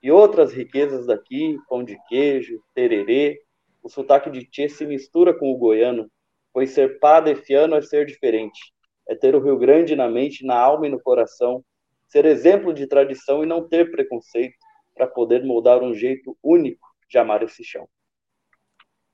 E 0.02 0.10
outras 0.10 0.52
riquezas 0.52 1.06
daqui, 1.06 1.56
pão 1.68 1.82
de 1.82 1.98
queijo, 2.08 2.60
tererê, 2.74 3.40
o 3.82 3.88
sotaque 3.88 4.30
de 4.30 4.44
tchê 4.44 4.68
se 4.68 4.84
mistura 4.86 5.32
com 5.32 5.50
o 5.50 5.56
goiano, 5.56 6.10
pois 6.52 6.70
ser 6.70 6.98
padefiano 6.98 7.74
é 7.74 7.82
ser 7.82 8.06
diferente, 8.06 8.72
é 9.08 9.14
ter 9.14 9.34
o 9.34 9.40
Rio 9.40 9.58
Grande 9.58 9.96
na 9.96 10.08
mente, 10.08 10.44
na 10.44 10.58
alma 10.58 10.86
e 10.86 10.90
no 10.90 11.00
coração, 11.00 11.64
ser 12.08 12.24
exemplo 12.24 12.72
de 12.72 12.86
tradição 12.86 13.42
e 13.42 13.46
não 13.46 13.68
ter 13.68 13.90
preconceito, 13.90 14.56
para 14.94 15.06
poder 15.06 15.44
moldar 15.44 15.82
um 15.82 15.92
jeito 15.92 16.36
único 16.42 16.88
de 17.08 17.18
amar 17.18 17.42
esse 17.42 17.64
chão. 17.64 17.88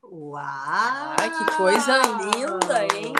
Uau! 0.03 0.40
Ai, 0.40 1.31
que 1.31 1.57
coisa 1.57 1.98
linda, 1.98 2.83
hein? 2.94 3.12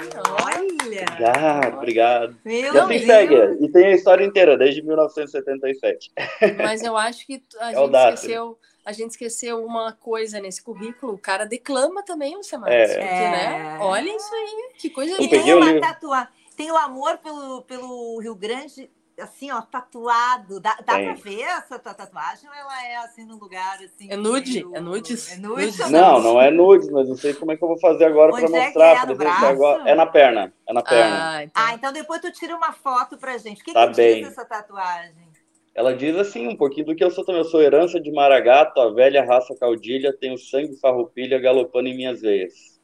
Olha! 0.43 1.05
Ah, 1.39 1.77
obrigado. 1.77 2.37
Meu 2.45 2.75
e 2.75 2.79
assim 2.79 3.07
segue. 3.07 3.65
E 3.65 3.71
tem 3.71 3.87
a 3.87 3.93
história 3.93 4.25
inteira, 4.25 4.59
desde 4.59 4.83
1977. 4.83 6.13
Mas 6.59 6.83
eu 6.83 6.97
acho 6.97 7.25
que 7.27 7.43
a, 7.61 7.71
é 7.73 7.77
gente, 7.77 7.95
esqueceu, 7.95 8.59
a 8.85 8.93
gente 8.93 9.11
esqueceu 9.11 9.65
uma 9.65 9.93
coisa 9.93 10.41
nesse 10.41 10.61
currículo. 10.63 11.15
O 11.15 11.19
cara 11.19 11.45
declama 11.45 12.03
também, 12.03 12.37
Luciano 12.37 12.67
é. 12.67 12.89
Porque, 12.89 13.01
né? 13.01 13.79
Olha 13.81 14.17
isso 14.17 14.35
aí, 14.35 14.73
que 14.79 14.91
coisa 14.91 15.17
linda. 15.17 15.37
E 15.37 15.43
tem 15.43 15.55
uma 15.55 15.81
tatuagem. 15.81 16.33
Tem 16.57 16.73
o 16.73 16.77
amor 16.77 17.19
pelo, 17.19 17.63
pelo 17.63 18.19
Rio 18.19 18.35
Grande 18.35 18.91
assim, 19.21 19.51
ó, 19.51 19.61
tatuado. 19.61 20.61
Dá, 20.61 20.75
dá 20.85 20.99
pra 20.99 21.15
ver 21.15 21.43
essa 21.43 21.79
tatuagem 21.79 22.49
ou 22.49 22.55
ela 22.55 22.87
é 22.87 22.97
assim 22.97 23.25
no 23.25 23.37
lugar 23.37 23.79
assim? 23.83 24.11
É 24.11 24.17
nude? 24.17 24.65
Meio... 24.65 24.77
É 24.77 24.81
nudes? 24.81 25.33
É 25.33 25.37
nudes? 25.37 25.91
Não, 25.91 26.21
não 26.21 26.41
é 26.41 26.51
nudes, 26.51 26.91
mas 26.91 27.09
não 27.09 27.17
sei 27.17 27.35
como 27.35 27.53
é 27.53 27.57
que 27.57 27.65
eu 27.65 27.69
vou 27.69 27.79
fazer 27.79 28.05
agora 28.05 28.33
para 28.33 28.45
é 28.45 28.49
mostrar. 28.49 29.03
É, 29.03 29.07
no 29.07 29.15
braço? 29.15 29.47
Agora. 29.47 29.91
é 29.91 29.95
na 29.95 30.07
perna. 30.07 30.53
É 30.67 30.73
na 30.73 30.83
perna. 30.83 31.35
Ah 31.35 31.45
então... 31.45 31.63
ah, 31.65 31.75
então 31.75 31.93
depois 31.93 32.21
tu 32.21 32.33
tira 32.33 32.57
uma 32.57 32.73
foto 32.73 33.19
pra 33.19 33.39
gente. 33.39 33.63
O 33.63 33.65
que, 33.65 33.73
tá 33.73 33.89
que 33.89 33.97
bem. 33.97 34.23
diz 34.23 34.33
essa 34.33 34.45
tatuagem? 34.45 35.31
Ela 35.75 35.95
diz 35.95 36.17
assim, 36.17 36.49
um 36.49 36.57
pouquinho 36.57 36.87
do 36.87 36.97
que 36.97 37.05
eu 37.05 37.11
sou 37.11 37.25
também. 37.25 37.41
Eu 37.41 37.49
sou 37.49 37.63
herança 37.63 38.01
de 38.01 38.11
Maragato, 38.11 38.81
a 38.81 38.93
velha 38.93 39.25
raça 39.25 39.55
caudilha, 39.59 40.13
tenho 40.13 40.37
sangue 40.37 40.77
farroupilha 40.81 41.39
galopando 41.39 41.89
em 41.89 41.97
minhas 41.97 42.21
veias. 42.21 42.81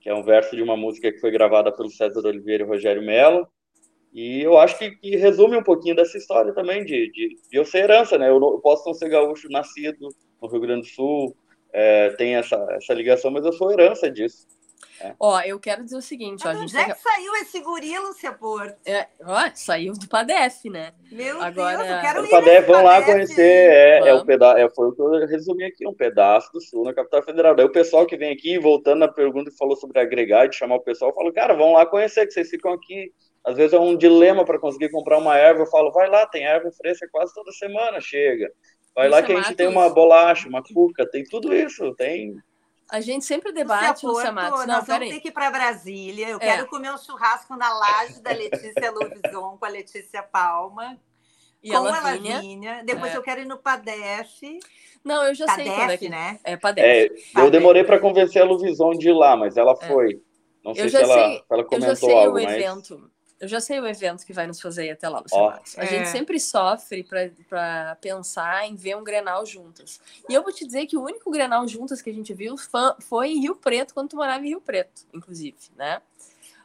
Que 0.00 0.08
é 0.08 0.14
um 0.14 0.22
verso 0.22 0.54
de 0.54 0.62
uma 0.62 0.76
música 0.76 1.10
que 1.10 1.18
foi 1.18 1.30
gravada 1.30 1.72
pelo 1.72 1.90
César 1.90 2.26
Oliveira 2.26 2.64
e 2.64 2.66
Rogério 2.66 3.02
Melo 3.02 3.48
E 4.12 4.42
eu 4.42 4.58
acho 4.58 4.76
que, 4.78 4.90
que, 4.90 5.16
resume 5.16 5.56
um 5.56 5.62
pouquinho 5.62 5.94
dessa 5.94 6.18
história 6.18 6.52
também, 6.52 6.84
de, 6.84 7.10
de, 7.12 7.36
de 7.48 7.56
eu 7.56 7.64
ser 7.64 7.84
herança, 7.84 8.18
né? 8.18 8.28
Eu, 8.28 8.40
não, 8.40 8.52
eu, 8.52 8.58
posso 8.58 8.84
não 8.86 8.94
ser 8.94 9.08
gaúcho 9.08 9.48
nascido 9.48 10.08
no 10.42 10.48
Rio 10.48 10.60
Grande 10.60 10.82
do 10.82 10.94
Sul, 10.94 11.36
é, 11.72 12.10
tem 12.10 12.34
essa, 12.34 12.56
essa 12.72 12.92
ligação, 12.92 13.30
mas 13.30 13.44
eu 13.44 13.52
sou 13.52 13.70
herança 13.70 14.10
disso. 14.10 14.46
É. 15.00 15.14
Ó, 15.18 15.40
eu 15.40 15.58
quero 15.58 15.82
dizer 15.82 15.96
o 15.96 16.02
seguinte, 16.02 16.46
ó, 16.46 16.50
a 16.50 16.54
gente 16.54 16.76
onde 16.76 16.76
é 16.76 16.92
que 16.92 17.00
saiu 17.00 17.34
esse 17.36 17.60
guri, 17.60 17.98
Lúcia 17.98 18.32
Porto? 18.32 18.76
É, 18.84 19.06
ó, 19.24 19.50
saiu 19.54 19.94
do 19.94 20.06
Padef, 20.06 20.68
né? 20.68 20.92
Meu 21.10 21.40
Agora... 21.40 21.78
Deus, 21.78 21.90
eu 21.90 22.00
quero 22.00 22.26
ir 22.26 22.30
Padef, 22.30 22.66
vão 22.66 22.84
lá 22.84 23.02
conhecer, 23.02 23.40
é, 23.40 24.08
é, 24.08 24.14
o 24.14 24.26
peda 24.26 24.60
é, 24.60 24.68
foi 24.68 24.88
o 24.88 24.92
que 24.92 25.00
eu 25.00 25.26
resumi 25.26 25.64
aqui, 25.64 25.88
um 25.88 25.94
pedaço 25.94 26.52
do 26.52 26.60
Sul 26.60 26.84
na 26.84 26.92
capital 26.92 27.22
federal. 27.22 27.54
Daí 27.54 27.64
o 27.64 27.72
pessoal 27.72 28.04
que 28.04 28.16
vem 28.16 28.30
aqui, 28.30 28.58
voltando 28.58 28.98
na 28.98 29.08
pergunta 29.08 29.48
e 29.48 29.56
falou 29.56 29.74
sobre 29.74 29.98
agregar, 30.00 30.46
de 30.46 30.56
chamar 30.56 30.76
o 30.76 30.82
pessoal, 30.82 31.10
eu 31.10 31.14
falo, 31.14 31.32
cara, 31.32 31.54
vão 31.54 31.72
lá 31.72 31.86
conhecer, 31.86 32.26
que 32.26 32.32
vocês 32.32 32.50
ficam 32.50 32.72
aqui. 32.72 33.10
Às 33.44 33.56
vezes 33.56 33.72
é 33.72 33.78
um 33.78 33.96
dilema 33.96 34.44
para 34.44 34.58
conseguir 34.58 34.90
comprar 34.90 35.18
uma 35.18 35.36
erva, 35.36 35.62
eu 35.62 35.66
falo, 35.66 35.90
vai 35.90 36.08
lá, 36.08 36.26
tem 36.26 36.44
erva 36.44 36.70
fresca 36.72 37.08
quase 37.10 37.32
toda 37.34 37.50
semana, 37.52 38.00
chega. 38.00 38.52
Vai 38.94 39.08
lá 39.08 39.22
que 39.22 39.32
a 39.32 39.40
gente 39.40 39.54
tem 39.54 39.66
uma 39.66 39.88
bolacha, 39.88 40.48
uma 40.48 40.62
cuca, 40.62 41.08
tem 41.08 41.24
tudo 41.24 41.54
isso, 41.54 41.94
tem 41.94 42.36
a 42.90 43.00
gente 43.00 43.24
sempre 43.24 43.52
debate, 43.52 44.04
Lúcia 44.04 44.32
Matos. 44.32 44.66
Não, 44.66 44.74
nós 44.74 44.86
vamos 44.86 45.08
ter 45.08 45.20
que 45.20 45.28
ir 45.28 45.32
para 45.32 45.48
Brasília. 45.48 46.28
Eu 46.28 46.38
é. 46.38 46.40
quero 46.40 46.66
comer 46.66 46.92
um 46.92 46.98
churrasco 46.98 47.54
na 47.56 47.72
laje 47.72 48.20
da 48.20 48.32
Letícia 48.32 48.90
Louvison 48.90 49.56
com 49.56 49.64
a 49.64 49.68
Letícia 49.68 50.22
Palma. 50.24 50.98
E 51.62 51.70
com 51.70 51.76
a 51.76 51.80
Lavínia. 51.80 52.34
Lavínia. 52.36 52.82
Depois 52.84 53.12
é. 53.12 53.16
eu 53.16 53.22
quero 53.22 53.42
ir 53.42 53.46
no 53.46 53.58
Padef. 53.58 54.58
Não, 55.04 55.22
eu 55.22 55.34
já 55.34 55.46
Padef, 55.46 55.68
sei 55.68 55.76
quando 55.76 55.90
é 55.90 55.96
que... 55.96 56.08
né? 56.08 56.40
É, 56.42 56.56
Padef. 56.56 56.84
É, 56.84 57.40
eu 57.40 57.50
demorei 57.50 57.84
para 57.84 58.00
convencer 58.00 58.42
a 58.42 58.44
Luvison 58.44 58.90
de 58.90 59.08
ir 59.08 59.12
lá, 59.12 59.36
mas 59.36 59.56
ela 59.56 59.78
é. 59.80 59.86
foi. 59.86 60.20
Não 60.64 60.74
sei 60.74 60.88
se 60.88 60.96
ela, 60.96 61.14
sei, 61.14 61.36
se 61.38 61.44
ela 61.48 61.64
comentou 61.64 61.90
eu 61.90 61.94
já 61.94 61.96
sei 61.96 62.14
algo, 62.14 62.38
o 62.38 62.42
mas... 62.42 62.54
evento. 62.54 63.10
Eu 63.40 63.48
já 63.48 63.58
sei 63.58 63.80
o 63.80 63.86
evento 63.86 64.26
que 64.26 64.34
vai 64.34 64.46
nos 64.46 64.60
fazer 64.60 64.84
ir 64.84 64.90
até 64.90 65.08
lá, 65.08 65.20
Luciano. 65.20 65.46
Oh. 65.46 65.80
A 65.80 65.84
é. 65.84 65.86
gente 65.86 66.08
sempre 66.08 66.38
sofre 66.38 67.02
para 67.48 67.96
pensar 67.98 68.68
em 68.68 68.76
ver 68.76 68.96
um 68.96 69.02
Grenal 69.02 69.46
juntas. 69.46 69.98
E 70.28 70.34
eu 70.34 70.42
vou 70.42 70.52
te 70.52 70.66
dizer 70.66 70.86
que 70.86 70.96
o 70.96 71.02
único 71.02 71.30
Grenal 71.30 71.66
juntas 71.66 72.02
que 72.02 72.10
a 72.10 72.12
gente 72.12 72.34
viu 72.34 72.56
foi 73.00 73.30
em 73.30 73.40
Rio 73.40 73.56
Preto, 73.56 73.94
quando 73.94 74.10
tu 74.10 74.16
morava 74.16 74.44
em 74.44 74.50
Rio 74.50 74.60
Preto, 74.60 75.06
inclusive, 75.14 75.56
né? 75.74 76.02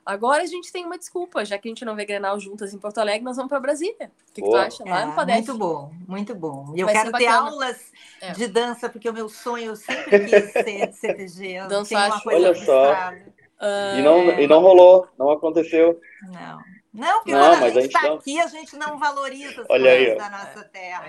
Agora 0.06 0.44
a 0.44 0.46
gente 0.46 0.72
tem 0.72 0.86
uma 0.86 1.00
desculpa, 1.00 1.44
já 1.44 1.58
que 1.58 1.68
a 1.68 1.72
gente 1.72 1.84
não 1.84 1.96
vê 1.96 2.06
Grenal 2.06 2.40
juntas 2.40 2.74
em 2.74 2.78
Porto 2.78 3.00
Alegre, 3.00 3.24
nós 3.24 3.38
vamos 3.38 3.50
para 3.50 3.60
Brasília. 3.60 4.12
O 4.30 4.34
que, 4.34 4.42
que, 4.42 4.48
tu 4.48 4.56
acha? 4.56 4.84
Lá 4.84 5.02
é, 5.02 5.06
no 5.06 5.16
Padef. 5.16 5.38
Muito 5.38 5.58
bom, 5.58 5.92
muito 6.08 6.36
bom. 6.36 6.74
E 6.76 6.82
eu 6.82 6.88
quero 6.88 7.12
ter 7.14 7.26
aulas 7.26 7.92
é. 8.22 8.32
de 8.34 8.46
dança, 8.48 8.88
porque 8.88 9.10
o 9.10 9.14
meu 9.14 9.28
sonho 9.28 9.72
eu 9.72 9.76
sempre 9.76 10.26
quis 10.26 10.52
ser 10.54 10.88
de 10.88 10.96
CTG. 10.96 11.68
Dançar, 11.68 12.22
Olha 12.28 12.54
só. 12.54 13.14
Uh... 13.60 14.00
E, 14.00 14.02
não, 14.02 14.40
e 14.40 14.48
não 14.48 14.60
rolou, 14.60 15.08
não 15.18 15.30
aconteceu. 15.30 16.00
Não. 16.24 16.60
Não, 16.96 17.18
porque 17.18 17.34
não, 17.34 17.50
quando 17.50 17.64
a 17.64 17.70
gente 17.70 17.88
está 17.88 18.14
aqui, 18.14 18.40
a 18.40 18.48
gente 18.48 18.78
não 18.78 18.98
valoriza 18.98 19.62
as 19.62 19.68
Olha 19.70 19.92
coisas 19.92 20.12
aí, 20.12 20.18
da 20.18 20.30
nossa 20.30 20.64
terra. 20.64 21.06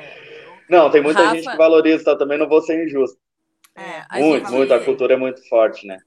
Não, 0.68 0.90
tem 0.90 1.00
muita 1.00 1.22
Rafa... 1.22 1.36
gente 1.36 1.48
que 1.48 1.56
valoriza, 1.56 2.04
tá? 2.04 2.16
também 2.16 2.36
não 2.36 2.48
vou 2.48 2.60
ser 2.60 2.84
injusto. 2.84 3.16
É, 3.72 4.20
muito, 4.20 4.46
gente... 4.46 4.52
muito, 4.52 4.74
a 4.74 4.84
cultura 4.84 5.14
é 5.14 5.16
muito 5.16 5.48
forte, 5.48 5.86
né? 5.86 5.98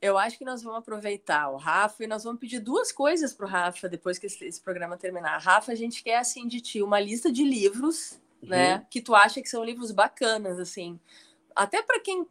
Eu 0.00 0.16
acho 0.16 0.38
que 0.38 0.44
nós 0.44 0.62
vamos 0.62 0.78
aproveitar 0.78 1.50
o 1.50 1.58
Rafa 1.58 2.02
e 2.02 2.06
nós 2.06 2.24
vamos 2.24 2.40
pedir 2.40 2.60
duas 2.60 2.90
coisas 2.90 3.34
para 3.34 3.44
o 3.44 3.48
Rafa 3.48 3.86
depois 3.86 4.18
que 4.18 4.26
esse, 4.26 4.42
esse, 4.46 4.62
programa 4.62 4.96
terminar. 4.96 5.36
Rafa, 5.36 5.72
a 5.72 5.74
gente 5.74 6.02
quer 6.02 6.16
assim 6.16 6.48
de 6.48 6.62
ti 6.62 6.82
uma 6.82 6.98
lista 6.98 7.30
de 7.30 7.44
livros, 7.44 8.18
uhum. 8.42 8.48
né, 8.48 8.86
que 8.90 9.02
tu 9.02 9.14
acha 9.14 9.42
que 9.42 9.48
são 9.48 9.62
livros 9.62 9.90
bacanas, 9.90 10.58
assim, 10.58 10.98
até 11.54 11.82
para 11.82 12.00
quem 12.00 12.26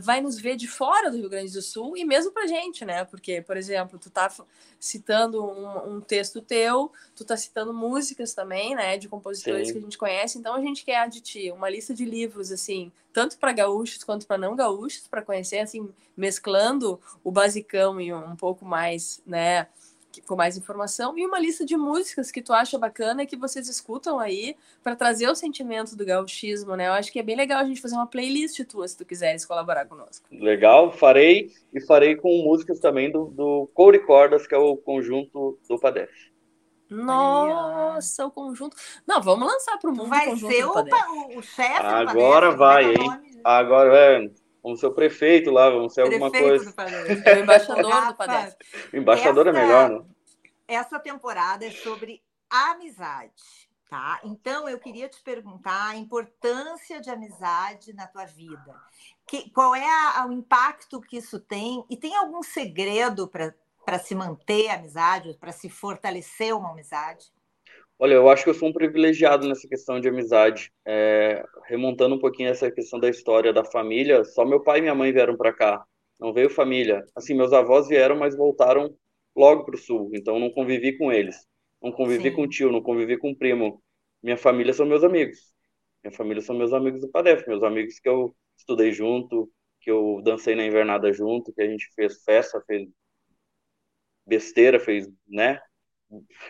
vai 0.00 0.20
nos 0.20 0.38
ver 0.38 0.56
de 0.56 0.66
fora 0.66 1.10
do 1.10 1.16
Rio 1.16 1.28
Grande 1.28 1.52
do 1.52 1.62
Sul 1.62 1.96
e 1.96 2.04
mesmo 2.04 2.32
para 2.32 2.46
gente, 2.46 2.84
né? 2.84 3.04
Porque, 3.04 3.40
por 3.42 3.56
exemplo, 3.56 3.98
tu 3.98 4.10
tá 4.10 4.30
citando 4.78 5.44
um, 5.44 5.96
um 5.96 6.00
texto 6.00 6.40
teu, 6.40 6.92
tu 7.14 7.24
tá 7.24 7.36
citando 7.36 7.72
músicas 7.72 8.34
também, 8.34 8.74
né? 8.74 8.96
De 8.96 9.08
compositores 9.08 9.68
Sim. 9.68 9.72
que 9.74 9.78
a 9.78 9.82
gente 9.82 9.98
conhece. 9.98 10.38
Então 10.38 10.54
a 10.54 10.60
gente 10.60 10.84
quer 10.84 11.08
de 11.08 11.20
ti 11.20 11.50
uma 11.50 11.68
lista 11.68 11.94
de 11.94 12.04
livros 12.04 12.52
assim, 12.52 12.92
tanto 13.12 13.38
para 13.38 13.52
gaúchos 13.52 14.02
quanto 14.04 14.26
para 14.26 14.38
não 14.38 14.56
gaúchos, 14.56 15.06
para 15.08 15.22
conhecer 15.22 15.58
assim, 15.58 15.92
mesclando 16.16 17.00
o 17.22 17.30
basicão 17.30 18.00
e 18.00 18.12
um 18.12 18.36
pouco 18.36 18.64
mais, 18.64 19.22
né? 19.26 19.68
Com 20.22 20.36
mais 20.36 20.56
informação 20.56 21.16
e 21.18 21.26
uma 21.26 21.38
lista 21.38 21.64
de 21.64 21.76
músicas 21.76 22.30
que 22.30 22.42
tu 22.42 22.52
acha 22.52 22.78
bacana 22.78 23.22
e 23.22 23.26
que 23.26 23.36
vocês 23.36 23.68
escutam 23.68 24.18
aí 24.18 24.56
para 24.82 24.96
trazer 24.96 25.28
o 25.28 25.34
sentimento 25.34 25.96
do 25.96 26.04
gauchismo, 26.04 26.76
né? 26.76 26.88
Eu 26.88 26.92
acho 26.92 27.12
que 27.12 27.18
é 27.18 27.22
bem 27.22 27.36
legal 27.36 27.60
a 27.60 27.64
gente 27.64 27.80
fazer 27.80 27.94
uma 27.94 28.06
playlist 28.06 28.62
tua, 28.64 28.86
se 28.86 28.96
tu 28.96 29.04
quiseres 29.04 29.44
colaborar 29.44 29.86
conosco. 29.86 30.26
Legal, 30.30 30.92
farei 30.92 31.50
e 31.72 31.80
farei 31.80 32.16
com 32.16 32.42
músicas 32.42 32.80
também 32.80 33.10
do, 33.10 33.26
do 33.26 33.70
Coure 33.74 34.00
Cordas, 34.00 34.46
que 34.46 34.54
é 34.54 34.58
o 34.58 34.76
conjunto 34.76 35.58
do 35.68 35.78
Padef. 35.78 36.12
Nossa, 36.90 38.26
o 38.26 38.30
conjunto. 38.30 38.76
Não, 39.06 39.20
vamos 39.20 39.48
lançar 39.48 39.78
para 39.78 39.90
o 39.90 39.96
mundo 39.96 40.08
vai 40.08 40.32
o 40.32 40.36
ser 40.36 40.64
o, 40.64 41.38
o 41.38 41.42
chefe 41.42 41.80
Agora 41.80 42.50
do 42.50 42.56
vai, 42.58 42.92
hein? 42.92 43.38
Agora, 43.42 43.96
é, 43.96 44.30
Vamos 44.64 44.80
ser 44.80 44.86
o 44.86 44.94
prefeito 44.94 45.50
lá, 45.50 45.68
vamos 45.68 45.92
ser 45.92 46.00
alguma 46.00 46.30
coisa. 46.30 46.74
É 47.26 47.34
o 47.34 47.38
embaixador 47.40 48.06
do 48.06 48.14
Padef. 48.14 48.56
O 48.94 48.96
embaixador 48.96 49.46
é 49.46 49.50
essa, 49.50 49.58
é 49.58 49.62
melhor, 49.62 49.90
né? 49.90 50.04
Essa 50.66 50.98
temporada 50.98 51.66
é 51.66 51.70
sobre 51.70 52.22
amizade, 52.48 53.68
tá? 53.90 54.20
Então 54.24 54.66
eu 54.66 54.78
queria 54.78 55.06
te 55.06 55.20
perguntar 55.20 55.90
a 55.90 55.96
importância 55.96 56.98
de 56.98 57.10
amizade 57.10 57.92
na 57.92 58.06
tua 58.06 58.24
vida. 58.24 58.74
Que, 59.26 59.50
qual 59.50 59.74
é 59.74 59.86
a, 59.86 60.26
o 60.26 60.32
impacto 60.32 60.98
que 60.98 61.18
isso 61.18 61.38
tem? 61.38 61.84
E 61.90 61.96
tem 61.98 62.16
algum 62.16 62.42
segredo 62.42 63.28
para 63.28 63.98
se 63.98 64.14
manter 64.14 64.70
a 64.70 64.76
amizade, 64.76 65.36
para 65.38 65.52
se 65.52 65.68
fortalecer 65.68 66.56
uma 66.56 66.70
amizade? 66.70 67.30
Olha, 67.98 68.14
eu 68.14 68.28
acho 68.28 68.44
que 68.44 68.50
eu 68.50 68.54
sou 68.54 68.68
um 68.68 68.72
privilegiado 68.72 69.48
nessa 69.48 69.68
questão 69.68 70.00
de 70.00 70.08
amizade. 70.08 70.72
É, 70.84 71.44
remontando 71.66 72.16
um 72.16 72.18
pouquinho 72.18 72.50
essa 72.50 72.70
questão 72.70 72.98
da 72.98 73.08
história 73.08 73.52
da 73.52 73.64
família, 73.64 74.24
só 74.24 74.44
meu 74.44 74.60
pai 74.62 74.78
e 74.78 74.82
minha 74.82 74.94
mãe 74.94 75.12
vieram 75.12 75.36
para 75.36 75.52
cá. 75.52 75.84
Não 76.20 76.32
veio 76.32 76.50
família. 76.50 77.04
Assim, 77.14 77.34
meus 77.34 77.52
avós 77.52 77.88
vieram, 77.88 78.16
mas 78.16 78.36
voltaram 78.36 78.94
logo 79.34 79.64
para 79.64 79.76
o 79.76 79.78
sul. 79.78 80.10
Então, 80.12 80.38
não 80.38 80.50
convivi 80.50 80.96
com 80.96 81.12
eles. 81.12 81.36
Não 81.82 81.92
convivi 81.92 82.30
Sim. 82.30 82.36
com 82.36 82.48
tio, 82.48 82.72
não 82.72 82.82
convivi 82.82 83.16
com 83.16 83.34
primo. 83.34 83.82
Minha 84.22 84.36
família 84.36 84.72
são 84.72 84.86
meus 84.86 85.04
amigos. 85.04 85.54
Minha 86.02 86.12
família 86.12 86.42
são 86.42 86.56
meus 86.56 86.72
amigos 86.72 87.00
do 87.00 87.08
Padef, 87.08 87.46
meus 87.46 87.62
amigos 87.62 87.98
que 88.00 88.08
eu 88.08 88.34
estudei 88.56 88.92
junto, 88.92 89.50
que 89.80 89.90
eu 89.90 90.20
dancei 90.24 90.54
na 90.54 90.64
invernada 90.64 91.12
junto, 91.12 91.52
que 91.52 91.62
a 91.62 91.68
gente 91.68 91.90
fez 91.94 92.22
festa, 92.22 92.62
fez 92.66 92.88
besteira, 94.26 94.80
fez, 94.80 95.08
né? 95.28 95.60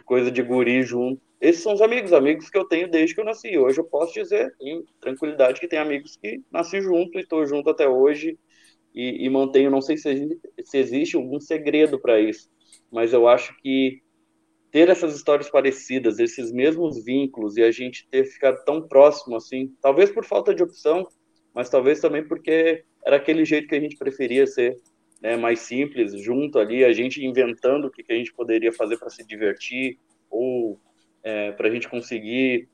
Coisa 0.05 0.31
de 0.31 0.43
guri 0.43 0.83
junto. 0.83 1.24
Esses 1.45 1.63
são 1.63 1.75
os 1.75 1.83
amigos, 1.83 2.15
amigos 2.15 2.49
que 2.49 2.57
eu 2.57 2.65
tenho 2.65 2.91
desde 2.91 3.15
que 3.15 3.21
eu 3.21 3.25
nasci. 3.25 3.59
Hoje 3.59 3.79
eu 3.79 3.85
posso 3.85 4.15
dizer, 4.15 4.57
tenho 4.59 4.83
tranquilidade, 4.99 5.61
que 5.61 5.69
tem 5.69 5.79
amigos 5.79 6.17
que 6.17 6.41
nasci 6.51 6.81
junto 6.81 7.19
e 7.19 7.21
estou 7.21 7.45
junto 7.45 7.69
até 7.69 7.87
hoje 7.87 8.39
e, 8.95 9.27
e 9.27 9.29
mantenho. 9.29 9.71
Não 9.71 9.83
sei 9.83 9.99
se, 9.99 10.41
se 10.65 10.79
existe 10.79 11.17
algum 11.17 11.39
segredo 11.39 12.01
para 12.01 12.19
isso, 12.19 12.49
mas 12.91 13.13
eu 13.13 13.29
acho 13.29 13.55
que 13.61 14.01
ter 14.71 14.89
essas 14.89 15.15
histórias 15.15 15.51
parecidas, 15.51 16.19
esses 16.19 16.51
mesmos 16.51 17.05
vínculos 17.05 17.59
e 17.59 17.63
a 17.63 17.71
gente 17.71 18.09
ter 18.09 18.25
ficado 18.25 18.65
tão 18.65 18.89
próximo 18.89 19.37
assim, 19.37 19.71
talvez 19.83 20.11
por 20.11 20.25
falta 20.25 20.55
de 20.55 20.63
opção, 20.63 21.07
mas 21.53 21.69
talvez 21.69 22.01
também 22.01 22.27
porque 22.27 22.85
era 23.05 23.17
aquele 23.17 23.45
jeito 23.45 23.69
que 23.69 23.75
a 23.75 23.81
gente 23.81 23.99
preferia 23.99 24.47
ser, 24.47 24.81
né, 25.21 25.37
mais 25.37 25.59
simples, 25.59 26.19
junto 26.23 26.59
ali, 26.59 26.83
a 26.87 26.93
gente 26.95 27.23
inventando 27.23 27.89
o 27.89 27.91
que, 27.91 28.03
que 28.03 28.15
a 28.15 28.17
gente 28.17 28.33
poderia 28.33 28.73
fazer 28.73 28.97
para 28.97 29.11
se 29.11 29.23
divertir 29.27 29.99
ou 30.31 30.81
é, 31.25 31.53
para 31.53 31.69
a 31.69 31.71
gente 31.71 31.89
conseguir 31.89 32.69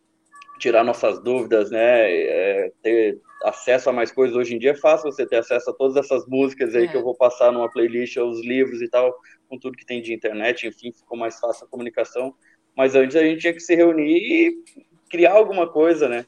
tirar 0.58 0.84
nossas 0.84 1.22
dúvidas, 1.22 1.70
né, 1.70 2.12
é, 2.12 2.72
ter 2.82 3.18
acesso 3.44 3.88
a 3.88 3.92
mais 3.92 4.12
coisas. 4.12 4.36
Hoje 4.36 4.54
em 4.54 4.58
dia 4.58 4.72
é 4.72 4.76
fácil 4.76 5.10
você 5.10 5.26
ter 5.26 5.36
acesso 5.36 5.70
a 5.70 5.72
todas 5.72 5.96
essas 5.96 6.26
músicas 6.26 6.74
aí 6.74 6.84
é. 6.84 6.88
que 6.88 6.96
eu 6.96 7.02
vou 7.02 7.14
passar 7.14 7.50
numa 7.50 7.70
playlist, 7.70 8.18
os 8.18 8.44
livros 8.44 8.82
e 8.82 8.88
tal, 8.88 9.16
com 9.48 9.58
tudo 9.58 9.76
que 9.76 9.86
tem 9.86 10.02
de 10.02 10.12
internet, 10.12 10.66
enfim, 10.66 10.92
ficou 10.92 11.16
mais 11.16 11.38
fácil 11.38 11.64
a 11.64 11.68
comunicação. 11.68 12.34
Mas 12.76 12.94
antes 12.94 13.16
a 13.16 13.22
gente 13.22 13.40
tinha 13.40 13.54
que 13.54 13.60
se 13.60 13.74
reunir 13.74 14.18
e 14.18 14.64
criar 15.08 15.32
alguma 15.32 15.66
coisa, 15.66 16.08
né? 16.08 16.26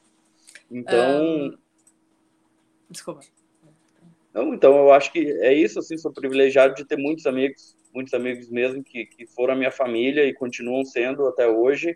Então. 0.69 1.23
Um... 1.23 1.57
Desculpa. 2.89 3.21
Não, 4.33 4.53
então 4.53 4.75
eu 4.75 4.91
acho 4.91 5.11
que 5.11 5.19
é 5.41 5.53
isso, 5.53 5.77
assim, 5.77 5.95
sou 5.95 6.11
privilegiado 6.11 6.73
de 6.73 6.85
ter 6.85 6.97
muitos 6.97 7.27
amigos, 7.27 7.77
muitos 7.93 8.13
amigos 8.13 8.49
mesmo 8.49 8.83
que, 8.83 9.05
que 9.05 9.25
foram 9.25 9.53
a 9.53 9.57
minha 9.57 9.71
família 9.71 10.25
e 10.25 10.33
continuam 10.33 10.83
sendo 10.83 11.27
até 11.27 11.47
hoje. 11.47 11.95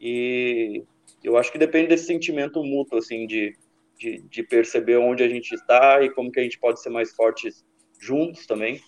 E 0.00 0.82
eu 1.22 1.36
acho 1.36 1.50
que 1.50 1.58
depende 1.58 1.88
desse 1.88 2.06
sentimento 2.06 2.62
mútuo, 2.62 2.98
assim, 2.98 3.26
de, 3.26 3.56
de, 3.98 4.22
de, 4.22 4.42
perceber 4.42 4.96
onde 4.96 5.22
a 5.22 5.28
gente 5.28 5.54
está 5.54 6.02
e 6.02 6.10
como 6.10 6.30
que 6.30 6.40
a 6.40 6.42
gente 6.42 6.58
pode 6.58 6.80
ser 6.80 6.90
mais 6.90 7.12
fortes 7.12 7.64
juntos 7.98 8.46
também. 8.46 8.80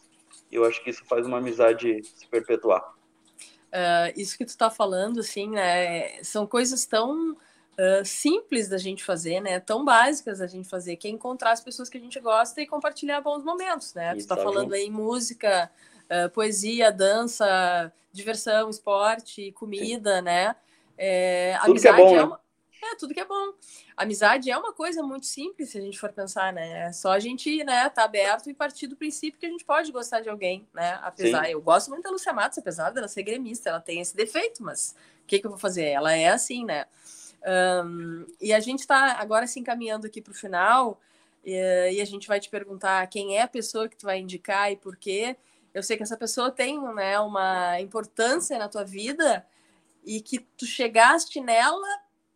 E 0.51 0.57
eu 0.57 0.65
acho 0.65 0.83
que 0.83 0.91
isso 0.91 1.05
faz 1.07 1.27
uma 1.27 1.39
amizade 1.39 2.03
se 2.03 2.27
perpetuar. 2.29 2.83
Uh, 3.71 4.11
isso 4.17 4.37
que 4.37 4.45
tu 4.45 4.49
está 4.49 4.69
falando, 4.69 5.21
assim, 5.21 5.49
né, 5.51 6.23
são 6.25 6.45
coisas 6.45 6.85
tão 6.87 7.33
uh, 7.33 8.05
simples 8.05 8.69
da 8.69 8.79
gente 8.79 9.05
fazer, 9.05 9.41
né, 9.41 9.61
tão 9.61 9.85
básicas 9.85 10.41
da 10.41 10.47
gente 10.47 10.69
fazer, 10.69 10.97
que 10.97 11.07
é 11.07 11.11
encontrar 11.11 11.53
as 11.53 11.61
pessoas 11.61 11.89
que 11.89 11.97
a 11.97 12.01
gente 12.01 12.19
gosta 12.19 12.61
e 12.61 12.67
compartilhar 12.67 13.21
bons 13.21 13.45
momentos, 13.45 13.95
né? 13.95 14.13
Tu 14.15 14.19
está 14.19 14.37
falando 14.37 14.73
aí 14.75 14.91
música, 14.91 15.71
uh, 16.11 16.29
poesia, 16.31 16.91
dança, 16.91 17.93
diversão, 18.13 18.69
esporte, 18.69 19.53
comida, 19.53 20.19
Sim. 20.19 20.23
né? 20.23 20.57
É, 20.99 21.59
tudo 21.65 21.81
que 21.81 21.89
é 21.89 21.93
bom, 21.93 22.09
é, 22.09 22.17
né? 22.17 22.25
uma... 22.25 22.41
é, 22.83 22.95
tudo 22.97 23.15
que 23.15 23.21
é 23.21 23.25
bom. 23.25 23.53
Amizade 23.97 24.51
é 24.51 24.59
uma 24.59 24.73
coisa 24.73 25.03
muito 25.03 25.25
simples, 25.27 25.71
se 25.71 25.79
a 25.79 25.81
gente 25.81 25.99
for 25.99 26.13
pensar, 26.13 26.53
né? 26.53 26.89
É 26.89 26.93
só 26.93 27.13
a 27.13 27.19
gente, 27.19 27.65
né, 27.65 27.89
tá 27.89 28.05
aberto 28.05 28.51
e 28.51 28.55
partir 28.55 28.87
do 28.87 28.97
princípio 28.97 29.41
que 29.41 29.47
a 29.47 29.49
gente 29.49 29.65
pode 29.65 29.91
gostar 29.93 30.21
de 30.21 30.29
alguém, 30.29 30.67
né? 30.75 30.99
Apesar, 31.03 31.47
Sim. 31.47 31.53
eu 31.53 31.61
gosto 31.63 31.89
muito 31.89 32.03
da 32.03 32.11
Lucia 32.11 32.33
Matos, 32.33 32.59
apesar 32.59 32.91
dela 32.91 33.09
ser 33.09 33.23
gremista, 33.23 33.71
ela 33.71 33.81
tem 33.81 34.01
esse 34.01 34.15
defeito, 34.15 34.63
mas 34.63 34.95
o 35.23 35.27
que, 35.27 35.39
que 35.39 35.47
eu 35.47 35.51
vou 35.51 35.59
fazer? 35.59 35.85
Ela 35.85 36.15
é 36.15 36.29
assim, 36.29 36.65
né? 36.65 36.85
Um, 37.85 38.27
e 38.39 38.53
a 38.53 38.61
gente 38.61 38.81
está 38.81 39.19
agora 39.19 39.47
se 39.47 39.59
encaminhando 39.59 40.07
aqui 40.07 40.21
para 40.21 40.33
o 40.33 40.35
final, 40.35 41.01
e, 41.43 41.93
e, 41.95 42.01
a 42.03 42.05
gente 42.05 42.29
vai 42.29 42.39
te 42.39 42.51
perguntar 42.51 43.07
quem 43.07 43.39
é 43.39 43.43
a 43.43 43.49
pessoa 43.49 43.89
que 43.89 43.97
tu 43.97 44.05
vai 44.05 44.19
indicar 44.19 44.71
e 44.71 44.77
por 44.77 44.97
quê. 44.97 45.37
Eu 45.73 45.83
sei 45.83 45.97
que 45.97 46.03
essa 46.03 46.17
pessoa 46.17 46.51
tem 46.51 46.81
né, 46.95 47.19
uma 47.21 47.81
importância 47.81 48.59
na 48.59 48.69
tua 48.69 48.85
vida 48.85 49.47
e 50.05 50.21
que 50.21 50.39
tu 50.39 50.67
chegaste 50.67 51.41
nela 51.41 51.87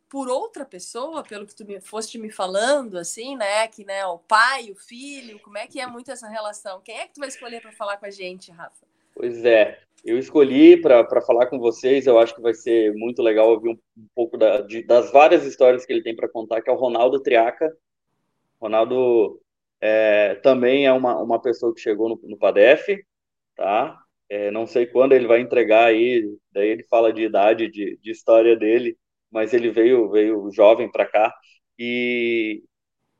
por 0.08 0.28
outra 0.28 0.64
pessoa, 0.64 1.24
pelo 1.24 1.44
que 1.44 1.56
tu 1.56 1.64
me, 1.64 1.80
foste 1.80 2.18
me 2.18 2.30
falando, 2.30 2.96
assim, 2.96 3.36
né? 3.36 3.66
Que 3.66 3.84
né, 3.84 4.06
o 4.06 4.18
pai, 4.18 4.70
o 4.70 4.76
filho, 4.76 5.40
como 5.40 5.58
é 5.58 5.66
que 5.66 5.80
é 5.80 5.86
muito 5.86 6.10
essa 6.10 6.28
relação? 6.28 6.80
Quem 6.82 7.00
é 7.00 7.06
que 7.06 7.14
tu 7.14 7.18
vai 7.18 7.28
escolher 7.28 7.60
para 7.60 7.72
falar 7.72 7.96
com 7.96 8.06
a 8.06 8.10
gente, 8.10 8.52
Rafa? 8.52 8.86
Pois 9.12 9.44
é, 9.44 9.80
eu 10.04 10.18
escolhi 10.18 10.76
para 10.76 11.20
falar 11.22 11.46
com 11.46 11.58
vocês, 11.58 12.06
eu 12.06 12.18
acho 12.18 12.34
que 12.34 12.40
vai 12.40 12.54
ser 12.54 12.94
muito 12.94 13.22
legal 13.22 13.50
ouvir 13.50 13.70
um, 13.70 13.78
um 13.96 14.06
pouco 14.14 14.36
da, 14.36 14.60
de, 14.60 14.82
das 14.82 15.10
várias 15.10 15.44
histórias 15.44 15.84
que 15.84 15.92
ele 15.92 16.02
tem 16.02 16.14
para 16.14 16.28
contar, 16.28 16.62
que 16.62 16.70
é 16.70 16.72
o 16.72 16.76
Ronaldo 16.76 17.20
Triaca. 17.20 17.76
Ronaldo 18.60 19.40
é, 19.80 20.36
também 20.36 20.86
é 20.86 20.92
uma, 20.92 21.20
uma 21.20 21.40
pessoa 21.40 21.74
que 21.74 21.80
chegou 21.80 22.08
no, 22.08 22.20
no 22.22 22.36
PADEF, 22.36 23.04
tá? 23.56 23.98
É, 24.28 24.50
não 24.50 24.66
sei 24.66 24.86
quando 24.86 25.12
ele 25.12 25.26
vai 25.26 25.40
entregar 25.40 25.86
aí, 25.86 26.24
daí 26.52 26.68
ele 26.68 26.84
fala 26.84 27.12
de 27.12 27.22
idade, 27.22 27.70
de, 27.70 27.98
de 27.98 28.10
história 28.10 28.56
dele, 28.56 28.96
mas 29.30 29.52
ele 29.52 29.70
veio, 29.70 30.10
veio 30.10 30.50
jovem 30.52 30.90
para 30.90 31.06
cá 31.06 31.34
e, 31.78 32.62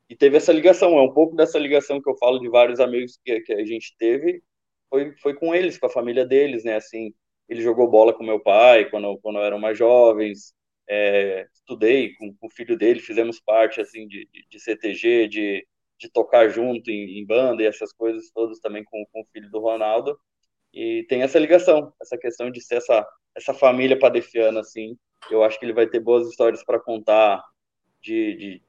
e 0.09 0.15
teve 0.15 0.37
essa 0.37 0.53
ligação, 0.53 0.97
é 0.97 1.01
um 1.01 1.13
pouco 1.13 1.35
dessa 1.35 1.59
ligação 1.59 2.01
que 2.01 2.09
eu 2.09 2.17
falo 2.17 2.39
de 2.39 2.49
vários 2.49 2.79
amigos 2.79 3.19
que, 3.23 3.41
que 3.41 3.53
a 3.53 3.65
gente 3.65 3.95
teve, 3.97 4.41
foi, 4.89 5.13
foi 5.17 5.33
com 5.35 5.53
eles, 5.53 5.77
com 5.77 5.87
a 5.87 5.89
família 5.89 6.25
deles, 6.25 6.63
né? 6.63 6.75
Assim, 6.75 7.13
ele 7.49 7.61
jogou 7.61 7.89
bola 7.89 8.13
com 8.13 8.23
meu 8.23 8.39
pai 8.39 8.89
quando, 8.89 9.17
quando 9.19 9.39
eram 9.39 9.59
mais 9.59 9.77
jovens, 9.77 10.53
é, 10.89 11.47
estudei 11.53 12.13
com, 12.15 12.33
com, 12.35 12.47
o 12.47 12.51
filho 12.51 12.77
dele, 12.77 12.99
fizemos 12.99 13.39
parte, 13.39 13.81
assim, 13.81 14.07
de, 14.07 14.27
de, 14.31 14.45
de 14.49 14.59
CTG, 14.59 15.27
de, 15.27 15.67
de 15.97 16.09
tocar 16.09 16.49
junto 16.49 16.89
em, 16.89 17.19
em, 17.19 17.25
banda 17.25 17.63
e 17.63 17.65
essas 17.65 17.93
coisas 17.93 18.29
todas 18.33 18.59
também 18.59 18.83
com, 18.83 19.05
com 19.11 19.21
o 19.21 19.27
filho 19.31 19.49
do 19.49 19.59
Ronaldo. 19.59 20.17
E 20.73 21.05
tem 21.07 21.21
essa 21.21 21.39
ligação, 21.39 21.93
essa 22.01 22.17
questão 22.17 22.51
de 22.51 22.61
ser 22.61 22.75
essa, 22.75 23.07
essa 23.35 23.53
família 23.53 23.97
padefiana, 23.97 24.59
assim. 24.59 24.97
Eu 25.31 25.43
acho 25.43 25.59
que 25.59 25.65
ele 25.65 25.73
vai 25.73 25.87
ter 25.87 25.99
boas 25.99 26.27
histórias 26.27 26.63
para 26.63 26.79
contar 26.79 27.41
de, 28.01 28.35
de, 28.35 28.63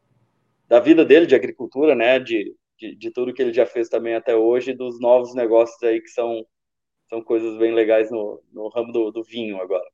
da 0.69 0.81
vida 0.81 1.05
dele, 1.05 1.27
de 1.27 1.35
agricultura, 1.35 1.95
né? 1.95 2.19
De, 2.21 2.55
de, 2.79 2.95
de, 2.97 3.11
tudo 3.11 3.35
que 3.35 3.43
ele 3.43 3.53
já 3.53 3.67
fez 3.67 3.89
também 3.89 4.15
até 4.15 4.37
hoje, 4.37 4.73
dos 4.73 5.01
novos 5.01 5.35
negócios 5.35 5.83
aí 5.83 6.01
que 6.01 6.09
são, 6.09 6.47
são 7.09 7.23
coisas 7.23 7.57
bem 7.59 7.75
legais 7.75 8.11
no, 8.11 8.43
no 8.53 8.69
ramo 8.69 8.93
do, 8.93 9.11
do 9.11 9.25
vinho 9.25 9.61
agora. 9.61 9.87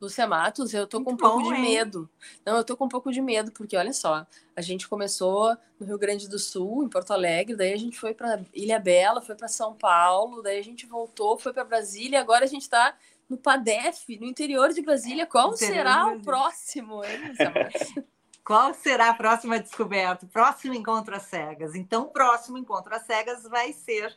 Lúcia 0.00 0.26
Matos, 0.26 0.72
eu 0.72 0.86
tô 0.86 1.02
com 1.02 1.12
um 1.12 1.16
pouco 1.16 1.42
de 1.42 1.60
medo. 1.60 2.08
Não, 2.44 2.56
eu 2.56 2.64
tô 2.64 2.76
com 2.76 2.84
um 2.84 2.88
pouco 2.88 3.10
de 3.10 3.20
medo, 3.20 3.50
porque 3.50 3.76
olha 3.76 3.92
só, 3.92 4.26
a 4.54 4.60
gente 4.60 4.88
começou 4.88 5.56
no 5.78 5.86
Rio 5.86 5.98
Grande 5.98 6.28
do 6.28 6.38
Sul, 6.38 6.84
em 6.84 6.88
Porto 6.88 7.12
Alegre, 7.12 7.56
daí 7.56 7.72
a 7.72 7.78
gente 7.78 7.98
foi 7.98 8.14
para 8.14 8.40
Ilha 8.54 8.78
Bela, 8.78 9.20
foi 9.20 9.34
para 9.34 9.48
São 9.48 9.74
Paulo, 9.74 10.40
daí 10.40 10.58
a 10.58 10.64
gente 10.64 10.86
voltou, 10.86 11.38
foi 11.38 11.52
para 11.52 11.64
Brasília, 11.64 12.20
agora 12.20 12.44
a 12.44 12.48
gente 12.48 12.68
tá 12.68 12.96
no 13.28 13.36
Padef, 13.36 14.16
no 14.18 14.26
interior 14.26 14.72
de 14.72 14.82
Brasília. 14.82 15.26
Qual 15.26 15.56
será 15.56 16.06
o 16.06 16.20
próximo, 16.20 17.04
hein, 17.04 17.28
Lúcia 17.28 17.50
Matos? 17.50 18.04
Qual 18.44 18.72
será 18.72 19.10
a 19.10 19.14
próxima 19.14 19.60
descoberta? 19.60 20.26
Próximo 20.26 20.72
encontro 20.72 21.14
às 21.14 21.24
cegas. 21.24 21.74
Então, 21.74 22.04
o 22.04 22.10
próximo 22.10 22.56
encontro 22.56 22.94
às 22.94 23.02
cegas 23.02 23.42
vai 23.42 23.74
ser 23.74 24.16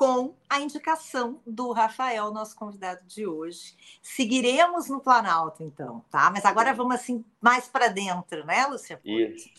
com 0.00 0.34
a 0.48 0.58
indicação 0.58 1.42
do 1.46 1.72
Rafael, 1.72 2.32
nosso 2.32 2.56
convidado 2.56 3.04
de 3.06 3.26
hoje. 3.26 3.74
Seguiremos 4.00 4.88
no 4.88 4.98
Planalto, 4.98 5.62
então, 5.62 6.02
tá? 6.10 6.30
Mas 6.30 6.46
agora 6.46 6.72
vamos 6.72 6.94
assim 6.94 7.22
mais 7.38 7.68
para 7.68 7.88
dentro, 7.88 8.46
né, 8.46 8.64
Lúcia? 8.64 8.98
Isso. 9.04 9.50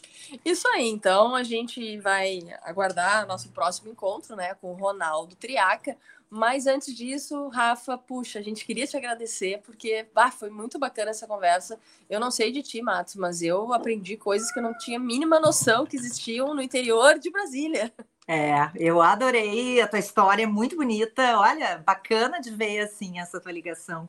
Isso 0.43 0.67
aí, 0.69 0.87
então 0.87 1.35
a 1.35 1.43
gente 1.43 1.99
vai 1.99 2.39
aguardar 2.63 3.27
nosso 3.27 3.49
próximo 3.49 3.91
encontro, 3.91 4.35
né, 4.35 4.55
com 4.55 4.71
o 4.71 4.75
Ronaldo 4.75 5.35
Triaca, 5.35 5.95
mas 6.27 6.65
antes 6.65 6.95
disso, 6.95 7.47
Rafa, 7.49 7.95
puxa, 7.95 8.39
a 8.39 8.41
gente 8.41 8.65
queria 8.65 8.87
te 8.87 8.97
agradecer, 8.97 9.61
porque 9.63 10.07
bah, 10.11 10.31
foi 10.31 10.49
muito 10.49 10.79
bacana 10.79 11.11
essa 11.11 11.27
conversa. 11.27 11.77
Eu 12.09 12.19
não 12.19 12.31
sei 12.31 12.51
de 12.51 12.63
ti, 12.63 12.81
Matos, 12.81 13.13
mas 13.13 13.43
eu 13.43 13.71
aprendi 13.73 14.17
coisas 14.17 14.51
que 14.51 14.57
eu 14.57 14.63
não 14.63 14.75
tinha 14.75 14.97
a 14.97 14.99
mínima 14.99 15.39
noção 15.39 15.85
que 15.85 15.95
existiam 15.95 16.55
no 16.55 16.63
interior 16.63 17.19
de 17.19 17.29
Brasília. 17.29 17.93
É, 18.27 18.69
eu 18.75 19.01
adorei, 19.01 19.81
a 19.81 19.87
tua 19.87 19.99
história 19.99 20.43
é 20.43 20.47
muito 20.47 20.75
bonita. 20.75 21.39
Olha, 21.39 21.77
bacana 21.85 22.39
de 22.39 22.51
ver 22.51 22.79
assim 22.79 23.19
essa 23.19 23.39
tua 23.39 23.51
ligação 23.51 24.07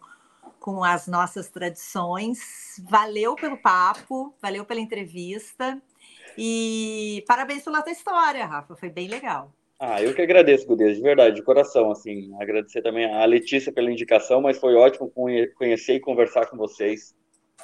com 0.60 0.84
as 0.84 1.08
nossas 1.08 1.48
tradições. 1.48 2.80
Valeu 2.88 3.34
pelo 3.34 3.56
papo, 3.56 4.34
valeu 4.40 4.64
pela 4.64 4.80
entrevista. 4.80 5.80
E 6.38 7.24
parabéns 7.26 7.64
pela 7.64 7.82
tua 7.82 7.92
história, 7.92 8.46
Rafa, 8.46 8.76
foi 8.76 8.88
bem 8.88 9.08
legal. 9.08 9.52
Ah, 9.78 10.00
eu 10.00 10.14
que 10.14 10.22
agradeço, 10.22 10.66
Gudez, 10.66 10.96
de 10.96 11.02
verdade, 11.02 11.34
de 11.34 11.42
coração, 11.42 11.90
assim, 11.90 12.32
agradecer 12.40 12.82
também 12.82 13.12
a 13.12 13.24
Letícia 13.24 13.72
pela 13.72 13.90
indicação, 13.90 14.40
mas 14.40 14.58
foi 14.58 14.76
ótimo 14.76 15.12
conhecer 15.56 15.94
e 15.94 16.00
conversar 16.00 16.46
com 16.46 16.56
vocês 16.56 17.12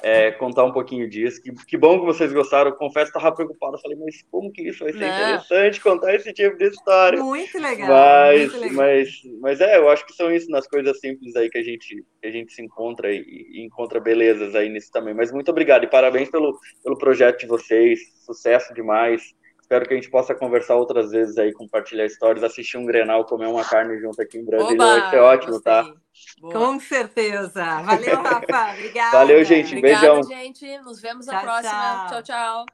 é, 0.01 0.31
contar 0.31 0.63
um 0.63 0.71
pouquinho 0.71 1.09
disso. 1.09 1.41
Que, 1.41 1.51
que 1.51 1.77
bom 1.77 1.99
que 1.99 2.05
vocês 2.05 2.31
gostaram. 2.31 2.71
Eu 2.71 2.75
confesso 2.75 3.11
que 3.11 3.17
estava 3.17 3.35
preocupado. 3.35 3.79
falei, 3.79 3.97
mas 3.97 4.23
como 4.31 4.51
que 4.51 4.67
isso 4.67 4.83
vai 4.83 4.93
ser 4.93 4.99
Não. 4.99 5.07
interessante 5.07 5.81
contar 5.81 6.15
esse 6.15 6.33
tipo 6.33 6.57
de 6.57 6.67
história? 6.67 7.21
Muito 7.21 7.57
legal. 7.57 7.89
Mas, 7.89 8.39
muito 8.39 8.57
legal. 8.59 8.75
mas, 8.75 9.09
mas 9.39 9.61
é, 9.61 9.77
eu 9.77 9.89
acho 9.89 10.05
que 10.05 10.13
são 10.13 10.31
isso 10.31 10.49
nas 10.49 10.67
coisas 10.67 10.99
simples 10.99 11.35
aí 11.35 11.49
que 11.49 11.57
a 11.57 11.63
gente, 11.63 12.03
que 12.21 12.27
a 12.27 12.31
gente 12.31 12.53
se 12.53 12.61
encontra 12.61 13.11
e, 13.11 13.19
e 13.19 13.65
encontra 13.65 13.99
belezas 13.99 14.55
aí 14.55 14.69
nisso 14.69 14.91
também. 14.91 15.13
Mas 15.13 15.31
muito 15.31 15.49
obrigado 15.51 15.83
e 15.83 15.87
parabéns 15.87 16.29
pelo, 16.29 16.57
pelo 16.83 16.97
projeto 16.97 17.39
de 17.39 17.47
vocês. 17.47 17.99
Sucesso 18.25 18.73
demais. 18.73 19.33
Espero 19.69 19.87
que 19.87 19.93
a 19.93 19.97
gente 19.97 20.09
possa 20.09 20.33
conversar 20.33 20.77
outras 20.77 21.11
vezes 21.11 21.37
aí, 21.37 21.53
compartilhar 21.53 22.03
histórias, 22.03 22.43
assistir 22.43 22.75
um 22.79 22.87
Grenal, 22.87 23.23
comer 23.23 23.45
uma 23.45 23.63
carne 23.63 23.99
junto 23.99 24.19
aqui 24.19 24.39
em 24.39 24.43
Brasília. 24.43 24.73
Oba, 24.73 24.99
vai 24.99 25.09
ser 25.11 25.19
ótimo, 25.19 25.61
tá? 25.61 25.83
gostei. 25.83 25.93
tá? 25.93 26.01
Boa. 26.41 26.53
Com 26.53 26.79
certeza. 26.79 27.81
Valeu, 27.83 28.15
Rafa. 28.23 28.73
Obrigada. 28.73 29.11
Valeu, 29.11 29.43
gente. 29.43 29.77
Obrigada, 29.77 30.07
Beijão. 30.07 30.23
gente. 30.23 30.79
Nos 30.79 30.99
vemos 30.99 31.27
tchau, 31.27 31.35
na 31.35 31.41
próxima. 31.41 32.07
Tchau, 32.09 32.23
tchau. 32.23 32.65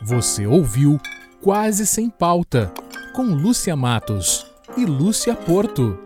Você 0.00 0.46
ouviu 0.46 0.96
Quase 1.42 1.84
Sem 1.84 2.08
Pauta, 2.08 2.72
com 3.16 3.24
Lúcia 3.24 3.74
Matos 3.74 4.46
e 4.76 4.86
Lúcia 4.86 5.34
Porto. 5.34 5.98